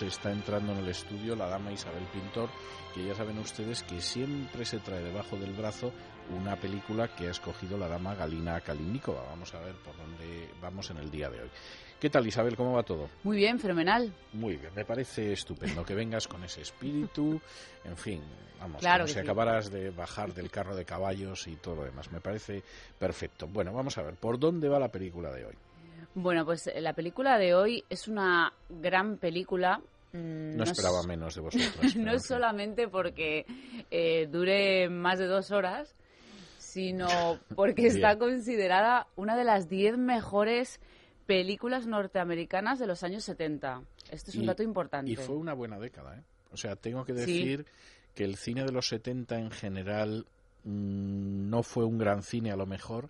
Está 0.00 0.32
entrando 0.32 0.72
en 0.72 0.78
el 0.78 0.88
estudio 0.88 1.36
la 1.36 1.48
dama 1.48 1.70
Isabel 1.72 2.04
Pintor, 2.12 2.48
que 2.94 3.04
ya 3.04 3.14
saben 3.14 3.38
ustedes 3.38 3.82
que 3.82 4.00
siempre 4.00 4.64
se 4.64 4.78
trae 4.78 5.02
debajo 5.02 5.36
del 5.36 5.52
brazo 5.52 5.92
una 6.34 6.56
película 6.56 7.08
que 7.14 7.28
ha 7.28 7.30
escogido 7.30 7.76
la 7.76 7.88
dama 7.88 8.14
Galina 8.14 8.60
Kalinikova. 8.62 9.22
Vamos 9.28 9.52
a 9.54 9.60
ver 9.60 9.74
por 9.74 9.94
dónde 9.96 10.48
vamos 10.62 10.88
en 10.90 10.96
el 10.96 11.10
día 11.10 11.28
de 11.28 11.42
hoy. 11.42 11.50
¿Qué 12.00 12.08
tal 12.08 12.26
Isabel? 12.26 12.56
¿Cómo 12.56 12.72
va 12.72 12.82
todo? 12.82 13.10
Muy 13.22 13.36
bien, 13.36 13.58
fenomenal. 13.60 14.12
Muy 14.32 14.56
bien, 14.56 14.72
me 14.74 14.84
parece 14.84 15.32
estupendo 15.32 15.84
que 15.84 15.94
vengas 15.94 16.26
con 16.26 16.42
ese 16.42 16.62
espíritu, 16.62 17.40
en 17.84 17.96
fin, 17.96 18.22
vamos, 18.58 18.80
Claro 18.80 19.04
como 19.04 19.08
si 19.08 19.14
sí. 19.14 19.20
acabaras 19.20 19.70
de 19.70 19.90
bajar 19.90 20.32
del 20.32 20.50
carro 20.50 20.74
de 20.74 20.84
caballos 20.84 21.46
y 21.46 21.56
todo 21.56 21.76
lo 21.76 21.84
demás. 21.84 22.10
Me 22.10 22.20
parece 22.20 22.62
perfecto. 22.98 23.46
Bueno, 23.46 23.72
vamos 23.72 23.98
a 23.98 24.02
ver, 24.02 24.14
¿por 24.14 24.38
dónde 24.38 24.68
va 24.68 24.78
la 24.78 24.90
película 24.90 25.30
de 25.32 25.46
hoy? 25.46 25.54
Bueno, 26.14 26.44
pues 26.44 26.66
eh, 26.66 26.80
la 26.80 26.92
película 26.92 27.38
de 27.38 27.54
hoy 27.54 27.84
es 27.88 28.08
una 28.08 28.52
gran 28.68 29.16
película. 29.16 29.80
mm, 30.12 30.56
No 30.56 30.64
es- 30.64 30.70
esperaba 30.72 31.02
menos 31.04 31.34
de 31.34 31.40
vosotros. 31.42 31.96
no 31.96 32.18
solamente 32.18 32.88
porque 32.88 33.46
eh, 33.90 34.28
dure 34.30 34.88
más 34.90 35.18
de 35.18 35.26
dos 35.26 35.50
horas, 35.50 35.94
sino 36.58 37.38
porque 37.54 37.86
está 37.86 38.18
considerada 38.18 39.06
una 39.16 39.36
de 39.36 39.44
las 39.44 39.68
diez 39.68 39.96
mejores 39.98 40.80
películas 41.26 41.86
norteamericanas 41.86 42.78
de 42.78 42.86
los 42.86 43.02
años 43.02 43.24
70. 43.24 43.82
Esto 44.10 44.30
es 44.30 44.36
un 44.36 44.44
Y- 44.44 44.46
dato 44.46 44.62
importante. 44.62 45.10
Y 45.10 45.16
fue 45.16 45.36
una 45.36 45.54
buena 45.54 45.78
década, 45.78 46.16
¿eh? 46.18 46.22
O 46.52 46.56
sea, 46.56 46.76
tengo 46.76 47.04
que 47.04 47.14
Sí. 47.14 47.20
decir 47.20 47.66
que 48.14 48.24
el 48.24 48.36
cine 48.36 48.64
de 48.64 48.72
los 48.72 48.88
70 48.88 49.38
en 49.38 49.50
general 49.50 50.26
mm, 50.64 51.48
no 51.50 51.62
fue 51.62 51.84
un 51.84 51.96
gran 51.98 52.22
cine 52.22 52.52
a 52.52 52.56
lo 52.56 52.66
mejor, 52.66 53.08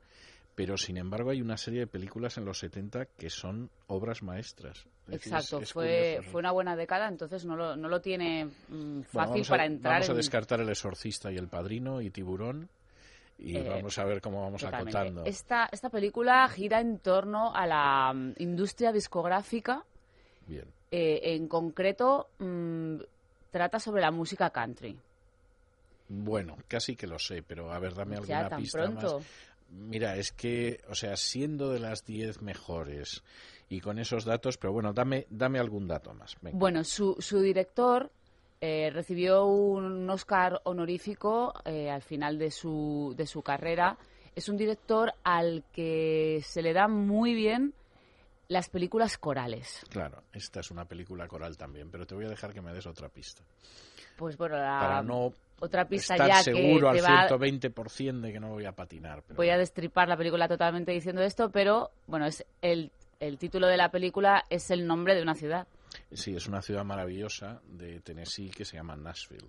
pero 0.55 0.77
sin 0.77 0.97
embargo 0.99 1.31
hay 1.31 1.41
una 1.41 1.57
serie 1.57 1.81
de 1.81 1.87
películas 1.87 2.37
en 2.37 2.45
los 2.45 2.59
70 2.59 3.07
que 3.07 3.31
son 3.31 3.71
obras 3.87 4.23
maestras. 4.23 4.79
Es 4.79 4.85
decir, 4.85 5.33
es- 5.35 5.39
Exacto, 5.45 5.59
es 5.61 5.73
fue, 5.73 5.89
curioso, 6.15 6.31
fue 6.31 6.39
una 6.41 6.53
buena 6.53 6.77
década, 6.77 7.09
entonces 7.09 7.45
no 7.45 7.57
lo, 7.57 7.77
no 7.77 7.89
lo 7.89 8.01
tiene 8.01 8.45
mm, 8.47 8.51
Bueno, 8.69 9.05
fácil 9.05 9.43
a- 9.43 9.49
para 9.49 9.67
entrar 9.67 9.93
Vamos 9.95 10.09
a 10.11 10.13
en... 10.13 10.17
descartar 10.19 10.61
El 10.61 10.69
Exorcista 10.69 11.33
y 11.33 11.37
El 11.37 11.49
Padrino 11.49 12.01
y 12.01 12.11
Tiburón. 12.11 12.69
y 13.39 13.57
Eh, 13.57 13.69
vamos 13.69 13.99
a 13.99 14.05
ver 14.05 14.21
cómo 14.21 14.43
vamos 14.43 14.63
Totalmente. 14.63 14.99
acotando. 14.99 15.25
Esta, 15.27 15.69
esta 15.73 15.89
película 15.91 16.47
gira 16.49 16.81
en 16.81 16.99
torno 16.99 17.55
a 17.55 17.67
la 17.67 18.13
mm, 18.15 18.35
industria 18.39 18.93
discográfica. 18.93 19.85
Bien. 20.47 20.67
Eh, 20.91 21.35
en 21.35 21.49
concreto, 21.49 22.29
mm, 22.39 22.97
trata 23.51 23.79
sobre 23.81 24.03
la 24.03 24.11
música 24.11 24.51
country. 24.51 24.97
Bueno, 26.09 26.57
casi 26.69 26.95
que 26.95 27.07
lo 27.07 27.19
sé, 27.19 27.43
pero 27.43 27.73
a 27.73 27.79
ver, 27.79 27.95
dame 27.95 28.17
Ya, 28.17 28.21
alguna 28.37 28.49
tan 28.51 28.61
pista 28.63 28.79
pronto. 28.79 29.19
más. 29.19 29.27
Mira, 29.73 30.17
es 30.17 30.33
que, 30.33 30.81
o 30.89 30.95
sea, 30.95 31.17
siendo 31.17 31.71
de 31.71 31.81
las 31.81 32.05
10 32.05 32.43
mejores 32.43 33.23
y 33.69 33.81
con 33.81 33.99
esos 33.99 34.25
datos, 34.25 34.59
pero 34.59 34.73
bueno, 34.73 34.93
dame, 34.93 35.27
dame 35.31 35.59
algún 35.59 35.89
dato 35.89 36.13
más. 36.13 36.37
venga. 36.43 36.59
Bueno, 36.59 36.85
su, 36.85 37.17
su 37.19 37.41
director 37.41 38.11
eh, 38.61 38.91
recibió 38.91 39.47
un 39.47 40.09
Oscar 40.11 40.61
honorífico 40.65 41.55
eh, 41.65 41.91
al 41.91 42.03
final 42.03 42.39
de 42.39 42.51
su, 42.51 43.15
de 43.17 43.27
su 43.27 43.43
carrera. 43.43 43.97
Es 44.37 44.49
un 44.49 44.57
director 44.57 45.15
al 45.25 45.65
que 45.73 46.41
se 46.45 46.63
le 46.63 46.73
dan 46.73 46.93
muy 46.93 47.35
bien 47.35 47.75
las 48.49 48.69
películas 48.69 49.17
corales. 49.17 49.85
Claro, 49.89 50.23
esta 50.33 50.61
es 50.61 50.71
una 50.71 50.85
película 50.85 51.27
coral 51.27 51.57
también, 51.57 51.91
pero 51.91 52.07
te 52.07 52.15
voy 52.15 52.27
a 52.27 52.29
dejar 52.29 52.53
que 52.53 52.61
me 52.61 52.73
des 52.73 52.87
otra 52.87 53.09
pista. 53.09 53.43
Pues 54.23 54.37
bueno, 54.37 54.57
la, 54.57 54.79
para 54.79 55.03
no 55.03 55.33
otra 55.59 55.85
pista 55.85 56.15
estar 56.15 56.29
ya 56.29 56.43
seguro 56.45 56.93
que 56.93 57.01
al 57.01 57.29
te 57.29 57.35
va, 57.35 57.39
120% 57.41 58.21
de 58.21 58.33
que 58.33 58.39
no 58.39 58.51
voy 58.51 58.67
a 58.67 58.73
patinar. 58.73 59.25
Pero 59.27 59.37
voy 59.37 59.51
a 59.51 59.59
destripar 59.59 60.09
la 60.09 60.17
película 60.17 60.47
totalmente 60.47 60.93
diciendo 60.93 61.23
esto, 61.23 61.51
pero 61.51 61.91
bueno, 62.07 62.27
es 62.27 62.47
el, 62.61 62.93
el 63.19 63.37
título 63.37 63.67
de 63.67 63.77
la 63.77 63.91
película 63.91 64.45
es 64.49 64.71
el 64.71 64.87
nombre 64.87 65.17
de 65.17 65.23
una 65.23 65.35
ciudad, 65.35 65.67
Sí, 66.13 66.35
es 66.35 66.47
una 66.47 66.63
ciudad 66.63 66.85
maravillosa 66.85 67.61
de 67.67 68.01
Tennessee 68.01 68.51
que 68.51 68.65
se 68.65 68.77
llama 68.77 68.97
Nashville. 68.97 69.49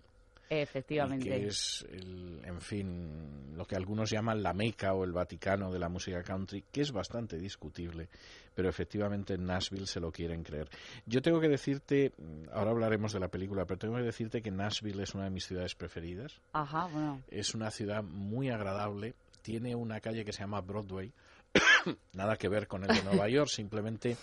Efectivamente. 0.61 1.27
Que 1.27 1.47
es, 1.47 1.85
el, 1.91 2.41
en 2.45 2.61
fin, 2.61 3.53
lo 3.55 3.65
que 3.65 3.75
algunos 3.75 4.09
llaman 4.09 4.43
la 4.43 4.53
Meca 4.53 4.93
o 4.93 5.03
el 5.03 5.11
Vaticano 5.11 5.71
de 5.71 5.79
la 5.79 5.89
música 5.89 6.21
country, 6.23 6.65
que 6.71 6.81
es 6.81 6.91
bastante 6.91 7.37
discutible, 7.37 8.09
pero 8.53 8.69
efectivamente 8.69 9.33
en 9.33 9.45
Nashville 9.45 9.87
se 9.87 9.99
lo 9.99 10.11
quieren 10.11 10.43
creer. 10.43 10.69
Yo 11.05 11.21
tengo 11.21 11.39
que 11.39 11.49
decirte, 11.49 12.13
ahora 12.51 12.71
hablaremos 12.71 13.13
de 13.13 13.19
la 13.19 13.29
película, 13.29 13.65
pero 13.65 13.79
tengo 13.79 13.95
que 13.95 14.03
decirte 14.03 14.41
que 14.41 14.51
Nashville 14.51 15.03
es 15.03 15.13
una 15.15 15.25
de 15.25 15.29
mis 15.31 15.45
ciudades 15.45 15.75
preferidas. 15.75 16.39
Ajá, 16.53 16.87
bueno. 16.87 17.21
Es 17.29 17.55
una 17.55 17.71
ciudad 17.71 18.03
muy 18.03 18.49
agradable, 18.49 19.13
tiene 19.41 19.75
una 19.75 19.99
calle 19.99 20.23
que 20.25 20.33
se 20.33 20.39
llama 20.39 20.61
Broadway, 20.61 21.11
nada 22.13 22.35
que 22.37 22.49
ver 22.49 22.67
con 22.67 22.83
el 22.83 22.95
de 22.95 23.03
Nueva 23.03 23.29
York, 23.29 23.49
simplemente 23.49 24.17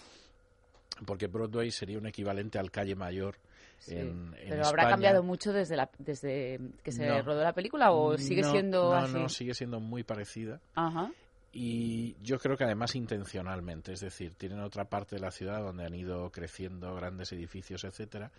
porque 1.06 1.26
Broadway 1.28 1.70
sería 1.70 1.98
un 1.98 2.06
equivalente 2.06 2.58
al 2.58 2.70
calle 2.70 2.94
mayor 2.94 3.36
Sí, 3.80 3.96
en, 3.96 4.34
en 4.38 4.48
Pero 4.50 4.66
habrá 4.66 4.82
España. 4.82 4.90
cambiado 4.90 5.22
mucho 5.22 5.52
desde, 5.52 5.76
la, 5.76 5.90
desde 5.98 6.60
que 6.84 6.92
se 6.92 7.06
No. 7.06 7.20
rodó 7.22 7.42
la 7.42 7.52
película 7.52 7.90
o 7.90 8.16
sigue 8.16 8.42
No, 8.42 8.50
siendo 8.52 8.90
no, 8.90 8.94
así. 8.96 9.12
No, 9.14 9.28
sigue 9.28 9.54
siendo 9.54 9.80
muy 9.80 10.04
parecida. 10.04 10.60
Ajá. 10.74 11.10
Y 11.52 12.14
yo 12.22 12.38
creo 12.38 12.56
que 12.56 12.62
además 12.64 12.94
intencionalmente, 12.94 13.92
es 13.92 14.00
decir, 14.00 14.34
tienen 14.36 14.60
otra 14.60 14.84
parte 14.84 15.16
de 15.16 15.20
la 15.22 15.32
ciudad 15.32 15.60
donde 15.62 15.84
han 15.84 15.94
ido 15.94 16.30
creciendo 16.30 16.94
grandes 16.94 17.32
edificios, 17.32 17.82
etcétera, 17.82 18.30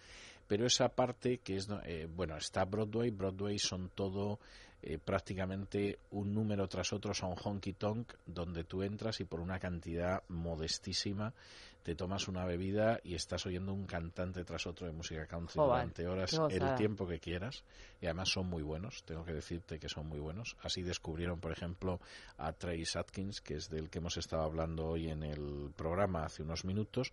pero 0.48 0.66
esa 0.66 0.88
parte 0.90 1.40
que 1.40 1.58
es, 1.58 1.68
eh, 1.84 2.08
bueno, 2.10 2.38
está 2.38 2.64
Broadway, 2.64 3.10
Broadway 3.10 3.60
son 3.60 3.90
todo 3.90 4.40
eh, 4.82 4.98
prácticamente 4.98 6.00
un 6.12 6.34
número 6.34 6.68
tras 6.70 6.94
otro, 6.94 7.14
son 7.14 7.36
honky 7.44 7.74
tonk, 7.74 8.14
donde 8.26 8.64
tú 8.64 8.82
entras 8.82 9.20
y 9.20 9.26
por 9.26 9.42
una 9.42 9.60
cantidad 9.60 10.24
modestísima 10.30 11.34
te 11.84 11.96
tomas 11.96 12.28
una 12.28 12.46
bebida 12.46 13.00
y 13.04 13.16
estás 13.16 13.46
oyendo 13.46 13.74
un 13.74 13.86
cantante 13.86 14.44
tras 14.44 14.68
otro 14.68 14.86
de 14.86 14.94
música 14.94 15.26
country 15.26 15.56
Joder, 15.56 15.72
durante 15.72 16.08
horas, 16.08 16.40
el 16.50 16.76
tiempo 16.76 17.08
que 17.08 17.20
quieras, 17.20 17.64
y 18.00 18.06
además 18.06 18.30
son 18.30 18.48
muy 18.48 18.62
buenos, 18.62 19.04
tengo 19.04 19.24
que 19.26 19.34
decirte 19.34 19.80
que 19.80 19.90
son 19.90 20.08
muy 20.08 20.20
buenos. 20.20 20.56
Así 20.62 20.84
descubrieron, 20.84 21.40
por 21.40 21.52
ejemplo, 21.52 22.00
a 22.38 22.54
Trace 22.54 23.00
Atkins, 23.00 23.42
que 23.42 23.56
es 23.56 23.70
del 23.70 23.90
que 23.90 24.00
hemos 24.00 24.18
estado 24.18 24.44
hablando 24.44 24.88
hoy 24.88 25.10
en 25.10 25.24
el 25.24 25.72
programa 25.76 26.26
hace 26.26 26.44
unos 26.44 26.66
minutos. 26.66 27.12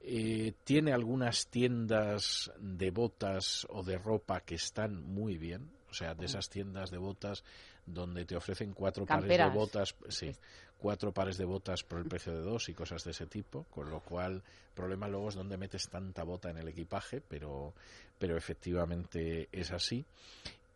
Eh, 0.00 0.54
tiene 0.64 0.92
algunas 0.92 1.46
tiendas 1.46 2.50
de 2.58 2.90
botas 2.90 3.66
o 3.70 3.84
de 3.84 3.98
ropa 3.98 4.40
que 4.40 4.56
están 4.56 5.00
muy 5.02 5.38
bien, 5.38 5.70
o 5.90 5.94
sea, 5.94 6.14
de 6.14 6.24
esas 6.24 6.48
tiendas 6.48 6.90
de 6.90 6.98
botas 6.98 7.44
donde 7.86 8.24
te 8.24 8.36
ofrecen 8.36 8.72
cuatro 8.72 9.04
Camperas. 9.06 9.38
pares 9.38 9.52
de 9.52 9.58
botas, 9.58 9.94
sí, 10.08 10.32
cuatro 10.82 11.12
pares 11.12 11.38
de 11.38 11.44
botas 11.44 11.84
por 11.84 12.00
el 12.00 12.06
precio 12.06 12.32
de 12.32 12.40
dos 12.40 12.68
y 12.68 12.74
cosas 12.74 13.04
de 13.04 13.12
ese 13.12 13.26
tipo, 13.26 13.66
con 13.70 13.88
lo 13.88 14.00
cual 14.00 14.34
el 14.34 14.74
problema 14.74 15.06
luego 15.06 15.28
es 15.28 15.36
dónde 15.36 15.56
metes 15.56 15.88
tanta 15.88 16.24
bota 16.24 16.50
en 16.50 16.58
el 16.58 16.66
equipaje, 16.66 17.20
pero, 17.20 17.72
pero 18.18 18.36
efectivamente 18.36 19.48
es 19.52 19.70
así. 19.70 20.04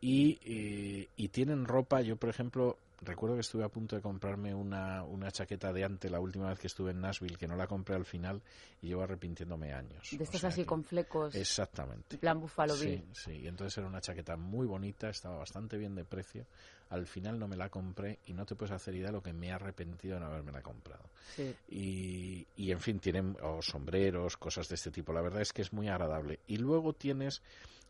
Y, 0.01 0.39
eh, 0.45 1.09
y 1.17 1.29
tienen 1.29 1.65
ropa, 1.65 2.03
yo 2.03 2.15
por 2.15 2.29
ejemplo, 2.29 2.79
recuerdo 3.03 3.37
que 3.37 3.41
estuve 3.43 3.65
a 3.65 3.69
punto 3.69 3.97
de 3.97 4.03
comprarme 4.03 4.55
una, 4.55 5.03
una 5.05 5.31
chaqueta 5.31 5.73
de 5.73 5.85
ante 5.85 6.09
la 6.11 6.19
última 6.21 6.49
vez 6.49 6.59
que 6.59 6.67
estuve 6.67 6.91
en 6.93 7.01
Nashville, 7.01 7.37
que 7.37 7.47
no 7.47 7.57
la 7.57 7.67
compré 7.67 7.95
al 7.95 8.05
final 8.05 8.43
y 8.81 8.89
llevo 8.89 9.03
arrepintiéndome 9.03 9.73
años. 9.73 10.09
De 10.11 10.19
O 10.19 10.23
estas 10.23 10.41
sea 10.41 10.49
así 10.51 10.63
que- 10.63 10.67
con 10.67 10.83
flecos. 10.85 11.35
Exactamente. 11.35 12.17
En 12.17 12.21
plan 12.21 12.41
Buffalo 12.41 12.75
Sí, 12.75 12.87
Bill. 12.87 13.05
sí, 13.13 13.33
y 13.33 13.47
entonces 13.49 13.77
era 13.79 13.87
una 13.87 14.01
chaqueta 14.01 14.37
muy 14.37 14.67
bonita, 14.67 15.09
estaba 15.09 15.39
bastante 15.39 15.77
bien 15.77 15.95
de 15.95 16.05
precio. 16.05 16.47
Al 16.89 17.07
final 17.07 17.39
no 17.39 17.49
me 17.49 17.57
la 17.57 17.69
compré 17.69 18.21
y 18.27 18.33
no 18.33 18.47
te 18.47 18.55
puedes 18.55 18.71
hacer 18.73 18.95
idea 18.95 19.07
de 19.09 19.13
lo 19.15 19.23
que 19.23 19.33
me 19.33 19.49
he 19.49 19.53
arrepentido 19.53 20.15
de 20.15 20.21
no 20.21 20.27
haberme 20.27 20.53
la 20.53 20.63
comprado. 20.63 21.11
Sí. 21.35 21.53
Y, 21.69 22.47
y, 22.57 22.71
en 22.71 22.81
fin, 22.81 23.01
tienen 23.01 23.37
sombreros, 23.61 24.37
cosas 24.37 24.69
de 24.69 24.77
este 24.77 24.91
tipo. 24.93 25.13
La 25.13 25.21
verdad 25.21 25.43
es 25.43 25.53
que 25.53 25.63
es 25.63 25.73
muy 25.73 25.89
agradable. 25.89 26.39
Y 26.47 26.59
luego 26.59 26.93
tienes 26.93 27.43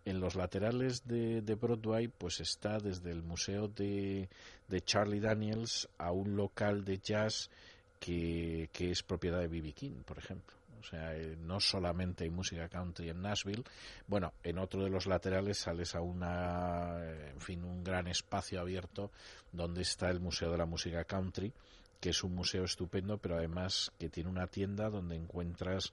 en 0.06 0.20
los 0.20 0.36
laterales 0.36 1.06
de, 1.06 1.42
de 1.42 1.54
Broadway, 1.56 2.08
pues 2.08 2.40
está 2.40 2.78
desde 2.78 3.10
el 3.10 3.22
museo 3.22 3.66
de, 3.66 4.28
de 4.68 4.80
Charlie 4.80 5.20
Daniels 5.20 5.88
a 5.98 6.12
un 6.12 6.36
local 6.36 6.84
de 6.84 6.98
jazz 6.98 7.50
que, 7.98 8.70
que 8.72 8.92
es 8.92 9.02
propiedad 9.02 9.40
de 9.40 9.48
B.B. 9.48 9.72
King, 9.72 10.02
por 10.04 10.16
ejemplo. 10.16 10.56
O 10.78 10.82
sea, 10.84 11.16
eh, 11.16 11.36
no 11.40 11.58
solamente 11.58 12.22
hay 12.22 12.30
música 12.30 12.68
country 12.68 13.08
en 13.08 13.20
Nashville, 13.20 13.64
bueno, 14.06 14.32
en 14.44 14.58
otro 14.58 14.84
de 14.84 14.90
los 14.90 15.06
laterales 15.06 15.58
sales 15.58 15.96
a 15.96 16.00
una, 16.00 16.98
eh, 17.00 17.30
en 17.32 17.40
fin, 17.40 17.64
un 17.64 17.82
gran 17.82 18.06
espacio 18.06 18.60
abierto 18.60 19.10
donde 19.50 19.82
está 19.82 20.08
el 20.10 20.20
Museo 20.20 20.52
de 20.52 20.58
la 20.58 20.66
Música 20.66 21.02
Country, 21.02 21.52
que 22.00 22.10
es 22.10 22.22
un 22.22 22.34
museo 22.34 22.64
estupendo, 22.64 23.18
pero 23.18 23.36
además 23.36 23.92
que 23.98 24.08
tiene 24.08 24.30
una 24.30 24.46
tienda 24.46 24.90
donde 24.90 25.16
encuentras 25.16 25.92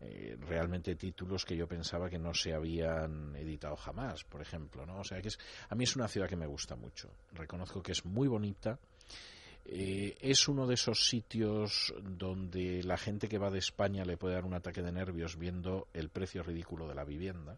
eh, 0.00 0.36
realmente 0.40 0.96
títulos 0.96 1.44
que 1.44 1.56
yo 1.56 1.66
pensaba 1.66 2.08
que 2.08 2.18
no 2.18 2.34
se 2.34 2.54
habían 2.54 3.34
editado 3.36 3.76
jamás, 3.76 4.24
por 4.24 4.40
ejemplo, 4.40 4.86
¿no? 4.86 5.00
O 5.00 5.04
sea, 5.04 5.20
que 5.20 5.28
es, 5.28 5.38
a 5.68 5.74
mí 5.74 5.84
es 5.84 5.96
una 5.96 6.08
ciudad 6.08 6.28
que 6.28 6.36
me 6.36 6.46
gusta 6.46 6.76
mucho. 6.76 7.10
Reconozco 7.32 7.82
que 7.82 7.92
es 7.92 8.04
muy 8.04 8.28
bonita. 8.28 8.78
Eh, 9.66 10.16
es 10.20 10.46
uno 10.48 10.66
de 10.66 10.74
esos 10.74 11.06
sitios 11.08 11.94
donde 12.02 12.82
la 12.82 12.98
gente 12.98 13.28
que 13.28 13.38
va 13.38 13.50
de 13.50 13.58
España 13.58 14.04
le 14.04 14.18
puede 14.18 14.34
dar 14.34 14.44
un 14.44 14.54
ataque 14.54 14.82
de 14.82 14.92
nervios 14.92 15.38
viendo 15.38 15.88
el 15.94 16.10
precio 16.10 16.42
ridículo 16.42 16.86
de 16.86 16.94
la 16.94 17.04
vivienda. 17.04 17.56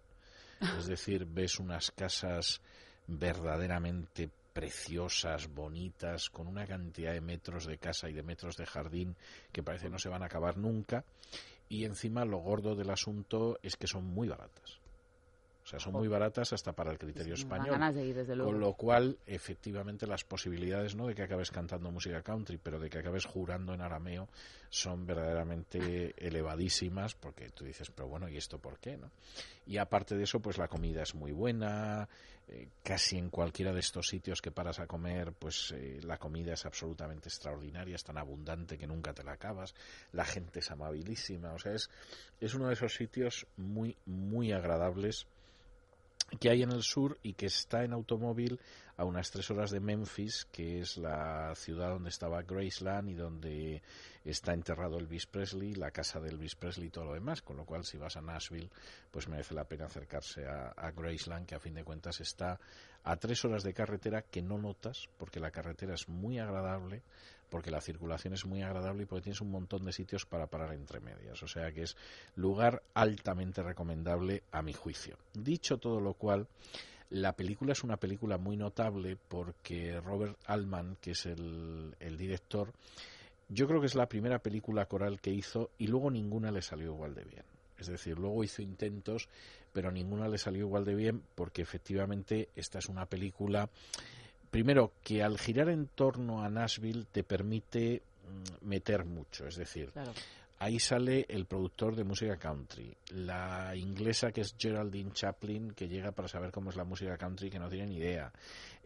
Es 0.79 0.87
decir, 0.87 1.27
ves 1.27 1.59
unas 1.59 1.91
casas 1.91 2.61
verdaderamente 3.07 4.31
preciosas, 4.57 5.53
bonitas, 5.53 6.31
con 6.31 6.47
una 6.47 6.67
cantidad 6.67 7.13
de 7.13 7.21
metros 7.21 7.67
de 7.67 7.77
casa 7.77 8.09
y 8.09 8.15
de 8.15 8.23
metros 8.23 8.57
de 8.57 8.65
jardín 8.65 9.15
que 9.53 9.63
parece 9.63 9.91
no 9.91 9.99
se 9.99 10.09
van 10.09 10.23
a 10.23 10.27
acabar 10.27 10.57
nunca. 10.57 11.05
Y 11.69 11.85
encima 11.85 12.25
lo 12.25 12.39
gordo 12.39 12.75
del 12.75 12.89
asunto 12.89 13.59
es 13.63 13.77
que 13.77 13.87
son 13.87 14.05
muy 14.05 14.29
baratas. 14.29 14.81
O 15.67 15.69
sea, 15.69 15.81
son 15.81 15.95
muy 15.95 16.07
baratas 16.07 16.53
hasta 16.53 16.73
para 16.73 16.93
el 16.93 16.99
criterio 16.99 17.35
Sí, 17.35 17.43
español. 17.43 17.71
ganas 17.71 17.93
de 17.93 18.07
ir, 18.07 18.15
desde 18.15 18.37
luego. 18.37 18.53
Con 18.53 18.61
lo 18.61 18.75
cual, 18.75 19.19
efectivamente, 19.27 20.07
las 20.07 20.23
posibilidades 20.23 20.95
no 20.95 21.09
de 21.09 21.15
que 21.17 21.23
acabes 21.23 21.51
cantando 21.51 21.91
música 21.91 22.23
country, 22.23 22.57
pero 22.57 22.79
de 22.79 22.89
que 22.89 22.99
acabes 22.99 23.25
jurando 23.25 23.75
en 23.75 23.81
arameo 23.81 24.29
son 24.71 25.05
verdaderamente 25.07 26.15
elevadísimas, 26.25 27.17
porque 27.17 27.51
tú 27.51 27.65
dices, 27.65 27.91
pero 27.91 28.07
bueno, 28.07 28.29
¿y 28.29 28.37
esto 28.37 28.61
por 28.61 28.79
qué? 28.79 28.97
no? 28.97 29.11
Y 29.67 29.79
aparte 29.79 30.17
de 30.17 30.23
eso, 30.23 30.39
pues 30.39 30.57
la 30.57 30.69
comida 30.69 31.03
es 31.03 31.17
muy 31.17 31.33
buena, 31.33 32.09
eh, 32.47 32.69
casi 32.85 33.19
en 33.19 33.29
cualquiera 33.31 33.73
de 33.73 33.81
estos 33.81 34.07
sitios 34.07 34.41
que 34.41 34.53
paras 34.53 34.79
a 34.79 34.87
comer, 34.87 35.33
pues 35.33 35.73
eh, 35.77 35.99
la 36.05 36.17
comida 36.19 36.53
es 36.55 36.65
absolutamente 36.65 37.29
extraordinaria, 37.29 37.97
es 37.97 38.05
tan 38.05 38.19
abundante 38.19 38.79
que 38.79 38.87
nunca 38.87 39.13
te 39.13 39.25
la 39.25 39.33
acabas, 39.33 39.75
la 40.13 40.25
gente 40.25 40.61
es 40.61 40.71
amabilísima, 40.71 41.53
o 41.55 41.59
sea, 41.59 41.73
es, 41.73 41.91
es 42.41 42.55
uno 42.55 42.69
de 42.69 42.75
esos 42.75 42.95
sitios 42.95 43.49
muy, 43.57 43.97
muy 44.07 44.53
agradables 44.53 45.27
que 46.41 46.51
hay 46.51 46.63
en 46.63 46.73
el 46.73 46.83
sur 46.83 47.19
y 47.23 47.35
que 47.35 47.47
está 47.47 47.85
en 47.85 47.93
automóvil 47.93 48.61
a 48.97 49.05
unas 49.05 49.31
tres 49.31 49.51
horas 49.51 49.71
de 49.71 49.81
Memphis, 49.81 50.47
que 50.51 50.81
es 50.81 50.97
la 50.97 51.55
ciudad 51.55 51.91
donde 51.91 52.09
estaba 52.09 52.43
Graceland 52.43 53.11
y 53.11 53.15
donde 53.15 53.83
está 54.25 54.55
enterrado 54.55 54.99
Elvis 54.99 55.27
Presley, 55.27 55.75
la 55.75 55.91
casa 55.91 56.19
de 56.19 56.31
Elvis 56.31 56.57
Presley 56.57 56.89
y 56.89 56.91
todo 56.91 57.05
lo 57.05 57.15
demás, 57.15 57.43
con 57.43 57.59
lo 57.59 57.65
cual 57.65 57.85
si 57.85 57.99
vas 57.99 58.17
a 58.17 58.23
Nashville, 58.23 58.71
pues 59.11 59.29
merece 59.29 59.55
la 59.55 59.65
pena 59.65 59.85
acercarse 59.85 60.47
a, 60.47 60.69
a 60.71 60.91
Graceland, 60.93 61.47
que 61.47 61.55
a 61.55 61.61
fin 61.61 61.75
de 61.75 61.85
cuentas 61.85 62.21
está 62.21 62.59
a 63.05 63.17
tres 63.17 63.45
horas 63.45 63.63
de 63.63 63.75
carretera 63.75 64.23
que 64.23 64.43
no 64.43 64.59
notas, 64.59 65.09
porque 65.19 65.41
la 65.41 65.51
carretera 65.51 65.95
es 65.95 66.09
muy 66.09 66.39
agradable, 66.39 67.03
porque 67.49 67.71
la 67.71 67.81
circulación 67.81 68.35
es 68.35 68.45
muy 68.45 68.63
agradable 68.63 69.05
y 69.05 69.07
porque 69.07 69.23
tienes 69.25 69.41
un 69.41 69.51
montón 69.51 69.85
de 69.85 69.93
sitios 69.93 70.27
para 70.27 70.47
parar 70.47 70.73
entre 70.75 71.01
medias. 71.01 71.43
O 71.43 71.49
sea 71.49 71.73
que 71.73 71.83
es 71.83 71.97
lugar 72.35 72.83
altamente 72.95 73.63
recomendable 73.63 74.43
a 74.53 74.63
mi 74.63 74.73
juicio. 74.73 75.17
Dicho 75.33 75.79
todo 75.79 76.01
lo 76.01 76.15
cual, 76.15 76.49
La 77.11 77.35
película 77.35 77.73
es 77.73 77.85
una 77.85 77.99
película 77.99 78.37
muy 78.37 78.57
notable 78.57 79.17
porque 79.29 80.01
Robert 80.01 80.37
Altman, 80.47 80.97
que 81.01 81.13
es 81.13 81.27
el, 81.27 81.95
el 82.01 82.17
director, 82.17 82.73
yo 83.49 83.69
creo 83.69 83.81
que 83.81 83.87
es 83.87 83.95
la 83.95 84.09
primera 84.09 84.41
película 84.41 84.87
coral 84.87 85.21
que 85.21 85.31
hizo 85.31 85.71
y 85.79 85.87
luego 85.87 86.11
ninguna 86.11 86.51
le 86.51 86.63
salió 86.63 86.87
igual 86.93 87.15
de 87.15 87.25
bien. 87.25 87.45
Es 87.79 87.87
decir, 87.87 88.19
luego 88.19 88.43
hizo 88.43 88.63
intentos, 88.63 89.29
pero 89.73 89.93
ninguna 89.93 90.29
le 90.29 90.39
salió 90.39 90.63
igual 90.63 90.85
de 90.85 90.97
bien 90.97 91.23
porque 91.37 91.63
efectivamente 91.63 92.49
esta 92.57 92.81
es 92.81 92.89
una 92.89 93.07
película, 93.07 93.69
primero, 94.51 94.93
que 95.03 95.23
al 95.23 95.39
girar 95.39 95.69
en 95.69 95.87
torno 95.89 96.43
a 96.43 96.49
Nashville 96.49 97.07
te 97.11 97.25
permite 97.25 98.03
mm, 98.63 98.67
meter 98.67 99.05
mucho. 99.05 99.47
Es 99.47 99.57
decir. 99.57 99.93
Ahí 100.59 100.79
sale 100.79 101.27
el 101.29 101.47
productor 101.47 101.95
de 101.97 102.05
música 102.05 102.37
country, 102.37 102.97
la 103.11 103.75
inglesa 103.77 104.33
que 104.33 104.41
es 104.41 104.55
Geraldine 104.59 105.13
Chaplin, 105.13 105.73
que 105.73 105.89
llega 105.89 106.13
para 106.13 106.29
saber 106.29 106.51
cómo 106.51 106.71
es 106.71 106.77
la 106.77 106.85
música 106.85 107.17
country, 107.17 107.51
que 107.51 107.59
no 107.59 107.69
tiene 107.69 107.87
ni 107.87 107.97
idea. 107.97 108.33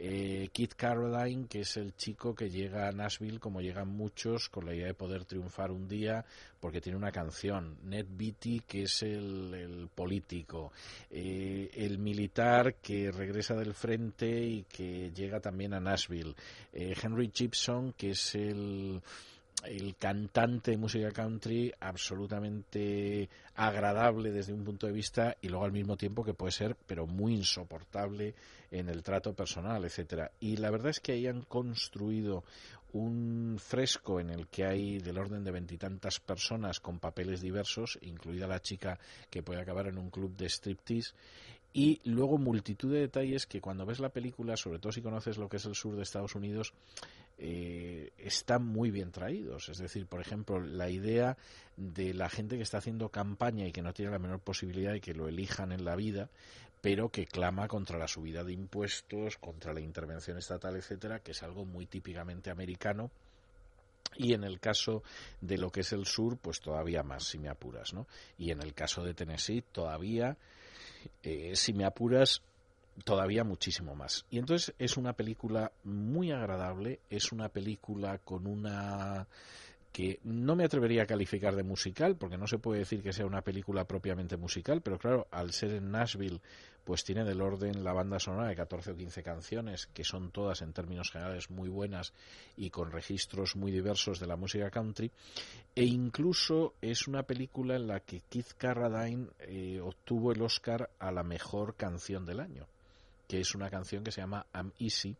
Eh, 0.02 0.48
Caroline, 0.76 1.46
que 1.46 1.60
es 1.60 1.76
el 1.76 1.94
chico 1.94 2.34
que 2.34 2.48
llega 2.48 2.88
a 2.88 2.92
Nashville, 2.92 3.38
como 3.38 3.60
llegan 3.60 3.88
muchos, 3.88 4.48
con 4.48 4.64
la 4.64 4.74
idea 4.74 4.86
de 4.86 4.94
poder 4.94 5.26
triunfar 5.26 5.70
un 5.70 5.86
día, 5.86 6.24
porque 6.58 6.80
tiene 6.80 6.96
una 6.96 7.12
canción. 7.12 7.76
Ned 7.84 8.06
Beatty, 8.08 8.60
que 8.60 8.84
es 8.84 9.02
el, 9.02 9.52
el 9.52 9.88
político. 9.94 10.72
Eh, 11.10 11.70
el 11.74 11.98
militar 11.98 12.76
que 12.76 13.10
regresa 13.12 13.54
del 13.54 13.74
frente 13.74 14.42
y 14.42 14.62
que 14.64 15.12
llega 15.12 15.38
también 15.38 15.74
a 15.74 15.80
Nashville. 15.80 16.34
Eh, 16.72 16.94
Henry 17.00 17.30
Gibson, 17.34 17.92
que 17.92 18.10
es 18.10 18.34
el 18.34 19.02
el 19.64 19.96
cantante 19.96 20.72
de 20.72 20.76
música 20.76 21.10
country 21.10 21.72
absolutamente 21.80 23.28
agradable 23.54 24.30
desde 24.30 24.52
un 24.52 24.64
punto 24.64 24.86
de 24.86 24.92
vista 24.92 25.36
y 25.40 25.48
luego 25.48 25.64
al 25.64 25.72
mismo 25.72 25.96
tiempo 25.96 26.24
que 26.24 26.34
puede 26.34 26.52
ser 26.52 26.76
pero 26.86 27.06
muy 27.06 27.34
insoportable 27.34 28.34
en 28.70 28.88
el 28.88 29.02
trato 29.02 29.34
personal, 29.34 29.84
etcétera. 29.84 30.30
Y 30.40 30.56
la 30.56 30.70
verdad 30.70 30.90
es 30.90 31.00
que 31.00 31.12
ahí 31.12 31.26
han 31.26 31.42
construido 31.42 32.44
un 32.92 33.56
fresco 33.58 34.18
en 34.18 34.30
el 34.30 34.48
que 34.48 34.64
hay 34.64 34.98
del 34.98 35.18
orden 35.18 35.44
de 35.44 35.52
veintitantas 35.52 36.18
personas 36.18 36.80
con 36.80 36.98
papeles 36.98 37.40
diversos, 37.40 37.98
incluida 38.02 38.46
la 38.46 38.60
chica 38.60 38.98
que 39.28 39.42
puede 39.42 39.60
acabar 39.60 39.86
en 39.86 39.98
un 39.98 40.10
club 40.10 40.36
de 40.36 40.48
striptease 40.48 41.12
y 41.72 42.00
luego 42.04 42.38
multitud 42.38 42.92
de 42.92 43.00
detalles 43.00 43.46
que 43.46 43.60
cuando 43.60 43.86
ves 43.86 44.00
la 44.00 44.08
película, 44.08 44.56
sobre 44.56 44.78
todo 44.78 44.92
si 44.92 45.02
conoces 45.02 45.38
lo 45.38 45.48
que 45.48 45.58
es 45.58 45.64
el 45.66 45.74
sur 45.74 45.94
de 45.94 46.02
Estados 46.02 46.34
Unidos, 46.34 46.72
eh, 47.38 48.10
están 48.18 48.66
muy 48.66 48.90
bien 48.90 49.12
traídos. 49.12 49.68
Es 49.68 49.78
decir, 49.78 50.06
por 50.06 50.20
ejemplo, 50.20 50.60
la 50.60 50.90
idea 50.90 51.36
de 51.76 52.12
la 52.12 52.28
gente 52.28 52.56
que 52.56 52.62
está 52.62 52.78
haciendo 52.78 53.08
campaña 53.08 53.66
y 53.66 53.72
que 53.72 53.82
no 53.82 53.94
tiene 53.94 54.10
la 54.10 54.18
menor 54.18 54.40
posibilidad 54.40 54.92
de 54.92 55.00
que 55.00 55.14
lo 55.14 55.28
elijan 55.28 55.72
en 55.72 55.84
la 55.84 55.94
vida, 55.94 56.28
pero 56.80 57.10
que 57.10 57.26
clama 57.26 57.68
contra 57.68 57.98
la 57.98 58.08
subida 58.08 58.42
de 58.42 58.52
impuestos, 58.52 59.36
contra 59.36 59.72
la 59.72 59.80
intervención 59.80 60.38
estatal, 60.38 60.76
etcétera, 60.76 61.20
que 61.20 61.32
es 61.32 61.42
algo 61.42 61.64
muy 61.64 61.86
típicamente 61.86 62.50
americano. 62.50 63.10
Y 64.16 64.32
en 64.34 64.42
el 64.42 64.58
caso 64.58 65.04
de 65.40 65.56
lo 65.56 65.70
que 65.70 65.80
es 65.80 65.92
el 65.92 66.04
sur, 66.04 66.36
pues 66.36 66.60
todavía 66.60 67.02
más, 67.02 67.24
si 67.24 67.38
me 67.38 67.48
apuras, 67.48 67.94
¿no? 67.94 68.08
Y 68.38 68.50
en 68.50 68.60
el 68.60 68.74
caso 68.74 69.04
de 69.04 69.14
Tennessee, 69.14 69.62
todavía, 69.72 70.36
eh, 71.22 71.52
si 71.54 71.72
me 71.72 71.84
apuras, 71.84 72.42
todavía 73.04 73.44
muchísimo 73.44 73.94
más. 73.94 74.26
Y 74.30 74.38
entonces 74.38 74.74
es 74.78 74.96
una 74.96 75.12
película 75.14 75.72
muy 75.84 76.32
agradable, 76.32 77.00
es 77.10 77.32
una 77.32 77.48
película 77.48 78.18
con 78.18 78.46
una 78.46 79.26
que 79.92 80.20
no 80.22 80.54
me 80.54 80.64
atrevería 80.64 81.02
a 81.02 81.06
calificar 81.06 81.56
de 81.56 81.62
musical, 81.62 82.16
porque 82.16 82.38
no 82.38 82.46
se 82.46 82.58
puede 82.58 82.80
decir 82.80 83.02
que 83.02 83.12
sea 83.12 83.26
una 83.26 83.42
película 83.42 83.84
propiamente 83.84 84.36
musical, 84.36 84.82
pero 84.82 84.98
claro, 84.98 85.26
al 85.30 85.52
ser 85.52 85.72
en 85.72 85.90
Nashville, 85.90 86.40
pues 86.84 87.04
tiene 87.04 87.24
del 87.24 87.40
orden 87.40 87.84
la 87.84 87.92
banda 87.92 88.18
sonora 88.18 88.48
de 88.48 88.56
14 88.56 88.92
o 88.92 88.96
15 88.96 89.22
canciones, 89.22 89.86
que 89.86 90.04
son 90.04 90.30
todas 90.30 90.62
en 90.62 90.72
términos 90.72 91.10
generales 91.10 91.50
muy 91.50 91.68
buenas 91.68 92.12
y 92.56 92.70
con 92.70 92.90
registros 92.90 93.56
muy 93.56 93.70
diversos 93.72 94.20
de 94.20 94.26
la 94.26 94.36
música 94.36 94.70
country, 94.70 95.10
e 95.74 95.84
incluso 95.84 96.74
es 96.80 97.08
una 97.08 97.24
película 97.24 97.76
en 97.76 97.88
la 97.88 98.00
que 98.00 98.22
Keith 98.28 98.52
Carradine 98.56 99.28
eh, 99.40 99.80
obtuvo 99.80 100.32
el 100.32 100.42
Oscar 100.42 100.90
a 100.98 101.10
la 101.10 101.22
mejor 101.22 101.74
canción 101.74 102.24
del 102.24 102.40
año, 102.40 102.66
que 103.28 103.40
es 103.40 103.54
una 103.54 103.70
canción 103.70 104.04
que 104.04 104.12
se 104.12 104.20
llama 104.20 104.46
I'm 104.54 104.72
Easy, 104.78 105.16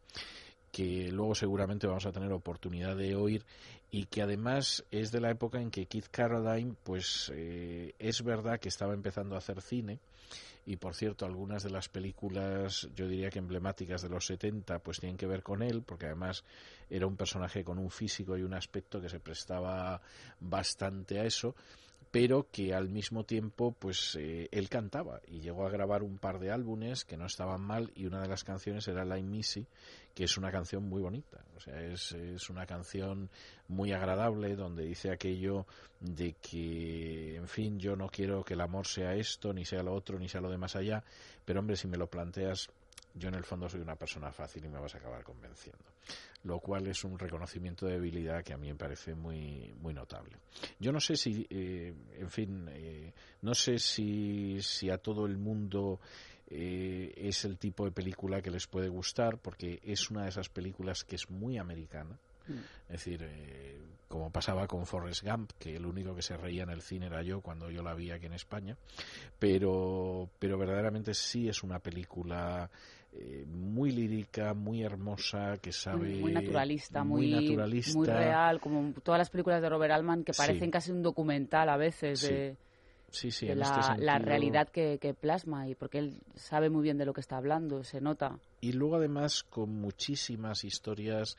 que 0.70 1.10
luego 1.10 1.34
seguramente 1.34 1.86
vamos 1.86 2.06
a 2.06 2.12
tener 2.12 2.32
oportunidad 2.32 2.96
de 2.96 3.16
oír 3.16 3.44
y 3.90 4.04
que 4.06 4.22
además 4.22 4.84
es 4.90 5.10
de 5.10 5.20
la 5.20 5.30
época 5.30 5.60
en 5.60 5.70
que 5.70 5.86
Keith 5.86 6.08
Carradine 6.10 6.74
pues 6.82 7.30
eh, 7.34 7.94
es 7.98 8.22
verdad 8.22 8.60
que 8.60 8.68
estaba 8.68 8.94
empezando 8.94 9.34
a 9.34 9.38
hacer 9.38 9.60
cine 9.60 9.98
y 10.66 10.76
por 10.76 10.94
cierto 10.94 11.24
algunas 11.24 11.64
de 11.64 11.70
las 11.70 11.88
películas 11.88 12.88
yo 12.94 13.08
diría 13.08 13.30
que 13.30 13.40
emblemáticas 13.40 14.02
de 14.02 14.08
los 14.08 14.26
70 14.26 14.78
pues 14.78 15.00
tienen 15.00 15.16
que 15.16 15.26
ver 15.26 15.42
con 15.42 15.62
él 15.62 15.82
porque 15.82 16.06
además 16.06 16.44
era 16.88 17.06
un 17.06 17.16
personaje 17.16 17.64
con 17.64 17.78
un 17.78 17.90
físico 17.90 18.36
y 18.36 18.42
un 18.42 18.54
aspecto 18.54 19.00
que 19.00 19.08
se 19.08 19.18
prestaba 19.18 20.00
bastante 20.38 21.18
a 21.18 21.24
eso 21.24 21.56
pero 22.10 22.48
que 22.50 22.74
al 22.74 22.88
mismo 22.88 23.24
tiempo 23.24 23.74
pues 23.78 24.16
eh, 24.18 24.48
él 24.50 24.68
cantaba 24.68 25.20
y 25.26 25.40
llegó 25.40 25.66
a 25.66 25.70
grabar 25.70 26.02
un 26.02 26.18
par 26.18 26.38
de 26.38 26.50
álbumes 26.50 27.04
que 27.04 27.16
no 27.16 27.26
estaban 27.26 27.60
mal 27.60 27.90
y 27.94 28.06
una 28.06 28.20
de 28.20 28.28
las 28.28 28.44
canciones 28.44 28.86
era 28.88 29.04
Like 29.04 29.26
Missy 29.26 29.66
que 30.14 30.24
es 30.24 30.36
una 30.36 30.50
canción 30.50 30.88
muy 30.88 31.00
bonita 31.00 31.44
o 31.56 31.60
sea 31.60 31.80
es, 31.80 32.12
es 32.12 32.50
una 32.50 32.66
canción 32.66 33.30
muy 33.68 33.92
agradable 33.92 34.56
donde 34.56 34.84
dice 34.84 35.10
aquello 35.10 35.66
de 36.00 36.34
que 36.34 37.36
en 37.36 37.48
fin 37.48 37.78
yo 37.78 37.96
no 37.96 38.08
quiero 38.08 38.44
que 38.44 38.54
el 38.54 38.60
amor 38.60 38.86
sea 38.86 39.14
esto 39.14 39.52
ni 39.52 39.64
sea 39.64 39.82
lo 39.82 39.94
otro 39.94 40.18
ni 40.18 40.28
sea 40.28 40.40
lo 40.40 40.50
de 40.50 40.58
más 40.58 40.76
allá 40.76 41.04
pero 41.44 41.60
hombre 41.60 41.76
si 41.76 41.88
me 41.88 41.96
lo 41.96 42.08
planteas 42.08 42.70
yo 43.14 43.28
en 43.28 43.34
el 43.34 43.44
fondo 43.44 43.68
soy 43.68 43.80
una 43.80 43.96
persona 43.96 44.30
fácil 44.30 44.64
y 44.64 44.68
me 44.68 44.78
vas 44.78 44.94
a 44.94 44.98
acabar 44.98 45.22
convenciendo. 45.24 45.84
Lo 46.44 46.58
cual 46.60 46.86
es 46.86 47.04
un 47.04 47.18
reconocimiento 47.18 47.86
de 47.86 47.92
debilidad 47.92 48.42
que 48.42 48.54
a 48.54 48.56
mí 48.56 48.68
me 48.68 48.76
parece 48.76 49.14
muy, 49.14 49.74
muy 49.80 49.92
notable. 49.92 50.36
Yo 50.78 50.92
no 50.92 51.00
sé 51.00 51.16
si, 51.16 51.46
eh, 51.50 51.92
en 52.18 52.30
fin, 52.30 52.68
eh, 52.70 53.12
no 53.42 53.54
sé 53.54 53.78
si, 53.78 54.62
si 54.62 54.90
a 54.90 54.98
todo 54.98 55.26
el 55.26 55.36
mundo 55.36 56.00
eh, 56.50 57.12
es 57.16 57.44
el 57.44 57.58
tipo 57.58 57.84
de 57.84 57.92
película 57.92 58.42
que 58.42 58.50
les 58.50 58.66
puede 58.66 58.88
gustar, 58.88 59.38
porque 59.38 59.80
es 59.84 60.10
una 60.10 60.24
de 60.24 60.30
esas 60.30 60.48
películas 60.48 61.04
que 61.04 61.16
es 61.16 61.30
muy 61.30 61.58
americana. 61.58 62.18
Es 62.88 63.04
decir, 63.04 63.22
eh, 63.22 63.78
como 64.08 64.30
pasaba 64.30 64.66
con 64.66 64.84
Forrest 64.84 65.22
Gump, 65.22 65.52
que 65.56 65.76
el 65.76 65.86
único 65.86 66.16
que 66.16 66.22
se 66.22 66.36
reía 66.36 66.64
en 66.64 66.70
el 66.70 66.82
cine 66.82 67.06
era 67.06 67.22
yo 67.22 67.40
cuando 67.40 67.70
yo 67.70 67.80
la 67.80 67.94
vi 67.94 68.10
aquí 68.10 68.26
en 68.26 68.32
España, 68.32 68.76
pero, 69.38 70.28
pero 70.40 70.58
verdaderamente 70.58 71.14
sí 71.14 71.48
es 71.48 71.62
una 71.62 71.78
película 71.78 72.68
eh, 73.12 73.44
muy 73.46 73.92
lírica, 73.92 74.52
muy 74.54 74.82
hermosa, 74.82 75.58
que 75.58 75.70
sabe... 75.70 76.16
Muy, 76.16 76.32
naturalista, 76.32 77.04
muy, 77.04 77.30
naturalista. 77.30 77.96
muy 77.98 78.08
real, 78.08 78.60
como 78.60 78.92
todas 79.00 79.18
las 79.18 79.30
películas 79.30 79.62
de 79.62 79.68
Robert 79.68 79.92
Altman 79.92 80.24
que 80.24 80.32
parecen 80.32 80.64
Sí. 80.64 80.70
casi 80.70 80.90
un 80.90 81.02
documental 81.02 81.68
a 81.68 81.76
veces 81.76 82.20
de, 82.22 82.50
Sí, 82.50 82.58
sí, 83.10 83.46
de 83.46 83.52
en 83.52 83.58
la, 83.60 83.66
este 83.66 83.80
la 84.04 84.12
sentido- 84.14 84.28
realidad 84.28 84.68
que, 84.68 84.98
que 85.00 85.14
plasma 85.14 85.68
y 85.68 85.74
porque 85.74 85.98
él 85.98 86.16
sabe 86.34 86.70
muy 86.70 86.82
bien 86.82 86.98
de 86.98 87.04
lo 87.06 87.12
que 87.12 87.20
está 87.20 87.36
hablando, 87.36 87.82
se 87.84 88.00
nota. 88.00 88.38
y 88.60 88.72
luego 88.72 88.96
además 88.96 89.42
con 89.42 89.70
muchísimas 89.80 90.64
historias 90.64 91.36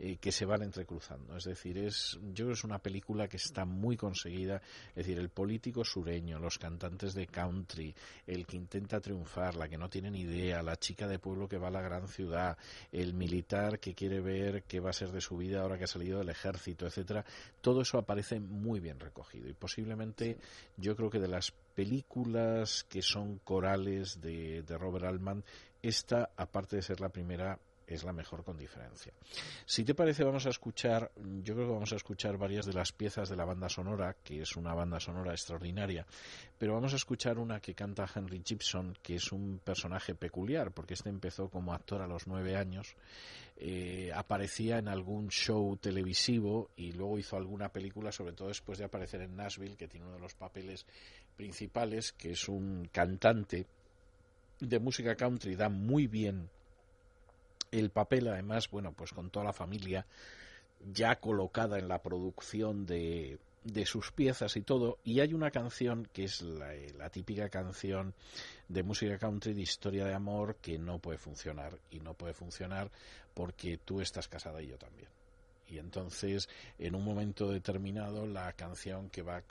eh, 0.00 0.16
que 0.16 0.30
se 0.30 0.44
van 0.44 0.62
entrecruzando. 0.62 1.36
Es 1.36 1.44
decir, 1.44 1.76
es, 1.78 2.18
yo 2.32 2.44
creo 2.44 2.46
que 2.48 2.52
es 2.52 2.64
una 2.64 2.78
película 2.78 3.26
que 3.26 3.36
está 3.36 3.64
muy 3.64 3.96
conseguida. 3.96 4.62
Es 4.90 5.06
decir, 5.06 5.18
el 5.18 5.28
político 5.28 5.84
sureño, 5.84 6.38
los 6.38 6.58
cantantes 6.58 7.14
de 7.14 7.26
country, 7.26 7.94
el 8.26 8.46
que 8.46 8.56
intenta 8.56 9.00
triunfar, 9.00 9.56
la 9.56 9.68
que 9.68 9.76
no 9.76 9.88
tiene 9.88 10.10
ni 10.10 10.20
idea, 10.20 10.62
la 10.62 10.76
chica 10.76 11.08
de 11.08 11.18
pueblo 11.18 11.48
que 11.48 11.58
va 11.58 11.68
a 11.68 11.72
la 11.72 11.82
gran 11.82 12.06
ciudad, 12.06 12.56
el 12.92 13.14
militar 13.14 13.80
que 13.80 13.94
quiere 13.94 14.20
ver 14.20 14.62
qué 14.64 14.78
va 14.78 14.90
a 14.90 14.92
ser 14.92 15.10
de 15.10 15.20
su 15.20 15.36
vida 15.36 15.62
ahora 15.62 15.78
que 15.78 15.84
ha 15.84 15.88
salido 15.88 16.18
del 16.18 16.28
ejército, 16.28 16.86
etcétera. 16.86 17.24
Todo 17.60 17.82
eso 17.82 17.98
aparece 17.98 18.38
muy 18.38 18.80
bien 18.80 19.00
recogido 19.00 19.48
y 19.48 19.54
posiblemente 19.54 20.38
yo 20.76 20.94
creo 20.94 21.10
que 21.10 21.18
de 21.18 21.28
las 21.28 21.52
películas 21.74 22.84
que 22.88 23.02
son 23.02 23.38
corales 23.38 24.20
de, 24.20 24.62
de 24.62 24.78
Robert 24.78 25.06
Altman, 25.06 25.44
esta, 25.82 26.30
aparte 26.36 26.76
de 26.76 26.82
ser 26.82 27.00
la 27.00 27.08
primera, 27.08 27.58
es 27.88 28.04
la 28.04 28.12
mejor 28.12 28.44
con 28.44 28.58
diferencia. 28.58 29.12
Si 29.64 29.82
te 29.82 29.94
parece, 29.94 30.22
vamos 30.22 30.46
a 30.46 30.50
escuchar, 30.50 31.10
yo 31.16 31.54
creo 31.54 31.66
que 31.66 31.72
vamos 31.72 31.92
a 31.92 31.96
escuchar 31.96 32.36
varias 32.36 32.66
de 32.66 32.74
las 32.74 32.92
piezas 32.92 33.28
de 33.30 33.36
la 33.36 33.46
banda 33.46 33.68
sonora, 33.68 34.14
que 34.22 34.42
es 34.42 34.56
una 34.56 34.74
banda 34.74 35.00
sonora 35.00 35.32
extraordinaria, 35.32 36.06
pero 36.58 36.74
vamos 36.74 36.92
a 36.92 36.96
escuchar 36.96 37.38
una 37.38 37.60
que 37.60 37.74
canta 37.74 38.06
Henry 38.14 38.42
Gibson, 38.44 38.96
que 39.02 39.14
es 39.14 39.32
un 39.32 39.60
personaje 39.64 40.14
peculiar, 40.14 40.70
porque 40.72 40.94
este 40.94 41.08
empezó 41.08 41.48
como 41.48 41.72
actor 41.72 42.02
a 42.02 42.06
los 42.06 42.26
nueve 42.26 42.56
años, 42.56 42.94
eh, 43.56 44.12
aparecía 44.14 44.78
en 44.78 44.88
algún 44.88 45.28
show 45.28 45.76
televisivo 45.78 46.70
y 46.76 46.92
luego 46.92 47.18
hizo 47.18 47.36
alguna 47.36 47.70
película, 47.70 48.12
sobre 48.12 48.34
todo 48.34 48.48
después 48.48 48.78
de 48.78 48.84
aparecer 48.84 49.22
en 49.22 49.34
Nashville, 49.34 49.76
que 49.76 49.88
tiene 49.88 50.06
uno 50.06 50.16
de 50.16 50.20
los 50.20 50.34
papeles 50.34 50.84
principales, 51.36 52.12
que 52.12 52.32
es 52.32 52.48
un 52.48 52.88
cantante 52.92 53.66
de 54.60 54.78
música 54.78 55.14
country, 55.14 55.54
da 55.54 55.68
muy 55.68 56.06
bien 56.06 56.50
el 57.70 57.90
papel, 57.90 58.28
además, 58.28 58.70
bueno, 58.70 58.92
pues 58.92 59.12
con 59.12 59.30
toda 59.30 59.46
la 59.46 59.52
familia 59.52 60.06
ya 60.92 61.16
colocada 61.16 61.78
en 61.78 61.88
la 61.88 62.02
producción 62.02 62.86
de, 62.86 63.38
de 63.64 63.86
sus 63.86 64.12
piezas 64.12 64.56
y 64.56 64.62
todo, 64.62 64.98
y 65.04 65.20
hay 65.20 65.34
una 65.34 65.50
canción 65.50 66.08
que 66.12 66.24
es 66.24 66.42
la, 66.42 67.10
típica 67.10 67.48
canción 67.48 68.14
de 68.68 68.82
música 68.82 69.18
country 69.18 69.54
de 69.54 69.62
historia 69.62 70.04
de 70.04 70.14
amor 70.14 70.56
que 70.56 70.78
no 70.78 70.98
puede 70.98 71.18
funcionar, 71.18 71.78
y 71.90 72.00
no 72.00 72.14
puede 72.14 72.34
funcionar 72.34 72.90
porque 73.34 73.78
tú 73.78 74.00
estás 74.00 74.28
casada 74.28 74.62
y 74.62 74.68
yo 74.68 74.78
también. 74.78 75.08
Y 75.70 75.78
entonces, 75.78 76.48
en 76.78 76.94
un 76.94 77.04
momento 77.04 77.50
determinado, 77.50 78.26
la 78.26 78.54
canción 78.54 79.10
que 79.10 79.20
va 79.20 79.42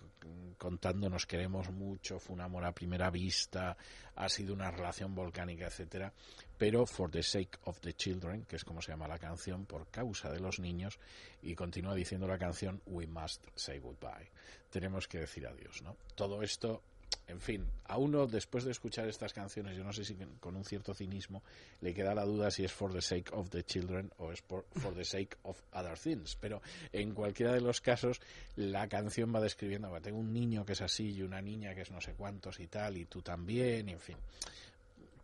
contando 0.58 1.12
nos 1.12 1.28
queremos 1.28 1.70
mucho, 1.70 2.18
fue 2.20 2.34
un 2.34 2.42
amor 2.42 2.66
a 2.66 2.72
primera 2.72 3.12
vista, 3.12 3.78
ha 4.16 4.28
sido 4.28 4.56
una 4.56 4.72
relación 4.72 5.14
volcánica, 5.14 5.68
etcétera, 5.68 6.12
pero 6.58 6.86
for 6.86 7.10
the 7.10 7.24
sake 7.24 7.58
of 7.66 7.80
the 7.82 7.94
children, 7.94 8.46
que 8.46 8.56
es 8.56 8.64
como 8.64 8.82
se 8.82 8.92
llama 8.92 9.08
la 9.08 9.20
canción, 9.20 9.66
por 9.66 9.88
causa 9.88 10.32
de 10.32 10.40
los 10.40 10.60
niños, 10.60 11.00
y 11.42 11.56
continúa 11.56 11.96
diciendo 11.96 12.28
la 12.28 12.38
canción 12.38 12.82
We 12.86 13.08
must 13.08 13.44
say 13.56 13.80
goodbye. 13.80 14.32
Tenemos 14.70 15.08
que 15.08 15.20
decir 15.20 15.48
adiós, 15.48 15.82
¿no? 15.82 15.96
Todo 16.16 16.42
esto 16.42 16.82
en 17.28 17.42
fin, 17.42 17.66
a 17.86 17.98
uno 17.98 18.26
después 18.26 18.64
de 18.64 18.72
escuchar 18.72 19.08
estas 19.08 19.34
canciones, 19.34 19.76
yo 19.76 19.84
no 19.84 19.92
sé 19.92 20.06
si 20.06 20.16
con 20.40 20.56
un 20.56 20.64
cierto 20.64 20.94
cinismo 20.94 21.44
le 21.82 21.94
queda 21.94 22.16
la 22.16 22.24
duda 22.24 22.52
si 22.52 22.64
es 22.64 22.72
for 22.72 22.94
the 22.94 23.02
sake 23.02 23.32
of 23.34 23.50
the 23.50 23.64
children 23.64 24.12
o 24.18 24.32
es 24.32 24.42
for, 24.42 24.66
the 24.96 25.04
sake 25.04 25.36
of 25.44 25.62
other 25.74 25.98
things. 25.98 26.38
Pero 26.38 26.62
en 26.94 27.14
cualquiera 27.14 27.52
de 27.52 27.60
los 27.60 27.82
casos, 27.82 28.22
la 28.56 28.88
canción 28.88 29.34
va 29.36 29.42
describiendo, 29.42 29.92
tengo 30.02 30.20
un 30.20 30.32
niño 30.32 30.66
que 30.66 30.74
es 30.74 30.82
así 30.82 31.12
y 31.12 31.22
una 31.22 31.42
niña 31.42 31.76
que 31.76 31.82
es 31.82 31.92
no 31.92 32.00
sé 32.00 32.14
cuántos 32.14 32.62
y 32.62 32.68
tal, 32.68 32.98
y 32.98 33.06
tú 33.06 33.22
también, 33.22 33.90
y 33.90 33.92
en 33.92 34.00
fin. 34.00 34.18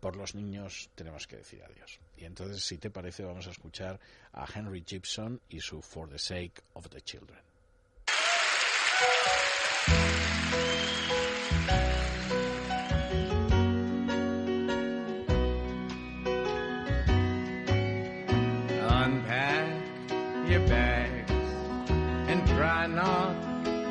Por 0.04 0.18
los 0.18 0.36
niños 0.36 0.90
tenemos 0.96 1.26
que 1.28 1.38
decir 1.38 1.64
adiós. 1.64 1.98
Y 2.18 2.26
entonces, 2.26 2.62
si 2.62 2.78
te 2.78 2.90
parece, 2.90 3.24
vamos 3.24 3.48
a 3.48 3.52
escuchar 3.52 4.02
a 4.34 4.46
Henry 4.54 4.84
Gibson 4.86 5.40
y 5.48 5.62
su 5.62 5.82
For 5.82 6.10
the 6.10 6.20
Sake 6.20 6.62
of 6.74 6.90
the 6.90 7.00
Children. 7.00 7.40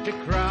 to 0.05 0.11
cry. 0.25 0.42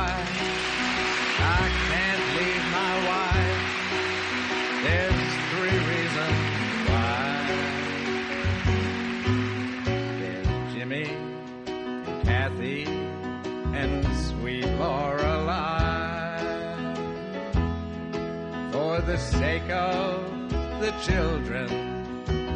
The 19.11 19.17
sake 19.17 19.69
of 19.69 20.49
the 20.79 20.91
children, 21.05 21.67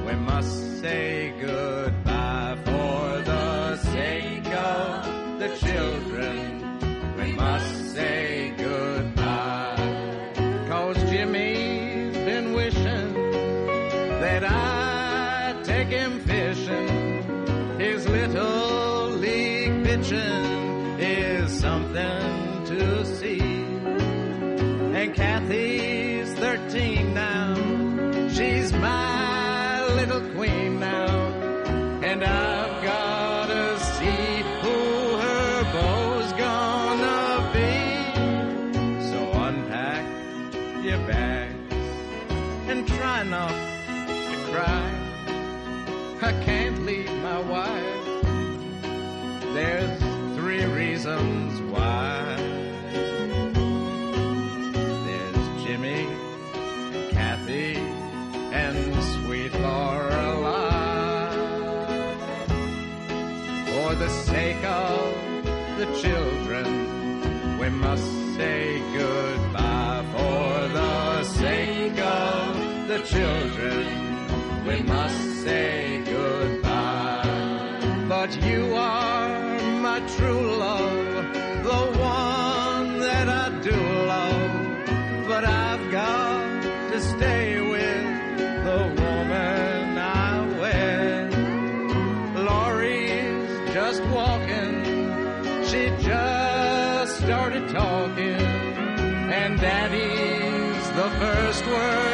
we 0.05 0.13
must 0.13 0.79
say 0.79 1.33
goodbye. 1.41 2.57
For 2.63 3.21
the 3.31 3.75
sake 3.75 4.47
of 4.47 5.39
the 5.39 5.49
children 5.57 6.39
we 7.17 7.33
must 7.33 7.93
say 7.93 8.53
goodbye. 8.57 9.75
Cause 10.69 10.97
Jimmy's 11.09 12.15
been 12.29 12.53
wishing 12.53 13.13
that 14.23 14.45
I'd 14.45 15.61
take 15.65 15.89
him 15.89 16.21
fishing. 16.21 17.79
His 17.79 18.07
little 18.07 19.09
league 19.09 19.83
pitching 19.83 20.99
is 21.01 21.51
something 21.51 22.65
to 22.67 23.05
see. 23.05 23.41
And 24.99 25.13
Kathy's 25.13 25.94
And 32.15 32.23
I've 32.23 32.54
the 72.97 73.03
children, 73.03 74.65
we 74.65 74.81
must 74.83 75.43
say 75.43 76.01
goodbye. 76.05 77.25
But 78.07 78.41
you 78.41 78.73
are 78.75 79.59
my 79.81 79.99
true 80.15 80.55
love, 80.55 81.33
the 81.69 81.81
one 81.99 82.99
that 82.99 83.27
I 83.27 83.49
do 83.61 83.77
love. 84.13 85.27
But 85.27 85.43
I've 85.43 85.91
got 85.91 86.63
to 86.93 87.01
stay 87.01 87.59
with 87.59 88.37
the 88.63 88.81
woman 89.01 89.97
I 89.97 90.57
wed. 90.61 91.33
Laurie's 92.47 93.73
just 93.73 94.03
walking, 94.03 94.73
she 95.69 95.81
just 96.01 97.17
started 97.17 97.67
talking, 97.69 98.39
and 99.39 99.59
Daddy's 99.59 100.87
the 101.01 101.09
first 101.19 101.65
word 101.65 102.04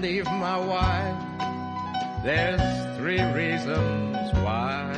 leave 0.00 0.26
my 0.26 0.56
wife. 0.58 2.22
There's 2.22 2.96
three 2.96 3.20
reasons 3.20 4.16
why. 4.44 4.96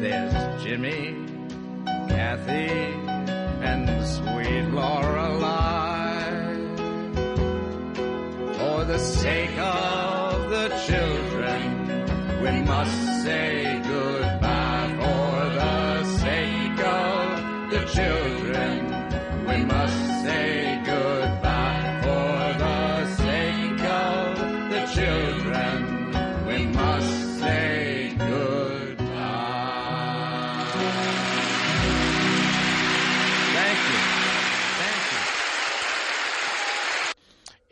There's 0.00 0.62
Jimmy, 0.62 1.16
Kathy, 2.08 2.70
and 3.68 3.88
sweet 4.06 4.66
Lorelei. 4.72 6.14
For 8.58 8.84
the 8.84 8.98
sake 8.98 9.58
of 9.58 10.50
the 10.50 10.68
children, 10.86 12.42
we 12.42 12.62
must 12.62 13.24
say 13.24 13.82
goodbye. 13.84 14.94
For 15.00 15.38
the 15.60 16.04
sake 16.04 16.86
of 16.86 17.70
the 17.70 17.84
children, 17.92 18.27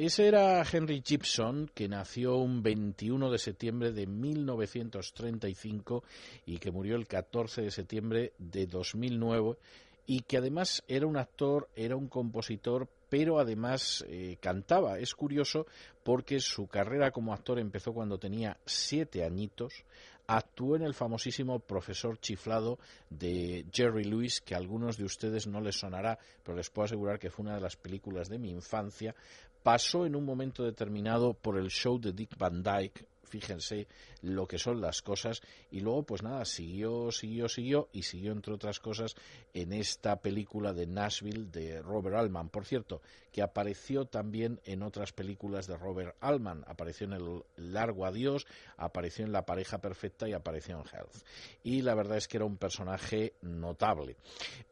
Ese 0.06 0.28
era 0.28 0.62
Henry 0.62 1.02
Gibson, 1.04 1.68
que 1.74 1.88
nació 1.88 2.36
un 2.36 2.62
21 2.62 3.28
de 3.28 3.38
septiembre 3.38 3.90
de 3.90 4.06
1935 4.06 6.04
y 6.46 6.58
que 6.58 6.70
murió 6.70 6.94
el 6.94 7.08
14 7.08 7.62
de 7.62 7.72
septiembre 7.72 8.32
de 8.38 8.68
2009 8.68 9.56
y 10.06 10.20
que 10.20 10.36
además 10.36 10.84
era 10.86 11.08
un 11.08 11.16
actor, 11.16 11.68
era 11.74 11.96
un 11.96 12.06
compositor, 12.06 12.88
pero 13.08 13.40
además 13.40 14.04
eh, 14.08 14.36
cantaba. 14.40 15.00
Es 15.00 15.12
curioso 15.12 15.66
porque 16.04 16.38
su 16.38 16.68
carrera 16.68 17.10
como 17.10 17.32
actor 17.32 17.58
empezó 17.58 17.92
cuando 17.92 18.16
tenía 18.16 18.56
siete 18.64 19.24
añitos. 19.24 19.84
Actuó 20.28 20.74
en 20.74 20.82
el 20.82 20.94
famosísimo 20.94 21.60
Profesor 21.60 22.18
Chiflado 22.18 22.80
de 23.10 23.64
Jerry 23.72 24.02
Lewis, 24.02 24.40
que 24.40 24.54
a 24.54 24.58
algunos 24.58 24.96
de 24.96 25.04
ustedes 25.04 25.46
no 25.46 25.60
les 25.60 25.78
sonará, 25.78 26.18
pero 26.42 26.56
les 26.56 26.68
puedo 26.68 26.86
asegurar 26.86 27.20
que 27.20 27.30
fue 27.30 27.44
una 27.44 27.54
de 27.54 27.60
las 27.60 27.76
películas 27.76 28.28
de 28.28 28.38
mi 28.38 28.50
infancia. 28.50 29.14
Pasó 29.66 30.06
en 30.06 30.14
un 30.14 30.24
momento 30.24 30.62
determinado 30.62 31.34
por 31.34 31.58
el 31.58 31.70
show 31.70 31.98
de 31.98 32.12
Dick 32.12 32.38
Van 32.38 32.62
Dyke, 32.62 33.04
fíjense 33.26 33.86
lo 34.22 34.46
que 34.46 34.58
son 34.58 34.80
las 34.80 35.02
cosas. 35.02 35.42
Y 35.70 35.80
luego, 35.80 36.04
pues 36.04 36.22
nada, 36.22 36.44
siguió, 36.44 37.10
siguió, 37.12 37.48
siguió 37.48 37.88
y 37.92 38.02
siguió, 38.02 38.32
entre 38.32 38.54
otras 38.54 38.80
cosas, 38.80 39.14
en 39.54 39.72
esta 39.72 40.20
película 40.20 40.72
de 40.72 40.86
Nashville 40.86 41.50
de 41.50 41.82
Robert 41.82 42.16
Altman. 42.16 42.48
Por 42.48 42.64
cierto, 42.64 43.02
que 43.36 43.42
apareció 43.42 44.06
también 44.06 44.60
en 44.64 44.82
otras 44.82 45.12
películas 45.12 45.66
de 45.66 45.76
Robert 45.76 46.16
Altman. 46.20 46.64
Apareció 46.66 47.06
en 47.06 47.12
El 47.12 47.44
Largo 47.56 48.06
Adiós, 48.06 48.46
apareció 48.78 49.26
en 49.26 49.32
La 49.32 49.44
Pareja 49.44 49.78
Perfecta 49.78 50.26
y 50.26 50.32
apareció 50.32 50.80
en 50.80 50.86
Health. 50.86 51.22
Y 51.62 51.82
la 51.82 51.94
verdad 51.94 52.16
es 52.16 52.28
que 52.28 52.38
era 52.38 52.46
un 52.46 52.56
personaje 52.56 53.34
notable. 53.42 54.16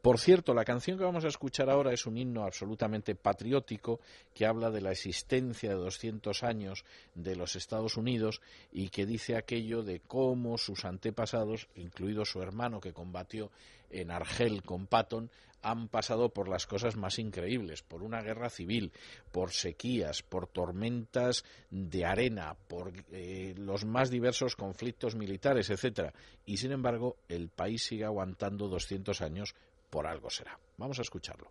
Por 0.01 0.19
cierto, 0.19 0.55
la 0.55 0.65
canción 0.65 0.97
que 0.97 1.03
vamos 1.03 1.25
a 1.25 1.27
escuchar 1.27 1.69
ahora 1.69 1.93
es 1.93 2.07
un 2.07 2.17
himno 2.17 2.43
absolutamente 2.43 3.13
patriótico 3.13 3.99
que 4.33 4.47
habla 4.47 4.71
de 4.71 4.81
la 4.81 4.91
existencia 4.91 5.69
de 5.69 5.75
200 5.75 6.43
años 6.43 6.85
de 7.13 7.35
los 7.35 7.55
Estados 7.55 7.97
Unidos 7.97 8.41
y 8.71 8.89
que 8.89 9.05
dice 9.05 9.35
aquello 9.35 9.83
de 9.83 9.99
cómo 9.99 10.57
sus 10.57 10.85
antepasados, 10.85 11.67
incluido 11.75 12.25
su 12.25 12.41
hermano 12.41 12.79
que 12.79 12.93
combatió 12.93 13.51
en 13.89 14.11
Argel 14.11 14.63
con 14.63 14.87
Patton, 14.87 15.29
han 15.65 15.87
pasado 15.87 16.29
por 16.29 16.47
las 16.47 16.67
cosas 16.67 16.95
más 16.95 17.17
increíbles, 17.17 17.81
por 17.81 18.03
una 18.03 18.21
guerra 18.21 18.51
civil, 18.51 18.91
por 19.31 19.51
sequías, 19.51 20.21
por 20.21 20.45
tormentas 20.45 21.43
de 21.71 22.05
arena, 22.05 22.55
por 22.67 22.93
eh, 23.11 23.55
los 23.57 23.83
más 23.83 24.11
diversos 24.11 24.55
conflictos 24.55 25.15
militares, 25.15 25.71
etcétera. 25.71 26.13
Y 26.45 26.57
sin 26.57 26.71
embargo, 26.71 27.17
el 27.27 27.49
país 27.49 27.83
sigue 27.83 28.05
aguantando 28.05 28.67
200 28.67 29.21
años, 29.21 29.55
por 29.89 30.05
algo 30.05 30.29
será. 30.29 30.59
Vamos 30.77 30.99
a 30.99 31.01
escucharlo. 31.01 31.49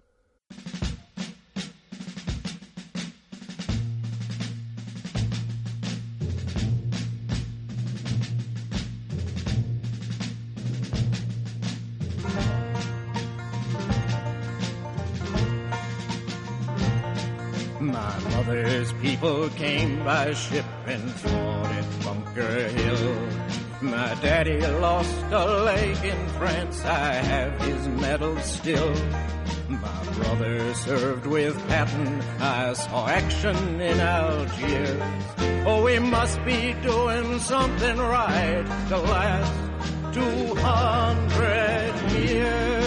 Mother's 18.47 18.93
people 19.01 19.49
came 19.51 20.03
by 20.05 20.35
ship 20.35 20.67
and 20.85 21.11
fought 21.13 21.67
at 21.67 22.05
Bunker 22.05 22.69
Hill. 22.69 23.29
My 23.81 24.15
daddy 24.21 24.61
lost 24.61 25.17
a 25.31 25.47
leg 25.63 25.97
in 26.05 26.29
France, 26.39 26.85
I 26.85 27.15
have 27.15 27.59
his 27.63 27.89
medal 27.89 28.37
still. 28.41 28.95
My 29.71 30.05
brother 30.13 30.75
served 30.75 31.25
with 31.25 31.57
Patton, 31.69 32.21
I 32.39 32.75
saw 32.75 33.09
action 33.09 33.81
in 33.81 33.99
Algiers. 33.99 35.03
Oh, 35.67 35.83
we 35.83 35.99
must 35.99 36.45
be 36.45 36.75
doing 36.83 37.39
something 37.39 37.97
right 37.97 38.67
to 38.91 38.99
last 38.99 39.55
200 40.13 42.13
years. 42.13 42.84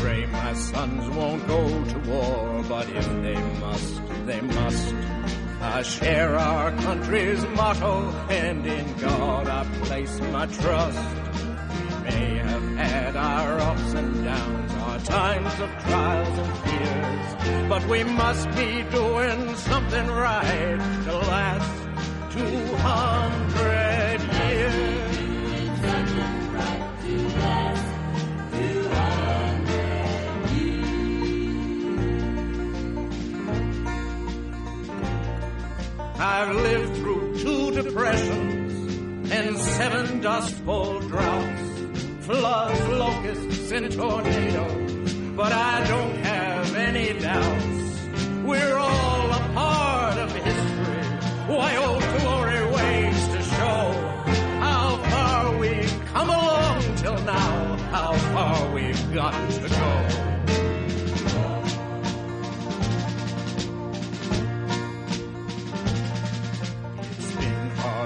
Pray 0.00 0.26
my 0.26 0.52
sons 0.54 1.08
won't 1.16 1.46
go 1.46 1.84
to 1.84 1.98
war, 2.10 2.64
but 2.68 2.88
if 2.88 3.06
they 3.22 3.40
must, 3.60 4.00
they 4.26 4.40
must. 4.40 4.94
I 5.60 5.82
share 5.82 6.36
our 6.38 6.70
country's 6.72 7.44
motto, 7.48 8.10
and 8.30 8.66
in 8.66 8.96
God 8.98 9.48
I 9.48 9.64
place 9.84 10.20
my 10.20 10.46
trust. 10.46 10.98
We 11.78 12.10
may 12.10 12.38
have 12.38 12.62
had 12.76 13.16
our 13.16 13.58
ups 13.60 13.92
and 13.94 14.24
downs, 14.24 14.72
our 14.72 14.98
times 15.00 15.54
of 15.60 15.70
trials 15.84 16.38
and 16.38 16.52
fears, 16.64 17.68
but 17.68 17.86
we 17.88 18.04
must 18.04 18.48
be 18.50 18.82
doing 18.90 19.56
something 19.56 20.06
right 20.06 20.78
to 21.06 21.16
last 21.16 22.32
200 22.32 24.17
I've 36.20 36.52
lived 36.52 36.96
through 36.96 37.38
two 37.38 37.70
depressions 37.80 39.30
and 39.30 39.56
seven 39.56 40.20
dust 40.20 40.64
bowl 40.66 40.98
droughts, 40.98 41.62
floods, 42.22 42.88
locusts, 42.88 43.70
and 43.70 43.92
tornadoes. 43.92 45.14
But 45.36 45.52
I 45.52 45.86
don't 45.86 46.16
have 46.16 46.74
any 46.74 47.16
doubts. 47.20 48.08
We're 48.44 48.78
all 48.78 49.30
a 49.30 49.50
part 49.54 50.18
of 50.18 50.32
history. 50.34 51.04
Why, 51.54 51.76
old 51.76 52.02
glory 52.18 52.64
ways 52.66 53.28
to 53.28 53.42
show 53.42 53.92
how 54.58 54.96
far 54.96 55.56
we've 55.56 56.04
come 56.06 56.30
along 56.30 56.96
till 56.96 57.18
now, 57.22 57.76
how 57.92 58.12
far 58.34 58.74
we've 58.74 59.14
got 59.14 59.50
to 59.52 59.68
go. 59.68 60.27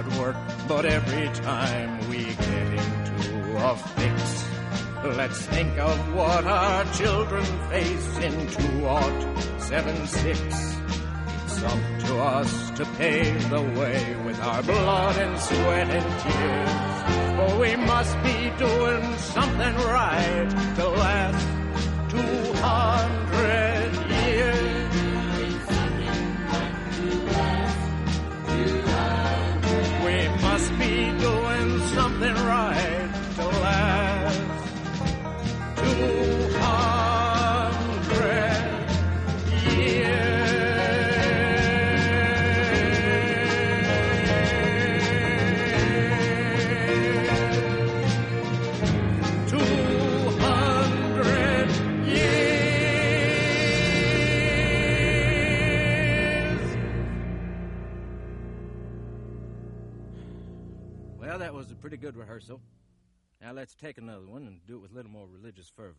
Hard 0.03 0.19
work, 0.19 0.37
but 0.69 0.85
every 0.85 1.29
time 1.43 1.99
we 2.09 2.25
get 2.25 2.73
into 2.73 3.57
a 3.57 3.77
fix, 3.77 4.45
let's 5.17 5.47
think 5.47 5.77
of 5.79 6.15
what 6.15 6.45
our 6.47 6.85
children 6.95 7.45
face 7.69 8.19
in 8.19 8.47
2076. 8.49 10.41
It's 11.45 11.63
up 11.63 11.79
to 12.07 12.19
us 12.19 12.71
to 12.73 12.85
pave 12.97 13.49
the 13.51 13.63
way 13.63 14.17
with 14.25 14.41
our 14.41 14.63
blood 14.63 15.17
and 15.19 15.39
sweat 15.41 15.91
and 15.91 16.21
tears. 16.23 16.71
For 17.37 17.57
we 17.59 17.77
must 17.77 18.17
be 18.23 18.51
doing 18.59 19.17
something 19.19 19.75
right 19.75 20.51
to 20.77 20.89
last 20.89 21.47
200 22.11 24.11
years. 24.11 24.62
Must 30.63 30.79
be 30.79 31.12
good 61.97 62.17
rehearsal. 62.17 62.61
Now 63.41 63.53
let's 63.53 63.75
take 63.75 63.99
another 63.99 64.27
one 64.27 64.47
and 64.47 64.61
do 64.67 64.77
it 64.77 64.83
with 64.83 64.93
a 64.93 64.95
little 64.95 65.11
more 65.11 65.27
religious 65.27 65.69
fervor. 65.69 65.97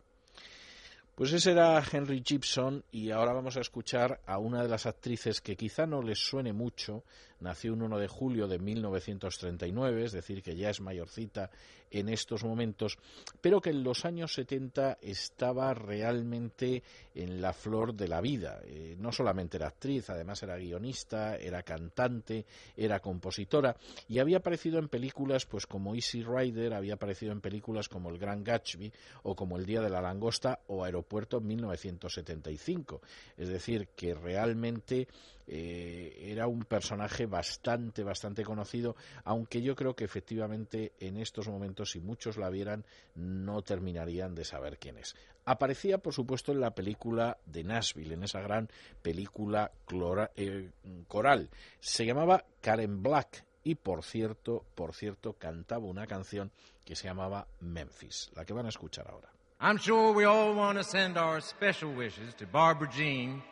Pues 1.14 1.32
ese 1.32 1.52
era 1.52 1.80
Henry 1.80 2.24
Gibson 2.26 2.82
y 2.90 3.12
ahora 3.12 3.32
vamos 3.32 3.56
a 3.56 3.60
escuchar 3.60 4.20
a 4.26 4.38
una 4.38 4.64
de 4.64 4.68
las 4.68 4.84
actrices 4.84 5.40
que 5.40 5.54
quizá 5.54 5.86
no 5.86 6.02
les 6.02 6.18
suene 6.18 6.52
mucho. 6.52 7.04
Nació 7.38 7.72
un 7.72 7.82
1 7.82 7.98
de 8.00 8.08
julio 8.08 8.48
de 8.48 8.58
1939, 8.58 10.06
es 10.06 10.10
decir, 10.10 10.42
que 10.42 10.56
ya 10.56 10.70
es 10.70 10.80
mayorcita 10.80 11.50
en 11.92 12.08
estos 12.08 12.42
momentos, 12.42 12.98
pero 13.40 13.60
que 13.60 13.70
en 13.70 13.84
los 13.84 14.04
años 14.04 14.34
70 14.34 14.98
estaba 15.02 15.72
realmente 15.72 16.82
en 17.14 17.40
la 17.40 17.52
flor 17.52 17.94
de 17.94 18.08
la 18.08 18.20
vida. 18.20 18.60
Eh, 18.64 18.96
no 18.98 19.12
solamente 19.12 19.56
era 19.56 19.68
actriz, 19.68 20.10
además 20.10 20.42
era 20.42 20.56
guionista, 20.56 21.36
era 21.36 21.62
cantante, 21.62 22.44
era 22.76 23.00
compositora 23.00 23.76
y 24.08 24.18
había 24.18 24.38
aparecido 24.38 24.78
en 24.78 24.88
películas 24.88 25.46
pues 25.46 25.66
como 25.66 25.94
Easy 25.94 26.22
Rider, 26.22 26.74
había 26.74 26.94
aparecido 26.94 27.32
en 27.32 27.40
películas 27.40 27.88
como 27.88 28.10
El 28.10 28.18
Gran 28.18 28.42
Gatsby 28.42 28.92
o 29.22 29.36
como 29.36 29.56
El 29.56 29.66
Día 29.66 29.80
de 29.80 29.90
la 29.90 30.00
Langosta 30.00 30.60
o 30.66 30.84
Aeropuerto 30.84 31.38
en 31.38 31.46
1975. 31.46 33.00
Es 33.36 33.48
decir, 33.48 33.88
que 33.94 34.14
realmente 34.14 35.08
eh, 35.46 36.30
era 36.30 36.46
un 36.46 36.64
personaje 36.64 37.26
bastante, 37.26 38.02
bastante 38.02 38.44
conocido, 38.44 38.96
aunque 39.24 39.62
yo 39.62 39.74
creo 39.76 39.94
que 39.94 40.04
efectivamente 40.04 40.92
en 41.00 41.18
estos 41.18 41.48
momentos, 41.48 41.90
si 41.90 42.00
muchos 42.00 42.38
la 42.38 42.50
vieran, 42.50 42.84
no 43.14 43.62
terminarían 43.62 44.34
de 44.34 44.44
saber 44.44 44.78
quién 44.78 44.98
es. 44.98 45.14
Aparecía, 45.46 45.98
por 45.98 46.14
supuesto, 46.14 46.52
en 46.52 46.60
la 46.60 46.74
película 46.74 47.36
de 47.44 47.64
Nashville, 47.64 48.14
en 48.14 48.22
esa 48.24 48.40
gran 48.40 48.68
película 49.02 49.70
clora- 49.86 50.30
eh, 50.36 50.70
coral. 51.08 51.50
Se 51.80 52.06
llamaba 52.06 52.44
Karen 52.62 53.02
Black 53.02 53.44
y, 53.62 53.74
por 53.74 54.02
cierto, 54.04 54.64
por 54.74 54.94
cierto, 54.94 55.34
cantaba 55.34 55.84
una 55.84 56.06
canción 56.06 56.50
que 56.84 56.96
se 56.96 57.04
llamaba 57.08 57.46
Memphis, 57.60 58.30
la 58.34 58.44
que 58.44 58.52
van 58.54 58.66
a 58.66 58.70
escuchar 58.70 59.06
ahora. 59.10 59.28
I'm 59.60 59.78
sure 59.78 60.12
we 60.12 60.24
all 60.26 60.54
want 60.56 60.78
to 60.78 60.84
send 60.84 61.16
our 61.16 61.40
special 61.40 61.94
wishes 61.94 62.34
to 62.36 62.46
Barbara 62.46 62.90
Jean 62.90 63.42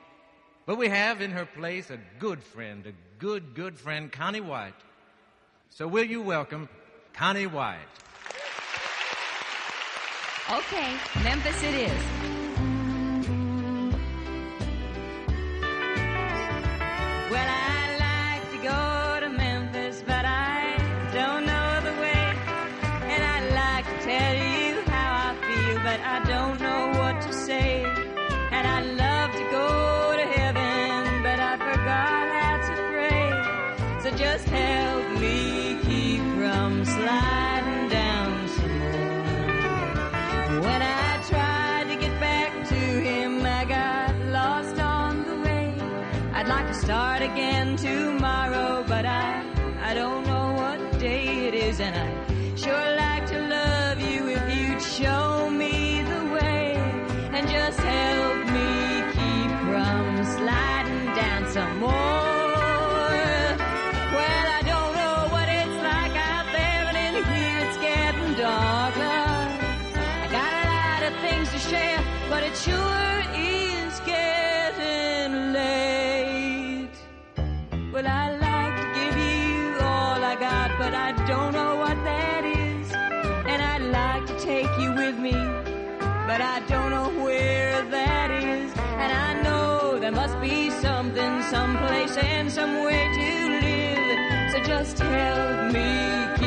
But 0.64 0.78
we 0.78 0.88
have 0.88 1.20
in 1.24 1.32
her 1.32 1.44
place 1.44 1.90
a 1.92 1.98
good 2.20 2.38
friend, 2.40 2.86
a 2.86 2.92
good, 3.18 3.52
good 3.56 3.76
friend, 3.76 4.12
Connie 4.12 4.40
White. 4.40 4.76
So 5.70 5.88
will 5.88 6.08
you 6.08 6.22
welcome 6.22 6.68
Connie 7.14 7.48
White? 7.48 7.88
Okay, 10.52 10.98
Memphis 11.24 11.62
it 11.62 11.74
is. 11.74 12.31
But 86.32 86.40
I 86.40 86.60
don't 86.60 86.90
know 86.90 87.10
where 87.22 87.84
that 87.90 88.30
is. 88.30 88.72
And 89.02 89.12
I 89.28 89.42
know 89.42 89.98
there 89.98 90.16
must 90.22 90.40
be 90.40 90.70
something, 90.70 91.42
someplace, 91.42 92.16
and 92.16 92.50
some 92.50 92.84
way 92.84 93.02
to 93.18 93.28
live. 93.66 94.52
So 94.52 94.58
just 94.72 94.98
help 94.98 95.72
me 95.74 96.41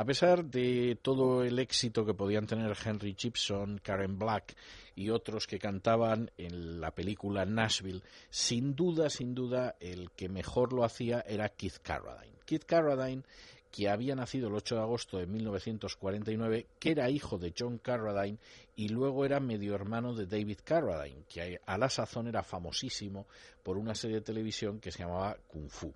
A 0.00 0.04
pesar 0.06 0.46
de 0.46 0.98
todo 1.02 1.44
el 1.44 1.58
éxito 1.58 2.06
que 2.06 2.14
podían 2.14 2.46
tener 2.46 2.74
Henry 2.82 3.14
Gibson, 3.18 3.76
Karen 3.82 4.18
Black 4.18 4.56
y 4.96 5.10
otros 5.10 5.46
que 5.46 5.58
cantaban 5.58 6.30
en 6.38 6.80
la 6.80 6.90
película 6.90 7.44
Nashville, 7.44 8.00
sin 8.30 8.74
duda, 8.74 9.10
sin 9.10 9.34
duda, 9.34 9.76
el 9.78 10.10
que 10.12 10.30
mejor 10.30 10.72
lo 10.72 10.84
hacía 10.84 11.20
era 11.28 11.50
Keith 11.50 11.80
Carradine. 11.82 12.38
Keith 12.46 12.64
Carradine, 12.64 13.24
que 13.70 13.90
había 13.90 14.14
nacido 14.14 14.48
el 14.48 14.54
8 14.54 14.76
de 14.76 14.80
agosto 14.80 15.18
de 15.18 15.26
1949, 15.26 16.66
que 16.78 16.92
era 16.92 17.10
hijo 17.10 17.36
de 17.36 17.52
John 17.54 17.76
Carradine 17.76 18.38
y 18.76 18.88
luego 18.88 19.26
era 19.26 19.38
medio 19.38 19.74
hermano 19.74 20.14
de 20.14 20.24
David 20.24 20.60
Carradine, 20.64 21.24
que 21.28 21.60
a 21.66 21.76
la 21.76 21.90
sazón 21.90 22.26
era 22.26 22.42
famosísimo 22.42 23.26
por 23.62 23.78
una 23.78 23.94
serie 23.94 24.16
de 24.16 24.22
televisión 24.22 24.80
que 24.80 24.90
se 24.90 25.00
llamaba 25.00 25.36
Kung 25.46 25.68
Fu. 25.68 25.92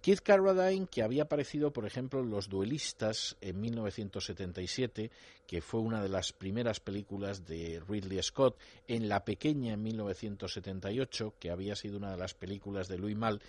Keith 0.00 0.20
Carradine, 0.20 0.86
que 0.86 1.02
había 1.02 1.24
aparecido, 1.24 1.72
por 1.72 1.86
ejemplo, 1.86 2.20
en 2.20 2.30
Los 2.30 2.48
Duelistas 2.48 3.36
en 3.40 3.60
1977, 3.60 5.10
que 5.46 5.60
fue 5.60 5.80
una 5.80 6.02
de 6.02 6.08
las 6.08 6.32
primeras 6.32 6.80
películas 6.80 7.44
de 7.46 7.80
Ridley 7.86 8.22
Scott, 8.22 8.58
en 8.88 9.08
La 9.08 9.24
Pequeña 9.24 9.74
en 9.74 9.82
1978, 9.82 11.34
que 11.38 11.50
había 11.50 11.76
sido 11.76 11.98
una 11.98 12.10
de 12.10 12.16
las 12.16 12.34
películas 12.34 12.88
de 12.88 12.98
Louis 12.98 13.16
Mal, 13.16 13.40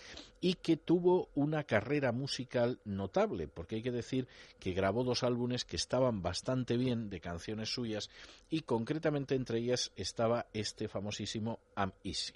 y 0.41 0.55
que 0.55 0.77
tuvo 0.77 1.29
una 1.35 1.63
carrera 1.63 2.11
musical 2.11 2.79
notable, 2.83 3.47
porque 3.47 3.77
hay 3.77 3.81
que 3.81 3.91
decir 3.91 4.27
que 4.59 4.73
grabó 4.73 5.03
dos 5.03 5.23
álbumes 5.23 5.65
que 5.65 5.77
estaban 5.77 6.21
bastante 6.21 6.77
bien 6.77 7.09
de 7.09 7.19
canciones 7.19 7.69
suyas 7.69 8.09
y 8.49 8.61
concretamente 8.61 9.35
entre 9.35 9.59
ellas 9.59 9.91
estaba 9.95 10.47
este 10.53 10.87
famosísimo 10.87 11.59
I'm 11.75 11.93
Easy. 12.03 12.33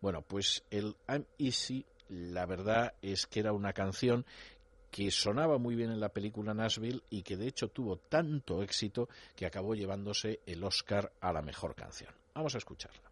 Bueno, 0.00 0.22
pues 0.22 0.64
el 0.70 0.96
I'm 1.08 1.24
Easy, 1.38 1.84
la 2.08 2.46
verdad 2.46 2.94
es 3.02 3.26
que 3.26 3.40
era 3.40 3.52
una 3.52 3.72
canción 3.72 4.24
que 4.90 5.10
sonaba 5.10 5.58
muy 5.58 5.74
bien 5.74 5.90
en 5.90 6.00
la 6.00 6.08
película 6.08 6.54
Nashville 6.54 7.02
y 7.10 7.22
que 7.22 7.36
de 7.36 7.48
hecho 7.48 7.68
tuvo 7.68 7.96
tanto 7.98 8.62
éxito 8.62 9.08
que 9.34 9.44
acabó 9.44 9.74
llevándose 9.74 10.40
el 10.46 10.64
Oscar 10.64 11.12
a 11.20 11.32
la 11.32 11.42
mejor 11.42 11.74
canción. 11.74 12.10
Vamos 12.34 12.54
a 12.54 12.58
escucharla. 12.58 13.10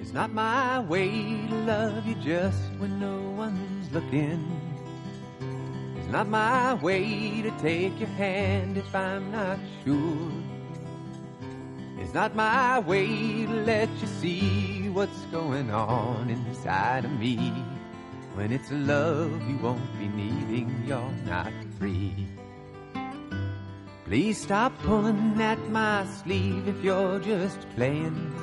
It's 0.00 0.12
not 0.12 0.32
my 0.32 0.80
way 0.80 1.46
to 1.48 1.54
love 1.66 2.06
you 2.06 2.14
just 2.16 2.58
when 2.80 2.98
no 2.98 3.30
one's 3.36 3.92
looking. 3.92 4.69
It's 6.10 6.16
not 6.16 6.28
my 6.28 6.74
way 6.74 7.40
to 7.40 7.52
take 7.62 8.00
your 8.00 8.08
hand 8.08 8.76
if 8.76 8.92
I'm 8.96 9.30
not 9.30 9.60
sure. 9.84 10.32
It's 12.00 12.12
not 12.12 12.34
my 12.34 12.80
way 12.80 13.46
to 13.46 13.52
let 13.52 13.88
you 14.00 14.08
see 14.08 14.88
what's 14.88 15.20
going 15.26 15.70
on 15.70 16.28
inside 16.28 17.04
of 17.04 17.12
me. 17.12 17.36
When 18.34 18.50
it's 18.50 18.72
love 18.72 19.30
you 19.48 19.56
won't 19.58 19.98
be 20.00 20.08
needing, 20.08 20.82
you're 20.84 21.14
not 21.26 21.52
free. 21.78 22.26
Please 24.04 24.36
stop 24.36 24.76
pulling 24.82 25.40
at 25.40 25.60
my 25.68 26.04
sleeve 26.06 26.66
if 26.66 26.82
you're 26.82 27.20
just 27.20 27.60
playing. 27.76 28.34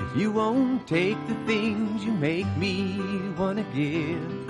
If 0.00 0.16
you 0.16 0.32
won't 0.32 0.88
take 0.88 1.24
the 1.28 1.36
things 1.46 2.04
you 2.04 2.10
make 2.10 2.50
me 2.56 2.98
wanna 3.38 3.64
give. 3.72 4.45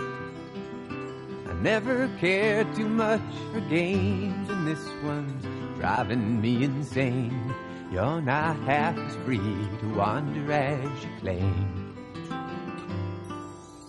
Never 1.66 2.08
cared 2.20 2.76
too 2.76 2.88
much 2.88 3.20
for 3.52 3.58
games, 3.62 4.48
and 4.48 4.68
this 4.68 4.86
one's 5.02 5.44
driving 5.80 6.40
me 6.40 6.62
insane. 6.62 7.52
You're 7.90 8.20
not 8.20 8.56
half 8.60 8.96
as 8.96 9.16
free 9.24 9.40
to 9.80 9.94
wander 9.96 10.52
as 10.52 10.84
you 11.02 11.10
claim. 11.18 11.92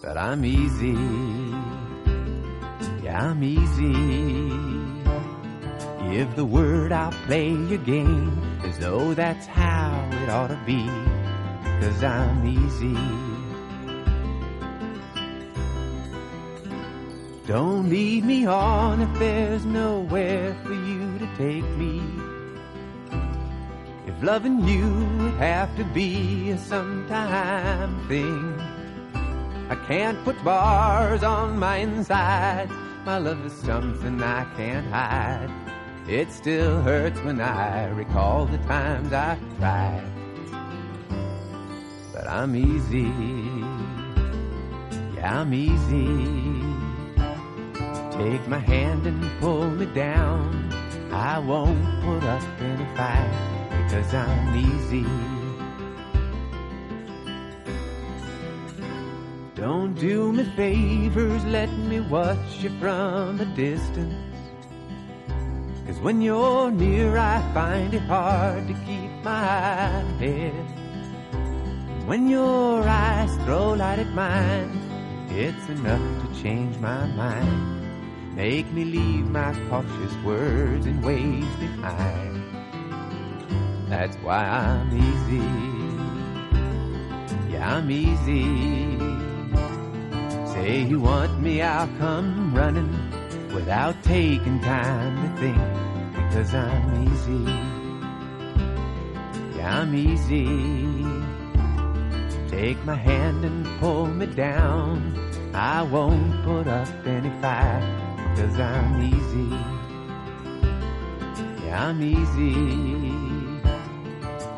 But 0.01 0.17
I'm 0.17 0.43
easy, 0.43 0.97
yeah, 3.03 3.29
I'm 3.29 3.43
easy. 3.43 3.93
Give 6.11 6.35
the 6.35 6.45
word, 6.45 6.91
I'll 6.91 7.11
play 7.27 7.51
your 7.51 7.77
game 7.77 8.41
as 8.63 8.79
though 8.79 9.13
that's 9.13 9.45
how 9.45 10.09
it 10.23 10.29
ought 10.29 10.47
to 10.47 10.59
be. 10.65 10.83
Cause 11.79 12.03
I'm 12.03 12.43
easy. 12.43 13.36
Don't 17.47 17.89
lead 17.89 18.25
me 18.25 18.45
on 18.45 19.01
if 19.01 19.19
there's 19.19 19.63
nowhere 19.65 20.53
for 20.65 20.73
you 20.73 21.17
to 21.17 21.27
take 21.37 21.63
me. 21.77 22.01
If 24.05 24.21
loving 24.21 24.67
you 24.67 24.83
would 25.17 25.35
have 25.35 25.73
to 25.77 25.85
be 25.85 26.49
a 26.49 26.57
sometime 26.57 28.05
thing, 28.09 28.59
I 29.69 29.75
can't 29.87 30.21
put 30.25 30.43
bars 30.43 31.23
on 31.23 31.57
my 31.57 31.77
inside. 31.77 32.69
My 33.05 33.17
love 33.17 33.45
is 33.45 33.53
something 33.53 34.21
I 34.21 34.43
can't 34.57 34.87
hide. 34.87 35.49
It 36.05 36.33
still 36.33 36.81
hurts 36.81 37.21
when 37.21 37.39
I 37.39 37.87
recall 37.91 38.45
the 38.45 38.57
times 38.57 39.13
I've 39.13 39.39
tried. 39.57 40.03
But 42.11 42.27
I'm 42.27 42.57
easy. 42.57 43.09
Yeah, 45.15 45.39
I'm 45.39 45.53
easy. 45.53 46.56
Take 48.17 48.47
my 48.47 48.57
hand 48.57 49.05
and 49.05 49.39
pull 49.39 49.69
me 49.69 49.85
down. 49.85 50.73
I 51.11 51.37
won't 51.37 52.01
put 52.03 52.23
up 52.23 52.41
any 52.59 52.85
fight 52.95 53.47
cause 53.91 54.11
I'm 54.11 54.57
easy. 54.57 55.05
Don't 59.53 59.93
do 59.93 60.33
me 60.33 60.43
favors, 60.55 61.45
let 61.45 61.71
me 61.71 61.99
watch 61.99 62.57
you 62.59 62.71
from 62.79 63.39
a 63.39 63.45
distance. 63.45 64.15
Cause 65.85 65.99
when 65.99 66.19
you're 66.19 66.71
near, 66.71 67.17
I 67.17 67.39
find 67.53 67.93
it 67.93 68.01
hard 68.01 68.67
to 68.67 68.73
keep 68.85 69.11
my 69.23 70.03
head. 70.19 70.53
When 72.07 72.27
your 72.27 72.81
eyes 72.81 73.35
throw 73.45 73.73
light 73.73 73.99
at 73.99 74.09
mine, 74.09 74.71
it's 75.29 75.69
enough 75.69 76.01
to 76.21 76.41
change 76.41 76.77
my 76.77 77.05
mind. 77.07 77.76
Make 78.37 78.71
me 78.71 78.85
leave 78.85 79.25
my 79.31 79.51
cautious 79.67 80.15
words 80.23 80.85
and 80.85 81.03
ways 81.03 81.43
behind. 81.55 82.43
That's 83.89 84.15
why 84.17 84.45
I'm 84.45 84.93
easy. 84.93 85.41
Yeah, 87.51 87.77
I'm 87.77 87.89
easy. 87.89 88.43
Say 90.53 90.83
you 90.83 90.99
want 90.99 91.41
me, 91.41 91.63
I'll 91.63 91.87
come 91.97 92.53
running 92.53 92.93
without 93.55 94.03
taking 94.03 94.59
time 94.61 95.15
to 95.23 95.29
think. 95.41 95.57
Because 96.13 96.53
I'm 96.53 97.07
easy. 97.07 97.43
Yeah, 99.57 99.79
I'm 99.79 99.95
easy. 99.95 100.45
Take 102.51 102.77
my 102.85 102.93
hand 102.93 103.43
and 103.43 103.65
pull 103.79 104.05
me 104.05 104.27
down. 104.27 105.15
I 105.55 105.81
won't 105.81 106.43
put 106.43 106.67
up 106.67 106.87
any 107.03 107.31
fight. 107.41 108.06
Cause 108.37 108.59
I'm 108.59 109.01
easy. 109.01 109.49
Yeah, 111.65 111.87
I'm 111.87 112.03
easy. 112.03 112.53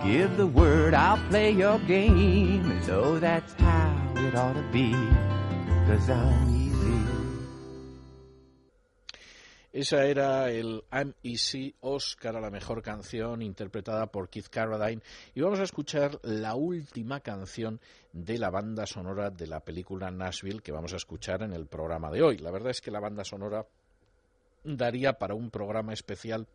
Give 0.03 0.35
the 0.35 0.47
word, 0.47 0.93
I'll 0.93 1.17
play 1.29 1.51
your 1.51 1.79
game 1.79 2.69
as 2.73 2.87
though 2.87 3.19
that's 3.19 3.53
how 3.53 4.13
it 4.17 4.35
ought 4.35 4.55
to 4.55 4.63
be. 4.73 4.91
Cause 5.87 6.09
I'm 6.09 6.49
easy. 6.49 6.68
Esa 9.71 10.03
era 10.05 10.49
el 10.49 10.83
I'm 10.91 11.13
Easy 11.21 11.75
Oscar 11.81 12.35
a 12.35 12.41
la 12.41 12.49
mejor 12.49 12.81
canción 12.81 13.43
interpretada 13.43 14.07
por 14.07 14.27
Keith 14.27 14.47
Carradine 14.47 15.03
y 15.35 15.41
vamos 15.41 15.59
a 15.59 15.63
escuchar 15.63 16.19
la 16.23 16.55
última 16.55 17.19
canción 17.19 17.79
de 18.11 18.39
la 18.39 18.49
banda 18.49 18.87
sonora 18.87 19.29
de 19.29 19.45
la 19.45 19.59
película 19.59 20.09
Nashville 20.09 20.61
que 20.61 20.71
vamos 20.71 20.93
a 20.93 20.95
escuchar 20.95 21.43
en 21.43 21.53
el 21.53 21.67
programa 21.67 22.09
de 22.09 22.23
hoy. 22.23 22.39
La 22.39 22.49
verdad 22.49 22.71
es 22.71 22.81
que 22.81 22.89
la 22.89 22.99
banda 22.99 23.23
sonora 23.23 23.67
daría 24.63 25.13
para 25.13 25.35
un 25.35 25.51
programa 25.51 25.93
especial 25.93 26.47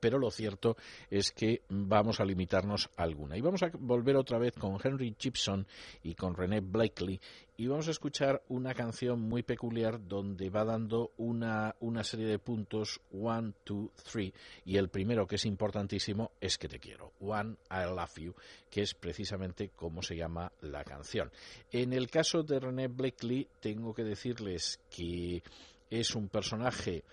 pero 0.00 0.18
lo 0.18 0.30
cierto 0.30 0.76
es 1.10 1.32
que 1.32 1.62
vamos 1.68 2.20
a 2.20 2.24
limitarnos 2.24 2.90
a 2.96 3.02
alguna. 3.02 3.36
Y 3.36 3.40
vamos 3.40 3.62
a 3.62 3.70
volver 3.78 4.16
otra 4.16 4.38
vez 4.38 4.54
con 4.54 4.78
Henry 4.82 5.14
Gibson 5.18 5.66
y 6.02 6.14
con 6.14 6.34
René 6.34 6.60
Blakely 6.60 7.20
y 7.58 7.68
vamos 7.68 7.88
a 7.88 7.92
escuchar 7.92 8.42
una 8.48 8.74
canción 8.74 9.20
muy 9.20 9.42
peculiar 9.42 10.06
donde 10.06 10.50
va 10.50 10.64
dando 10.64 11.12
una, 11.16 11.74
una 11.80 12.04
serie 12.04 12.26
de 12.26 12.38
puntos, 12.38 13.00
one, 13.10 13.54
two, 13.64 13.90
three, 14.04 14.32
y 14.66 14.76
el 14.76 14.90
primero 14.90 15.26
que 15.26 15.36
es 15.36 15.46
importantísimo 15.46 16.32
es 16.38 16.58
que 16.58 16.68
te 16.68 16.78
quiero, 16.78 17.12
one, 17.20 17.56
I 17.70 17.86
love 17.94 18.18
you, 18.18 18.34
que 18.70 18.82
es 18.82 18.92
precisamente 18.92 19.70
como 19.70 20.02
se 20.02 20.16
llama 20.16 20.52
la 20.60 20.84
canción. 20.84 21.30
En 21.72 21.94
el 21.94 22.10
caso 22.10 22.42
de 22.42 22.60
René 22.60 22.88
Blakely 22.88 23.48
tengo 23.60 23.94
que 23.94 24.04
decirles 24.04 24.78
que 24.90 25.42
es 25.88 26.14
un 26.14 26.28
personaje 26.28 27.04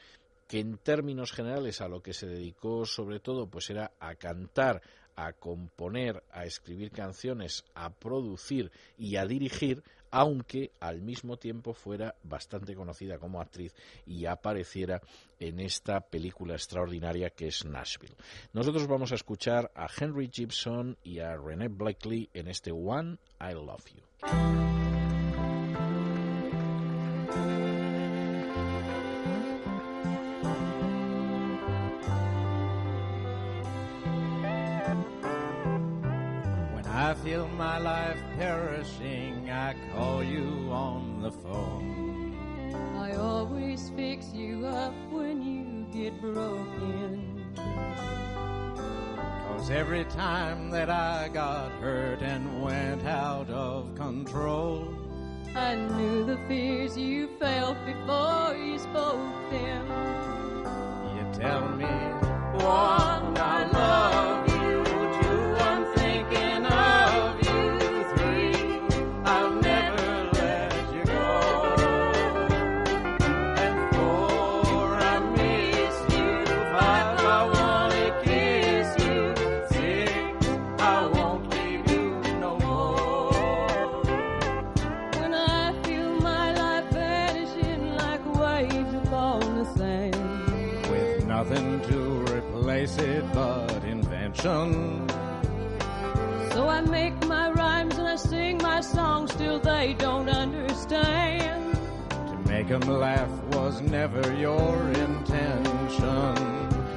que 0.53 0.59
en 0.59 0.77
términos 0.77 1.31
generales 1.31 1.81
a 1.81 1.87
lo 1.87 2.03
que 2.03 2.13
se 2.13 2.27
dedicó 2.27 2.85
sobre 2.85 3.19
todo 3.19 3.47
pues 3.47 3.71
era 3.71 3.93
a 3.99 4.13
cantar, 4.13 4.83
a 5.15 5.33
componer, 5.33 6.23
a 6.31 6.45
escribir 6.45 6.91
canciones, 6.91 7.65
a 7.73 7.89
producir 7.89 8.71
y 8.95 9.15
a 9.15 9.25
dirigir, 9.25 9.81
aunque 10.11 10.69
al 10.79 11.01
mismo 11.01 11.37
tiempo 11.37 11.73
fuera 11.73 12.13
bastante 12.21 12.75
conocida 12.75 13.17
como 13.17 13.41
actriz 13.41 13.73
y 14.05 14.27
apareciera 14.27 15.01
en 15.39 15.59
esta 15.59 16.01
película 16.01 16.53
extraordinaria 16.53 17.31
que 17.31 17.47
es 17.47 17.65
Nashville. 17.65 18.13
Nosotros 18.53 18.85
vamos 18.85 19.11
a 19.11 19.15
escuchar 19.15 19.71
a 19.73 19.87
Henry 19.99 20.29
Gibson 20.31 20.99
y 21.01 21.17
a 21.17 21.35
René 21.35 21.67
Blakely 21.67 22.29
en 22.31 22.47
este 22.47 22.71
One 22.71 23.17
I 23.41 23.53
Love 23.53 23.85
You. 23.87 25.02
Feel 37.33 37.47
my 37.57 37.79
life 37.79 38.21
perishing, 38.37 39.49
I 39.49 39.73
call 39.91 40.23
you 40.23 40.69
on 40.69 41.19
the 41.23 41.31
phone. 41.31 42.35
I 42.95 43.15
always 43.15 43.91
fix 43.95 44.31
you 44.31 44.67
up 44.67 44.93
when 45.09 45.41
you 45.41 45.87
get 45.91 46.21
broken. 46.21 47.55
Cause 49.47 49.71
every 49.71 50.05
time 50.05 50.69
that 50.69 50.91
I 50.91 51.29
got 51.33 51.71
hurt 51.81 52.21
and 52.21 52.61
went 52.61 53.03
out 53.03 53.49
of 53.49 53.95
control, 53.95 54.93
I 55.55 55.73
knew 55.73 56.25
the 56.25 56.37
fears 56.47 56.95
you 56.95 57.29
felt 57.39 57.77
before 57.83 58.55
you 58.55 58.77
spoke 58.77 59.49
them. 59.49 59.87
you 61.15 61.41
tell 61.41 61.67
me, 61.69 61.93
one, 62.63 63.37
I 63.39 63.69
love 63.73 64.12
invention. 94.45 95.09
So 96.51 96.67
I 96.69 96.81
make 96.81 97.25
my 97.27 97.49
rhymes 97.51 97.97
and 97.97 98.07
I 98.07 98.15
sing 98.15 98.57
my 98.61 98.81
songs, 98.81 99.31
still 99.33 99.59
they 99.59 99.95
don't 99.97 100.29
understand. 100.29 101.77
To 102.09 102.49
make 102.49 102.69
'em 102.69 102.81
laugh 102.81 103.31
was 103.53 103.81
never 103.81 104.33
your 104.33 104.75
intention. 105.07 106.37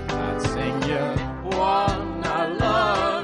I'd 0.09 0.43
sing 0.43 0.82
you 0.90 1.05
one, 1.56 2.24
I 2.24 2.47
love 2.48 3.15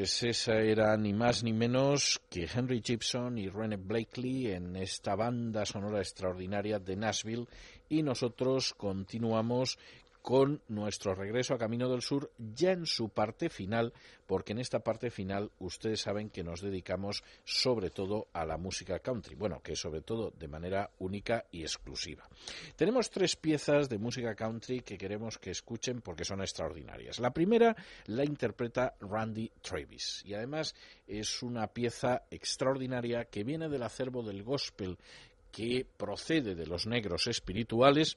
pues 0.00 0.22
esa 0.22 0.54
era 0.54 0.96
ni 0.96 1.12
más 1.12 1.44
ni 1.44 1.52
menos 1.52 2.22
que 2.30 2.48
Henry 2.50 2.80
Gibson 2.82 3.36
y 3.36 3.50
Rene 3.50 3.76
Blakely 3.76 4.50
en 4.50 4.74
esta 4.74 5.14
banda 5.14 5.66
sonora 5.66 5.98
extraordinaria 5.98 6.78
de 6.78 6.96
Nashville. 6.96 7.46
Y 7.86 8.02
nosotros 8.02 8.72
continuamos 8.72 9.78
con 10.22 10.62
nuestro 10.68 11.14
regreso 11.14 11.54
a 11.54 11.58
Camino 11.58 11.88
del 11.88 12.02
Sur 12.02 12.30
ya 12.38 12.72
en 12.72 12.86
su 12.86 13.08
parte 13.08 13.48
final, 13.48 13.92
porque 14.26 14.52
en 14.52 14.58
esta 14.58 14.80
parte 14.80 15.10
final 15.10 15.50
ustedes 15.58 16.02
saben 16.02 16.30
que 16.30 16.44
nos 16.44 16.60
dedicamos 16.60 17.24
sobre 17.44 17.90
todo 17.90 18.28
a 18.32 18.44
la 18.44 18.58
música 18.58 18.98
country, 18.98 19.34
bueno, 19.34 19.60
que 19.62 19.76
sobre 19.76 20.02
todo 20.02 20.30
de 20.30 20.48
manera 20.48 20.90
única 20.98 21.46
y 21.50 21.62
exclusiva. 21.62 22.28
Tenemos 22.76 23.10
tres 23.10 23.36
piezas 23.36 23.88
de 23.88 23.98
música 23.98 24.34
country 24.34 24.80
que 24.80 24.98
queremos 24.98 25.38
que 25.38 25.50
escuchen 25.50 26.00
porque 26.00 26.24
son 26.24 26.42
extraordinarias. 26.42 27.18
La 27.18 27.32
primera 27.32 27.74
la 28.06 28.24
interpreta 28.24 28.94
Randy 29.00 29.50
Travis 29.62 30.22
y 30.24 30.34
además 30.34 30.74
es 31.06 31.42
una 31.42 31.66
pieza 31.68 32.22
extraordinaria 32.30 33.24
que 33.24 33.44
viene 33.44 33.68
del 33.68 33.82
acervo 33.82 34.22
del 34.22 34.42
gospel 34.42 34.98
que 35.50 35.86
procede 35.96 36.54
de 36.54 36.66
los 36.66 36.86
negros 36.86 37.26
espirituales 37.26 38.16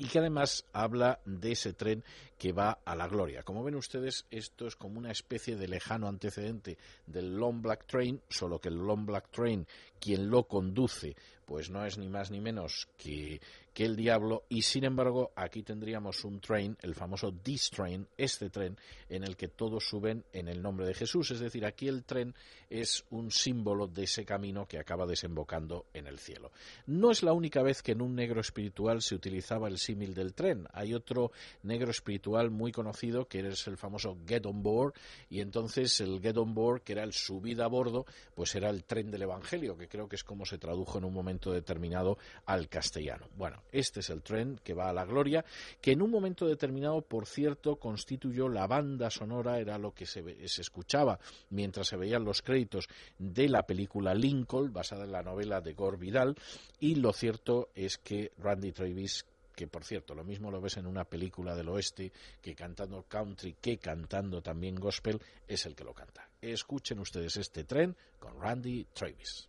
y 0.00 0.06
que 0.06 0.18
además 0.18 0.64
habla 0.72 1.20
de 1.26 1.52
ese 1.52 1.74
tren 1.74 2.02
que 2.38 2.52
va 2.52 2.78
a 2.86 2.96
la 2.96 3.06
gloria. 3.06 3.42
Como 3.42 3.62
ven 3.62 3.74
ustedes, 3.74 4.24
esto 4.30 4.66
es 4.66 4.74
como 4.74 4.98
una 4.98 5.10
especie 5.10 5.56
de 5.56 5.68
lejano 5.68 6.08
antecedente 6.08 6.78
del 7.06 7.36
Long 7.36 7.60
Black 7.60 7.86
Train, 7.86 8.18
solo 8.30 8.58
que 8.58 8.70
el 8.70 8.76
Long 8.76 9.04
Black 9.04 9.30
Train, 9.30 9.66
quien 10.00 10.30
lo 10.30 10.44
conduce, 10.44 11.14
pues 11.44 11.68
no 11.68 11.84
es 11.84 11.98
ni 11.98 12.08
más 12.08 12.30
ni 12.30 12.40
menos 12.40 12.88
que, 12.96 13.42
el 13.84 13.96
diablo, 13.96 14.44
y 14.48 14.62
sin 14.62 14.84
embargo 14.84 15.32
aquí 15.34 15.62
tendríamos 15.62 16.24
un 16.24 16.40
train, 16.40 16.76
el 16.82 16.94
famoso 16.94 17.32
This 17.32 17.70
Train, 17.70 18.06
este 18.16 18.50
tren, 18.50 18.76
en 19.08 19.24
el 19.24 19.36
que 19.36 19.48
todos 19.48 19.88
suben 19.88 20.24
en 20.32 20.48
el 20.48 20.60
nombre 20.62 20.86
de 20.86 20.94
Jesús. 20.94 21.30
Es 21.30 21.40
decir, 21.40 21.64
aquí 21.64 21.88
el 21.88 22.04
tren 22.04 22.34
es 22.68 23.04
un 23.10 23.30
símbolo 23.30 23.86
de 23.86 24.04
ese 24.04 24.24
camino 24.24 24.66
que 24.66 24.78
acaba 24.78 25.06
desembocando 25.06 25.86
en 25.94 26.06
el 26.06 26.18
cielo. 26.18 26.52
No 26.86 27.10
es 27.10 27.22
la 27.22 27.32
única 27.32 27.62
vez 27.62 27.82
que 27.82 27.92
en 27.92 28.02
un 28.02 28.14
negro 28.14 28.40
espiritual 28.40 29.02
se 29.02 29.14
utilizaba 29.14 29.68
el 29.68 29.78
símil 29.78 30.14
del 30.14 30.34
tren. 30.34 30.66
Hay 30.72 30.94
otro 30.94 31.32
negro 31.62 31.90
espiritual 31.90 32.50
muy 32.50 32.72
conocido 32.72 33.26
que 33.26 33.40
es 33.40 33.66
el 33.66 33.76
famoso 33.76 34.18
Get 34.26 34.46
on 34.46 34.62
Board, 34.62 34.94
y 35.28 35.40
entonces 35.40 36.00
el 36.00 36.20
Get 36.20 36.36
on 36.36 36.54
Board, 36.54 36.82
que 36.82 36.92
era 36.92 37.02
el 37.02 37.12
subida 37.12 37.64
a 37.64 37.68
bordo, 37.68 38.06
pues 38.34 38.54
era 38.54 38.70
el 38.70 38.84
tren 38.84 39.10
del 39.10 39.22
Evangelio, 39.22 39.76
que 39.76 39.88
creo 39.88 40.08
que 40.08 40.16
es 40.16 40.24
como 40.24 40.44
se 40.44 40.58
tradujo 40.58 40.98
en 40.98 41.04
un 41.04 41.14
momento 41.14 41.52
determinado 41.52 42.18
al 42.46 42.68
castellano. 42.68 43.26
Bueno, 43.36 43.62
este 43.72 44.00
es 44.00 44.10
el 44.10 44.22
tren 44.22 44.60
que 44.62 44.74
va 44.74 44.88
a 44.88 44.92
la 44.92 45.04
gloria, 45.04 45.44
que 45.80 45.92
en 45.92 46.02
un 46.02 46.10
momento 46.10 46.46
determinado, 46.46 47.02
por 47.02 47.26
cierto, 47.26 47.76
constituyó 47.76 48.48
la 48.48 48.66
banda 48.66 49.10
sonora, 49.10 49.58
era 49.58 49.78
lo 49.78 49.92
que 49.92 50.06
se, 50.06 50.24
escuchaba 50.44 51.18
mientras 51.50 51.88
se 51.88 51.96
veían 51.96 52.24
los 52.24 52.42
créditos 52.42 52.86
de 53.18 53.48
la 53.48 53.62
película 53.62 54.14
Lincoln, 54.14 54.72
basada 54.72 55.04
en 55.04 55.12
la 55.12 55.22
novela 55.22 55.60
de 55.60 55.74
Gore 55.74 55.96
Vidal, 55.96 56.36
y 56.78 56.96
lo 56.96 57.12
cierto 57.12 57.68
es 57.74 57.98
que 57.98 58.32
Randy 58.38 58.72
Travis 58.72 59.24
que 59.60 59.66
por 59.66 59.84
cierto, 59.84 60.14
lo 60.14 60.24
mismo 60.24 60.50
lo 60.50 60.58
ves 60.62 60.78
en 60.78 60.86
una 60.86 61.04
película 61.04 61.54
del 61.54 61.68
oeste 61.68 62.10
que 62.40 62.54
cantando 62.54 63.02
country, 63.02 63.56
que 63.60 63.76
cantando 63.76 64.40
también 64.40 64.76
gospel, 64.76 65.20
es 65.46 65.66
el 65.66 65.74
que 65.74 65.84
lo 65.84 65.92
canta. 65.92 66.26
Escuchen 66.40 66.98
ustedes 66.98 67.36
este 67.36 67.64
tren 67.64 67.94
con 68.18 68.40
Randy 68.40 68.86
Travis. 68.94 69.48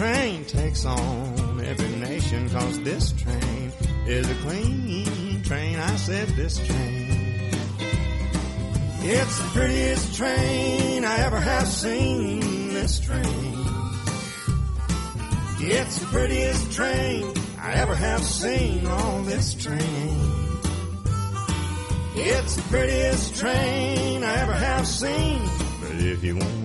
Train 0.00 0.42
takes 0.46 0.86
on 0.86 1.60
every 1.60 1.94
nation, 1.96 2.48
cause 2.48 2.80
this 2.80 3.12
train 3.12 3.70
is 4.06 4.30
a 4.30 4.34
clean 4.36 5.42
train, 5.42 5.78
I 5.78 5.94
said 5.96 6.26
this 6.28 6.56
train. 6.66 7.50
It's 9.02 9.38
the 9.38 9.48
prettiest 9.52 10.16
train 10.16 11.04
I 11.04 11.18
ever 11.18 11.38
have 11.38 11.68
seen, 11.68 12.70
this 12.72 12.98
train. 12.98 13.54
It's 15.58 15.98
the 15.98 16.06
prettiest 16.06 16.72
train 16.72 17.34
I 17.58 17.72
ever 17.74 17.94
have 17.94 18.24
seen 18.24 18.86
on 18.86 19.26
this 19.26 19.52
train. 19.52 20.16
It's 22.14 22.56
the 22.56 22.62
prettiest 22.70 23.36
train 23.36 24.24
I 24.24 24.34
ever 24.38 24.54
have 24.54 24.86
seen. 24.86 25.42
But 25.82 25.92
if 25.96 26.24
you 26.24 26.36
want 26.36 26.59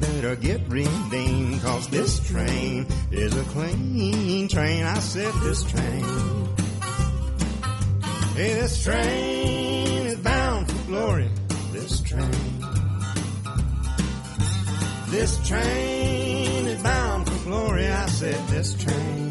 better 0.00 0.36
get 0.36 0.60
redeemed. 0.68 1.62
Cause 1.62 1.88
this 1.88 2.26
train 2.28 2.86
is 3.10 3.36
a 3.36 3.44
clean 3.44 4.48
train. 4.48 4.84
I 4.84 4.98
said 4.98 5.32
this 5.42 5.62
train. 5.64 6.04
Hey, 8.34 8.54
this 8.54 8.82
train 8.82 10.06
is 10.06 10.18
bound 10.20 10.70
for 10.70 10.86
glory. 10.86 11.30
This 11.72 12.00
train. 12.00 12.30
This 15.08 15.48
train 15.48 16.66
is 16.66 16.82
bound 16.82 17.28
for 17.28 17.44
glory. 17.44 17.88
I 17.88 18.06
said 18.06 18.48
this 18.48 18.74
train. 18.74 19.30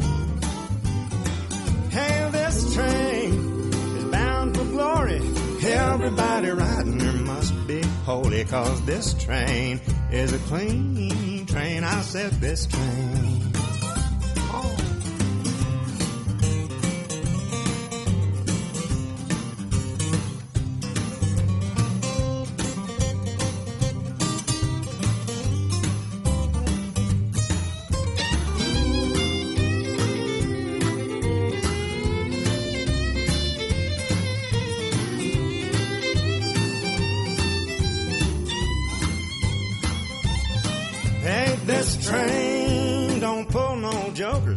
Hey, 1.90 2.28
this 2.30 2.74
train 2.74 3.72
is 3.96 4.04
bound 4.04 4.56
for 4.56 4.64
glory. 4.64 5.39
Everybody 5.70 6.50
riding 6.50 6.98
there 6.98 7.12
must 7.12 7.66
be 7.68 7.80
holy, 8.04 8.44
cause 8.44 8.84
this 8.86 9.14
train 9.14 9.80
is 10.10 10.32
a 10.32 10.38
clean 10.50 11.46
train. 11.46 11.84
I 11.84 12.00
said 12.00 12.32
this 12.40 12.66
train. 12.66 13.49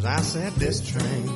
I 0.05 0.21
said 0.21 0.53
this 0.55 0.85
train. 0.85 1.29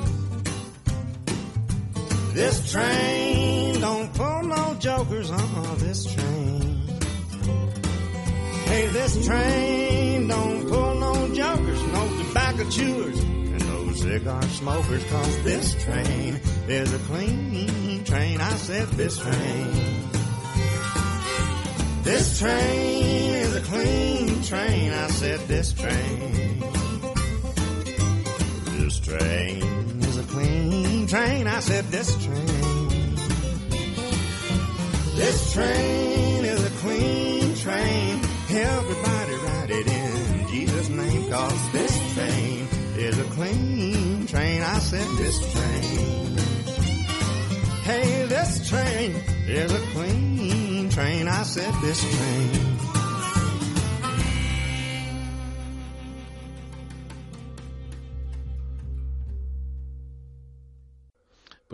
This 2.34 2.72
train 2.72 3.80
don't 3.80 4.14
pull 4.14 4.44
no 4.44 4.76
jokers. 4.80 5.32
Uh-uh, 5.32 5.76
this 5.76 6.06
train. 6.14 6.88
Hey, 8.66 8.88
this 8.88 9.26
train 9.26 10.28
don't 10.28 10.68
pull 10.68 10.96
no 10.96 11.34
jokers, 11.34 11.82
no 11.94 12.24
tobacco 12.24 12.70
chewers, 12.70 13.20
and 13.20 13.68
no 13.68 13.94
cigar 13.94 14.42
smokers. 14.44 15.04
Cause 15.06 15.44
this 15.44 15.84
train 15.84 16.40
is 16.68 16.94
a 16.94 17.00
clean 17.00 18.04
train. 18.04 18.42
I 18.42 18.56
said 18.56 18.88
this 18.90 19.18
train. 19.18 20.04
This 22.04 22.40
train 22.40 23.36
is 23.36 23.56
a 23.56 23.62
clean 23.62 24.44
train. 24.44 24.92
I 24.92 25.08
said 25.08 25.40
this 25.48 25.74
train. 25.74 26.47
This 28.88 29.00
train 29.02 29.62
is 30.02 30.18
a 30.18 30.24
clean 30.24 31.08
train. 31.08 31.46
I 31.46 31.60
said 31.60 31.84
this 31.92 32.10
train. 32.24 33.16
This 35.18 35.52
train 35.52 36.46
is 36.46 36.64
a 36.64 36.70
clean 36.80 37.56
train. 37.58 38.22
Everybody 38.50 39.34
ride 39.44 39.72
it 39.72 39.88
in 39.88 40.48
Jesus' 40.48 40.88
name, 40.88 41.30
cause 41.30 41.72
this 41.74 42.14
train 42.14 42.68
is 42.96 43.20
a 43.20 43.26
clean 43.36 44.26
train. 44.26 44.62
I 44.62 44.80
said 44.80 45.08
this 45.18 45.38
train. 45.52 46.38
Hey, 47.84 48.26
this 48.28 48.70
train 48.70 49.12
is 49.50 49.74
a 49.74 49.80
clean 49.92 50.88
train. 50.92 51.28
I 51.28 51.44
said 51.44 51.74
this 51.82 52.00
train. 52.00 52.77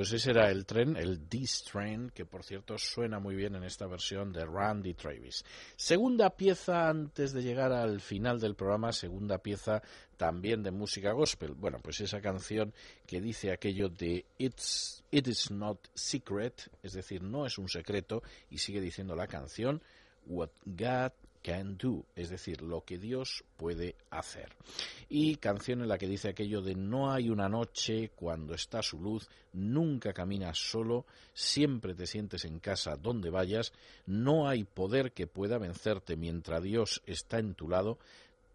Pues 0.03 0.11
ese 0.11 0.31
era 0.31 0.51
el 0.51 0.65
tren, 0.65 0.97
el 0.97 1.29
This 1.29 1.63
Train, 1.63 2.09
que 2.09 2.25
por 2.25 2.43
cierto 2.43 2.77
suena 2.77 3.19
muy 3.19 3.35
bien 3.35 3.55
en 3.55 3.63
esta 3.63 3.87
versión 3.87 4.33
de 4.33 4.45
Randy 4.45 4.95
Travis. 4.95 5.45
Segunda 5.77 6.29
pieza 6.29 6.89
antes 6.89 7.31
de 7.31 7.41
llegar 7.41 7.71
al 7.71 8.01
final 8.01 8.37
del 8.37 8.53
programa, 8.53 8.91
segunda 8.91 9.37
pieza 9.37 9.81
también 10.17 10.61
de 10.61 10.71
música 10.71 11.13
gospel. 11.13 11.53
Bueno, 11.53 11.79
pues 11.81 12.01
esa 12.01 12.19
canción 12.19 12.73
que 13.07 13.21
dice 13.21 13.53
aquello 13.53 13.87
de 13.87 14.25
It's, 14.37 15.05
It 15.09 15.25
is 15.25 15.49
not 15.51 15.79
secret, 15.93 16.69
es 16.81 16.91
decir, 16.91 17.23
no 17.23 17.45
es 17.45 17.57
un 17.57 17.69
secreto, 17.69 18.23
y 18.49 18.57
sigue 18.57 18.81
diciendo 18.81 19.15
la 19.15 19.27
canción, 19.27 19.81
What 20.25 20.49
God 20.65 21.13
can 21.43 21.77
do, 21.77 22.05
es 22.15 22.29
decir, 22.29 22.61
lo 22.61 22.85
que 22.85 22.97
Dios 22.97 23.43
puede 23.57 23.95
hacer. 24.09 24.55
Y 25.09 25.35
canción 25.35 25.81
en 25.81 25.89
la 25.89 25.97
que 25.97 26.07
dice 26.07 26.29
aquello 26.29 26.61
de 26.61 26.73
no 26.73 27.11
hay 27.11 27.29
una 27.29 27.49
noche 27.49 28.11
cuando 28.15 28.55
está 28.55 28.81
su 28.81 28.99
luz, 28.99 29.29
nunca 29.51 30.13
caminas 30.13 30.57
solo, 30.57 31.05
siempre 31.33 31.93
te 31.93 32.07
sientes 32.07 32.45
en 32.45 32.59
casa 32.59 32.95
donde 32.95 33.29
vayas, 33.29 33.73
no 34.05 34.47
hay 34.47 34.63
poder 34.63 35.11
que 35.11 35.27
pueda 35.27 35.57
vencerte 35.57 36.15
mientras 36.15 36.63
Dios 36.63 37.03
está 37.05 37.39
en 37.39 37.53
tu 37.53 37.67
lado, 37.67 37.99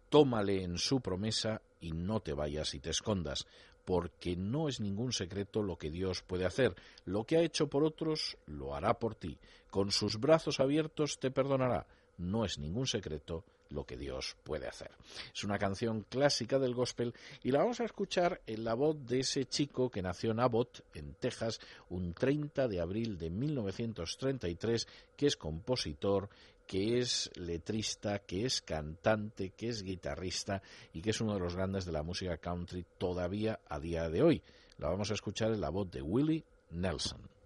tómale 0.09 0.63
en 0.63 0.79
su 0.79 0.99
promesa 0.99 1.61
y 1.79 1.91
no 1.91 2.19
te 2.21 2.33
vayas 2.33 2.73
y 2.73 2.79
te 2.79 2.89
escondas, 2.89 3.45
porque 3.85 4.35
no 4.35 4.67
es 4.67 4.79
ningún 4.79 5.13
secreto 5.13 5.61
lo 5.61 5.77
que 5.77 5.91
Dios 5.91 6.23
puede 6.23 6.45
hacer. 6.45 6.75
Lo 7.05 7.23
que 7.23 7.37
ha 7.37 7.41
hecho 7.41 7.67
por 7.67 7.83
otros, 7.83 8.37
lo 8.45 8.75
hará 8.75 8.95
por 8.95 9.15
ti. 9.15 9.37
Con 9.69 9.91
sus 9.91 10.19
brazos 10.19 10.59
abiertos 10.59 11.19
te 11.19 11.31
perdonará 11.31 11.87
no 12.19 12.45
es 12.45 12.59
ningún 12.59 12.85
secreto 12.85 13.43
lo 13.69 13.85
que 13.85 13.97
Dios 13.97 14.35
puede 14.43 14.67
hacer. 14.67 14.91
Es 15.33 15.43
una 15.43 15.57
canción 15.57 16.05
clásica 16.09 16.59
del 16.59 16.73
gospel 16.73 17.13
y 17.43 17.51
la 17.51 17.59
vamos 17.59 17.79
a 17.79 17.85
escuchar 17.85 18.41
en 18.47 18.63
la 18.63 18.73
voz 18.73 19.05
de 19.05 19.19
ese 19.19 19.45
chico 19.45 19.89
que 19.89 20.01
nació 20.01 20.31
en 20.31 20.39
Abbott, 20.39 20.83
en 20.93 21.13
Texas, 21.13 21.59
un 21.89 22.13
30 22.13 22.67
de 22.67 22.81
abril 22.81 23.17
de 23.17 23.29
1933, 23.29 24.87
que 25.15 25.27
es 25.27 25.37
compositor, 25.37 26.29
que 26.65 26.99
es 26.99 27.31
letrista, 27.35 28.19
que 28.19 28.45
es 28.45 28.61
cantante, 28.61 29.51
que 29.51 29.69
es 29.69 29.83
guitarrista 29.83 30.61
y 30.93 31.01
que 31.01 31.11
es 31.11 31.21
uno 31.21 31.33
de 31.33 31.39
los 31.39 31.55
grandes 31.55 31.85
de 31.85 31.91
la 31.91 32.03
música 32.03 32.37
country 32.37 32.85
todavía 32.97 33.59
a 33.67 33.79
día 33.79 34.09
de 34.09 34.21
hoy. 34.21 34.43
La 34.77 34.89
vamos 34.89 35.11
a 35.11 35.15
escuchar 35.15 35.51
en 35.51 35.61
la 35.61 35.69
voz 35.69 35.89
de 35.91 36.01
Willie 36.01 36.43
Nelson. 36.71 37.38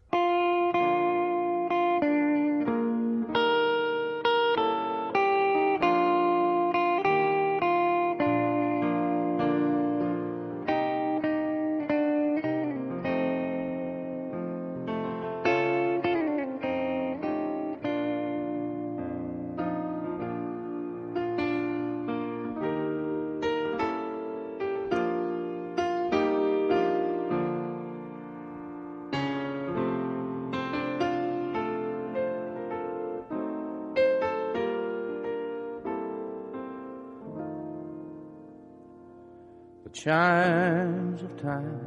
Chimes 40.04 41.22
of 41.24 41.42
time 41.42 41.80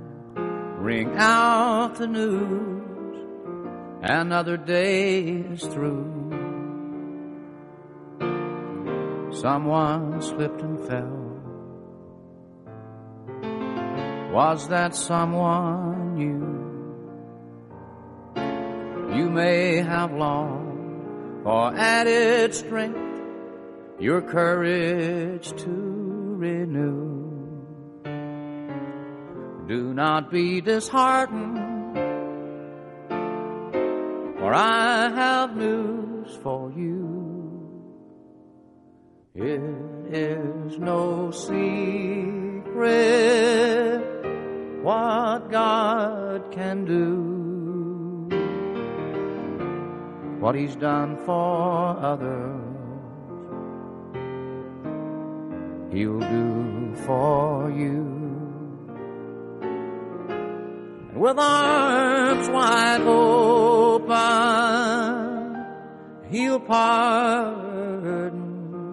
ring 0.79 1.13
out 1.17 1.97
the 1.97 2.07
news. 2.07 3.19
Another 4.01 4.57
day 4.57 5.23
is 5.53 5.63
through. 5.65 6.13
Someone 9.33 10.23
slipped 10.23 10.63
and 10.63 10.79
fell. 10.89 11.25
Was 14.33 14.69
that 14.69 14.95
someone 14.95 16.17
you? 16.17 16.41
You 19.15 19.29
may 19.29 19.83
have 19.83 20.15
long 20.15 21.43
for 21.43 21.75
added 21.77 22.55
strength, 22.55 23.21
your 24.01 24.23
courage 24.23 25.53
to 25.65 25.71
renew. 25.71 27.06
Do 29.69 29.93
not 29.93 30.31
be 30.31 30.61
disheartened, 30.61 31.59
for 34.39 34.55
I 34.55 35.09
have 35.09 35.57
news 35.57 36.39
for 36.41 36.71
you. 36.71 37.17
It 39.35 39.61
is 40.15 40.79
no 40.79 41.33
secret 41.33 42.77
what 44.83 45.51
God 45.51 46.53
can 46.53 46.85
do. 46.85 47.35
What 50.39 50.55
He's 50.55 50.77
done 50.77 51.17
for 51.27 51.99
others, 51.99 52.63
He'll 55.93 56.21
do 56.21 56.95
for 57.05 57.69
you. 57.73 58.06
With 61.17 61.39
arms 61.39 62.49
wide 62.51 63.01
open, 63.01 64.17
He'll 66.29 66.61
pardon 66.61 68.37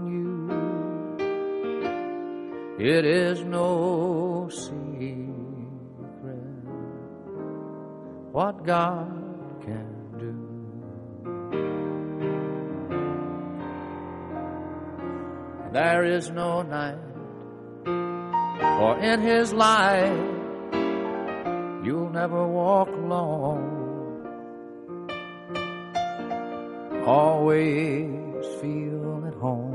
you. 0.07 0.47
It 2.79 3.05
is 3.05 3.43
no 3.43 4.47
secret 4.49 4.73
what 8.31 8.65
God 8.65 9.11
can 9.61 9.95
do. 10.17 10.33
There 15.73 16.05
is 16.05 16.31
no 16.31 16.61
night, 16.61 16.99
for 17.83 18.97
in 18.99 19.19
His 19.21 19.51
light 19.53 20.32
you'll 21.83 22.09
never 22.09 22.47
walk 22.47 22.87
alone. 22.87 23.81
Always 27.05 28.45
feel 28.61 29.25
at 29.27 29.33
home 29.33 29.73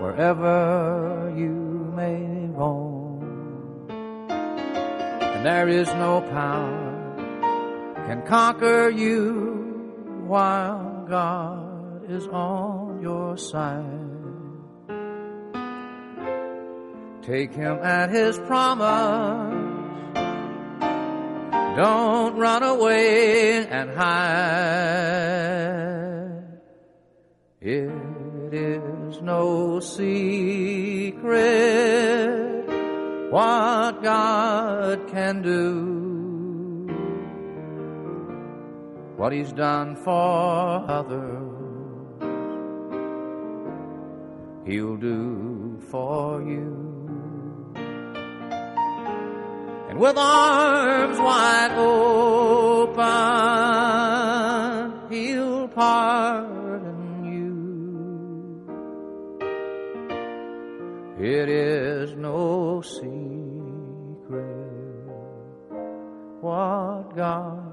wherever 0.00 1.32
you 1.36 1.92
may 1.96 2.46
roam. 2.54 3.88
And 3.88 5.44
there 5.44 5.68
is 5.68 5.88
no 5.94 6.20
power 6.20 6.84
can 8.06 8.22
conquer 8.26 8.90
you 8.90 10.22
while 10.26 11.06
God 11.08 12.08
is 12.08 12.26
on 12.28 13.00
your 13.02 13.36
side. 13.36 14.13
Take 17.26 17.54
him 17.54 17.78
at 17.82 18.10
his 18.10 18.38
promise. 18.40 19.64
Don't 21.74 22.36
run 22.36 22.62
away 22.62 23.66
and 23.66 23.88
hide. 23.90 25.24
It 27.62 27.90
is 28.52 29.22
no 29.22 29.80
secret 29.80 31.24
what 33.30 34.02
God 34.02 35.08
can 35.08 35.40
do. 35.40 36.02
What 39.16 39.32
he's 39.32 39.52
done 39.52 39.96
for 39.96 40.84
others, 40.90 41.50
he'll 44.66 44.98
do 44.98 45.80
for 45.90 46.42
you. 46.42 46.83
And 49.94 50.02
with 50.02 50.16
arms 50.18 51.18
wide 51.20 51.70
open, 51.78 52.98
he'll 55.08 55.68
pardon 55.68 57.24
you. 57.24 58.66
It 61.24 61.48
is 61.48 62.16
no 62.16 62.82
secret 62.82 63.04
what 66.40 67.14
God 67.14 67.63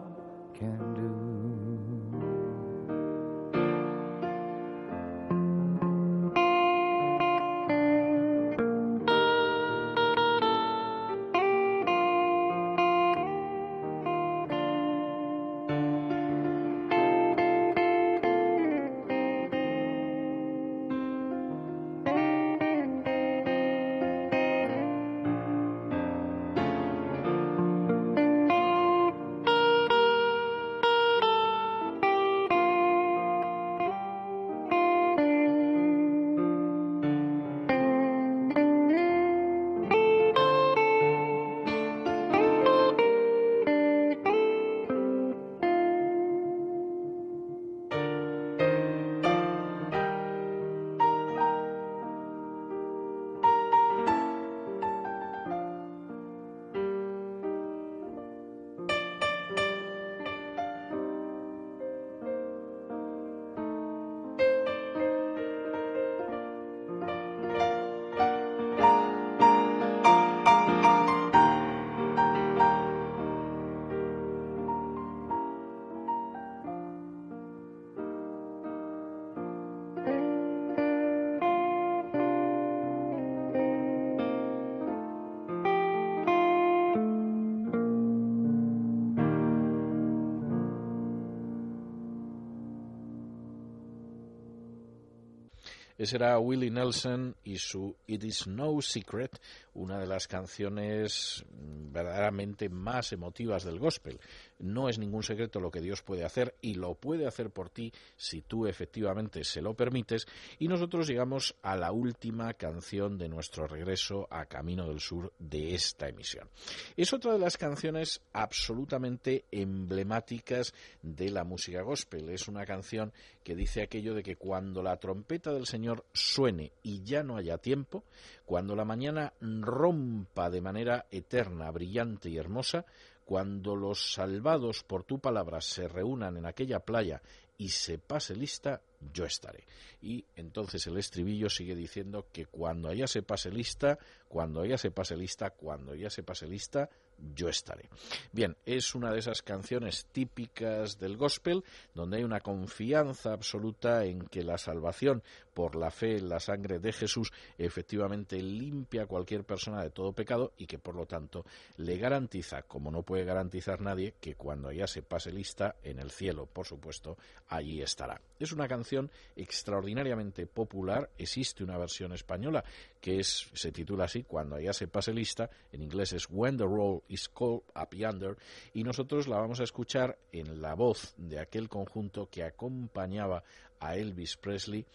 Ese 96.12 96.18
era 96.18 96.38
Willie 96.40 96.70
Nelson 96.70 97.38
y 97.46 97.58
su 97.58 97.96
It 98.06 98.26
Is 98.26 98.46
No 98.46 98.82
Secret, 98.82 99.40
una 99.76 99.98
de 99.98 100.08
las 100.08 100.28
canciones 100.28 101.46
verdaderamente 101.50 102.68
más 102.68 103.14
emotivas 103.14 103.64
del 103.64 103.80
gospel. 103.80 104.20
No 104.62 104.90
es 104.90 105.00
ningún 105.00 105.24
secreto 105.24 105.60
lo 105.60 105.72
que 105.72 105.82
Dios 105.82 106.02
puede 106.02 106.24
hacer 106.24 106.56
y 106.62 106.76
lo 106.76 106.96
puede 106.96 107.28
hacer 107.28 107.50
por 107.50 107.70
ti 107.70 107.92
si 108.16 108.42
tú 108.42 108.68
efectivamente 108.68 109.44
se 109.44 109.62
lo 109.62 109.74
permites. 109.74 110.28
Y 110.60 110.68
nosotros 110.68 111.08
llegamos 111.08 111.56
a 111.62 111.76
la 111.76 111.92
última 111.92 112.54
canción 112.54 113.18
de 113.18 113.30
nuestro 113.30 113.68
regreso 113.68 114.28
a 114.30 114.46
Camino 114.46 114.88
del 114.88 115.00
Sur 115.00 115.34
de 115.40 115.74
esta 115.74 116.08
emisión. 116.08 116.50
Es 116.96 117.14
otra 117.14 117.34
de 117.34 117.40
las 117.40 117.58
canciones 117.58 118.22
absolutamente 118.34 119.46
emblemáticas 119.52 120.74
de 121.02 121.30
la 121.30 121.44
música 121.44 121.82
gospel. 121.82 122.30
Es 122.30 122.48
una 122.48 122.66
canción 122.66 123.12
que 123.44 123.56
dice 123.56 123.82
aquello 123.82 124.14
de 124.14 124.24
que 124.24 124.36
cuando 124.36 124.84
la 124.84 124.98
trompeta 124.98 125.52
del 125.52 125.66
Señor 125.66 126.06
suene 126.14 126.72
y 126.84 127.04
ya 127.04 127.24
no 127.24 127.38
haya 127.38 127.58
tiempo, 127.58 128.04
cuando 128.46 128.76
la 128.76 128.86
mañana 128.86 129.34
rompa 129.40 130.50
de 130.50 130.62
manera 130.62 131.06
eterna, 131.10 131.72
brillante 131.72 132.30
y 132.30 132.38
hermosa, 132.38 132.86
cuando 133.32 133.78
los 133.78 134.12
salvados 134.12 134.84
por 134.84 135.06
tu 135.06 135.20
palabra 135.20 135.62
se 135.62 135.88
reúnan 135.88 136.36
en 136.36 136.46
aquella 136.46 136.82
playa 136.82 137.22
y 137.62 137.70
se 137.70 138.00
pase 138.00 138.36
lista, 138.36 138.82
yo 139.14 139.24
estaré. 139.24 139.64
Y 140.02 140.26
entonces 140.36 140.88
el 140.88 140.98
estribillo 140.98 141.48
sigue 141.48 141.76
diciendo 141.76 142.26
que 142.34 142.48
cuando 142.48 142.90
ella 142.90 143.06
se 143.06 143.22
pase 143.22 143.52
lista, 143.52 144.00
cuando 144.28 144.64
ella 144.64 144.80
se 144.80 144.90
pase 144.90 145.16
lista, 145.16 145.52
cuando 145.52 145.94
ella 145.94 146.10
se 146.10 146.24
pase 146.24 146.48
lista, 146.48 146.90
yo 147.36 147.50
estaré. 147.50 147.90
Bien, 148.32 148.58
es 148.66 148.96
una 148.96 149.12
de 149.12 149.20
esas 149.20 149.42
canciones 149.42 150.08
típicas 150.12 150.98
del 150.98 151.18
gospel 151.18 151.64
donde 151.94 152.18
hay 152.18 152.24
una 152.24 152.40
confianza 152.40 153.34
absoluta 153.34 154.06
en 154.06 154.22
que 154.24 154.44
la 154.44 154.58
salvación 154.58 155.22
por 155.54 155.76
la 155.76 155.92
fe 155.92 156.18
en 156.18 156.30
la 156.30 156.40
sangre 156.40 156.80
de 156.80 156.94
Jesús 156.94 157.32
efectivamente 157.58 158.42
limpia 158.42 159.04
a 159.04 159.08
cualquier 159.08 159.44
persona 159.44 159.84
de 159.84 159.92
todo 159.92 160.14
pecado 160.14 160.54
y 160.58 160.66
que 160.66 160.80
por 160.80 160.96
lo 160.96 161.06
tanto 161.06 161.46
le 161.78 161.98
garantiza, 161.98 162.64
como 162.64 162.90
no 162.90 163.04
puede 163.04 163.26
garantizar 163.26 163.82
nadie, 163.82 164.16
que 164.20 164.36
cuando 164.36 164.72
ya 164.72 164.88
se 164.88 165.04
pase 165.04 165.32
lista 165.32 165.76
en 165.84 166.00
el 166.00 166.12
cielo, 166.12 166.48
por 166.48 166.66
supuesto, 166.66 167.18
allí 167.52 167.82
estará. 167.82 168.20
Es 168.40 168.54
una 168.54 168.68
canción 168.68 169.12
extraordinariamente 169.36 170.48
popular, 170.48 171.10
existe 171.18 171.64
una 171.64 171.78
versión 171.78 172.14
española 172.14 172.64
que 173.00 173.20
es 173.20 173.50
se 173.54 173.72
titula 173.72 174.06
así, 174.06 174.24
cuando 174.24 174.60
ya 174.60 174.74
se 174.74 174.88
pase 174.88 175.14
lista, 175.14 175.50
en 175.72 175.84
inglés 175.84 176.14
es 176.14 176.28
When 176.30 176.58
the 176.58 176.64
Roll 176.64 177.04
is 177.10 177.28
Called 177.28 177.64
Up 177.76 177.94
Yonder 177.94 178.38
y 178.74 178.84
nosotros 178.84 179.28
la 179.28 179.38
vamos 179.38 179.60
a 179.60 179.66
escuchar 179.66 180.18
en 180.32 180.62
la 180.62 180.76
voz 180.76 181.14
de 181.18 181.40
aquel 181.40 181.68
conjunto 181.68 182.30
que 182.32 182.44
acompañaba 182.44 183.44
a 183.82 183.98
Elvis 183.98 184.38
Presley 184.38 184.86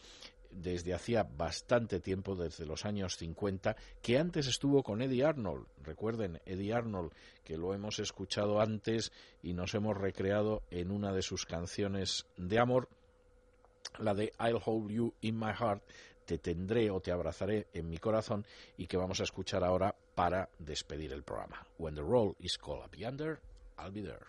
desde 0.56 0.94
hacía 0.94 1.22
bastante 1.22 2.00
tiempo, 2.00 2.34
desde 2.34 2.66
los 2.66 2.84
años 2.84 3.16
50, 3.16 3.76
que 4.02 4.18
antes 4.18 4.46
estuvo 4.46 4.82
con 4.82 5.02
Eddie 5.02 5.24
Arnold. 5.24 5.66
Recuerden, 5.82 6.40
Eddie 6.46 6.72
Arnold, 6.72 7.12
que 7.44 7.56
lo 7.56 7.74
hemos 7.74 7.98
escuchado 7.98 8.60
antes 8.60 9.12
y 9.42 9.52
nos 9.52 9.74
hemos 9.74 9.96
recreado 9.96 10.62
en 10.70 10.90
una 10.90 11.12
de 11.12 11.22
sus 11.22 11.46
canciones 11.46 12.26
de 12.36 12.58
amor, 12.58 12.88
la 13.98 14.14
de 14.14 14.32
I'll 14.40 14.60
Hold 14.64 14.90
You 14.90 15.14
in 15.20 15.38
My 15.38 15.52
Heart, 15.52 15.82
te 16.24 16.38
tendré 16.38 16.90
o 16.90 17.00
te 17.00 17.12
abrazaré 17.12 17.68
en 17.72 17.88
mi 17.88 17.98
corazón 17.98 18.44
y 18.76 18.86
que 18.86 18.96
vamos 18.96 19.20
a 19.20 19.24
escuchar 19.24 19.62
ahora 19.62 19.94
para 20.14 20.48
despedir 20.58 21.12
el 21.12 21.22
programa. 21.22 21.64
When 21.78 21.94
the 21.94 22.02
roll 22.02 22.34
is 22.40 22.58
called 22.58 22.84
up 22.84 22.96
yonder, 22.96 23.40
I'll 23.78 23.92
be 23.92 24.02
there. 24.02 24.26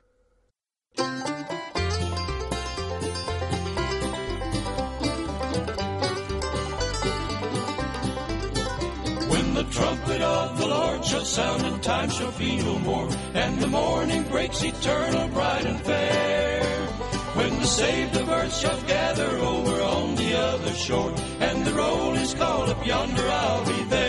Trumpet 9.72 10.22
of 10.22 10.57
the 10.57 10.68
Lord 10.68 11.06
shall 11.06 11.26
sound 11.26 11.65
and 11.65 11.81
time 11.84 12.10
shall 12.10 12.31
be 12.34 12.57
no 12.57 12.80
more, 12.80 13.10
and 13.34 13.60
the 13.60 13.68
morning 13.68 14.23
breaks 14.23 14.64
eternal, 14.64 15.27
bright 15.30 15.65
and 15.65 15.80
fair. 15.81 16.64
When 17.38 17.60
the 17.60 17.65
saved 17.65 18.15
of 18.15 18.30
earth 18.30 18.56
shall 18.57 18.81
gather 18.84 19.30
over 19.38 19.81
on 19.81 20.15
the 20.15 20.38
other 20.38 20.73
shore, 20.73 21.14
and 21.39 21.65
the 21.65 21.73
roll 21.73 22.14
is 22.15 22.34
called 22.34 22.69
up 22.69 22.85
yonder, 22.85 23.27
I'll 23.27 23.65
be 23.65 23.84
there. 23.84 24.07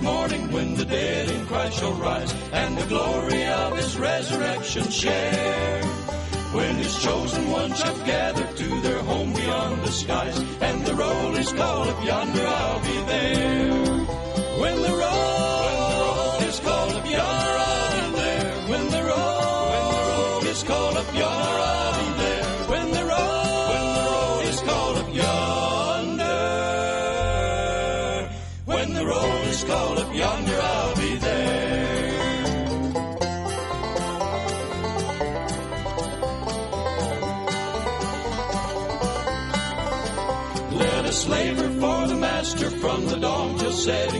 Morning 0.00 0.52
when 0.52 0.74
the 0.74 0.84
dead 0.84 1.30
in 1.30 1.46
Christ 1.46 1.78
shall 1.78 1.92
rise 1.94 2.32
and 2.52 2.76
the 2.76 2.86
glory 2.86 3.46
of 3.46 3.76
his 3.76 3.98
resurrection 3.98 4.90
share. 4.90 5.82
When 6.52 6.76
his 6.76 6.98
chosen 7.02 7.50
ones 7.50 7.78
shall 7.78 7.98
gather 8.04 8.46
to 8.46 8.80
their 8.80 9.02
home 9.02 9.32
beyond 9.32 9.82
the 9.82 9.92
skies 9.92 10.38
and 10.60 10.86
the 10.86 10.94
roll 10.94 11.36
is 11.36 11.52
called 11.52 11.88
up 11.88 12.04
yonder, 12.04 12.46
I'll 12.46 12.80
be 12.80 12.98
there. 13.12 13.68
When 14.62 14.82
the 14.82 14.94
roll, 15.02 16.48
is 16.48 16.60
called 16.60 16.92
up 16.94 17.04
yonder, 17.04 17.54
I'll 17.68 18.12
be 18.12 18.16
there. 18.18 18.52
When 18.70 18.88
the 18.90 19.02
roll 19.04 20.46
is 20.46 20.62
called 20.62 20.96
up 20.96 21.14
yonder, 21.14 21.57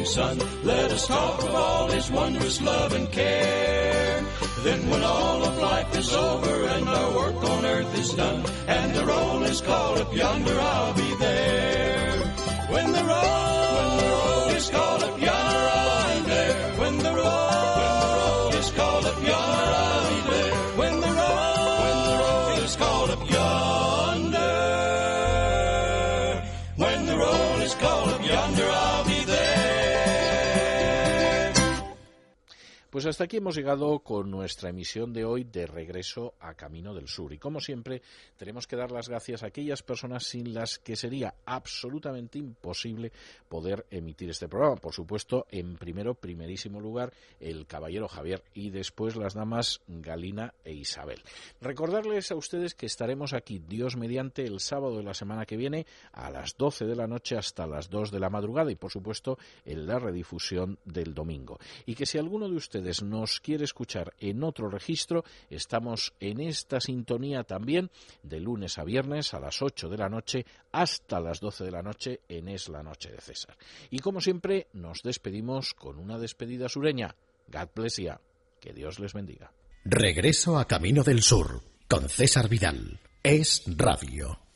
sun. 0.09 0.39
Let 0.65 0.91
us 0.91 1.07
talk 1.07 1.43
of 1.43 1.55
all 1.55 1.91
his 1.91 2.11
wondrous 2.11 2.61
love 2.63 2.93
and 2.95 3.11
care. 3.13 4.25
Then 4.65 4.89
when 4.91 5.03
all 5.03 5.45
of 5.45 5.59
life 5.59 5.97
is 5.97 6.13
over 6.15 6.65
and 6.75 6.89
our 6.89 7.11
work 7.15 7.37
on 7.45 7.65
earth 7.67 7.99
is 7.99 8.15
done, 8.15 8.43
and 8.67 8.95
the 8.95 9.05
roll 9.05 9.43
is 9.43 9.61
called 9.61 9.99
up 9.99 10.15
yonder, 10.15 10.59
I'll 10.59 10.95
be 10.95 11.15
there. 11.17 12.19
When 12.75 12.93
the 12.93 13.05
roll, 13.05 13.69
when 13.77 13.91
the 14.01 14.09
roll 14.17 14.49
is 14.61 14.71
called 14.71 15.03
up 15.03 15.21
yonder, 15.21 15.38
Pues 32.99 33.07
hasta 33.07 33.23
aquí 33.23 33.37
hemos 33.37 33.55
llegado 33.55 34.01
con 34.01 34.29
nuestra 34.29 34.71
emisión 34.71 35.13
de 35.13 35.25
hoy 35.25 35.45
de 35.45 35.69
regreso 35.69 36.35
a 36.41 36.55
Camino 36.55 36.93
del 36.93 37.07
Sur. 37.07 37.33
Y 37.33 37.39
como 37.39 37.61
siempre, 37.61 38.03
tenemos 38.37 38.67
que 38.67 38.75
dar 38.75 38.91
las 38.91 39.09
gracias 39.09 39.45
a 39.45 39.47
aquellas 39.47 39.85
personas 39.85 40.25
sin 40.25 40.53
las 40.53 40.81
que 40.81 40.97
sería 40.97 41.33
absolutamente 41.47 42.41
imposible 42.41 43.13
poder 43.49 43.87
emitir 43.93 44.31
este 44.31 44.49
programa. 44.49 44.75
Por 44.75 44.93
supuesto, 44.93 45.47
en 45.49 45.77
primero, 45.77 46.15
primerísimo 46.15 46.81
lugar, 46.81 47.13
el 47.39 47.69
caballero 47.69 48.09
Javier 48.09 48.43
y 48.53 48.71
después 48.71 49.15
las 49.15 49.35
damas 49.35 49.81
Galina 49.87 50.55
e 50.65 50.73
Isabel. 50.73 51.23
Recordarles 51.61 52.33
a 52.33 52.35
ustedes 52.35 52.75
que 52.75 52.87
estaremos 52.87 53.33
aquí, 53.33 53.61
Dios 53.61 53.97
mediante, 53.97 54.45
el 54.45 54.59
sábado 54.59 54.97
de 54.97 55.05
la 55.05 55.15
semana 55.15 55.47
que 55.47 55.57
viene 55.57 55.87
a 56.11 56.31
las 56.31 56.57
12 56.57 56.87
de 56.87 56.97
la 56.97 57.07
noche 57.07 57.37
hasta 57.37 57.65
las 57.65 57.91
2 57.91 58.11
de 58.11 58.19
la 58.19 58.29
madrugada 58.29 58.73
y, 58.73 58.75
por 58.75 58.91
supuesto, 58.91 59.39
en 59.65 59.87
la 59.87 60.01
redifusión 60.01 60.81
del 60.85 61.15
domingo. 61.15 61.61
Y 61.87 61.95
que 61.95 62.05
si 62.05 62.19
alguno 62.19 62.49
de 62.49 62.57
ustedes 62.57 62.88
nos 63.03 63.41
quiere 63.41 63.65
escuchar 63.65 64.15
en 64.19 64.43
otro 64.43 64.71
registro, 64.71 65.25
estamos 65.51 66.15
en 66.21 66.41
esta 66.41 66.81
sintonía 66.81 67.45
también 67.45 67.91
de 68.23 68.41
lunes 68.41 68.79
a 68.79 68.85
viernes 68.85 69.35
a 69.35 69.41
las 69.41 69.61
8 69.61 69.89
de 69.89 69.99
la 69.99 70.09
noche 70.09 70.47
hasta 70.73 71.21
las 71.21 71.41
12 71.41 71.65
de 71.65 71.71
la 71.71 71.83
noche 71.83 72.21
en 72.29 72.49
Es 72.49 72.69
la 72.69 72.83
Noche 72.83 73.11
de 73.11 73.21
César. 73.21 73.57
Y 73.91 73.99
como 73.99 74.21
siempre, 74.21 74.69
nos 74.73 75.03
despedimos 75.03 75.75
con 75.75 75.99
una 75.99 76.19
despedida 76.19 76.69
sureña. 76.69 77.15
God 77.49 77.69
bless. 77.75 77.99
Que 78.61 78.73
Dios 78.73 78.99
les 79.01 79.13
bendiga. 79.13 79.53
Regreso 79.85 80.59
a 80.59 80.67
Camino 80.67 81.03
del 81.03 81.23
Sur 81.23 81.63
con 81.89 82.09
César 82.09 82.49
Vidal. 82.49 83.01
Es 83.23 83.65
Radio. 83.67 84.48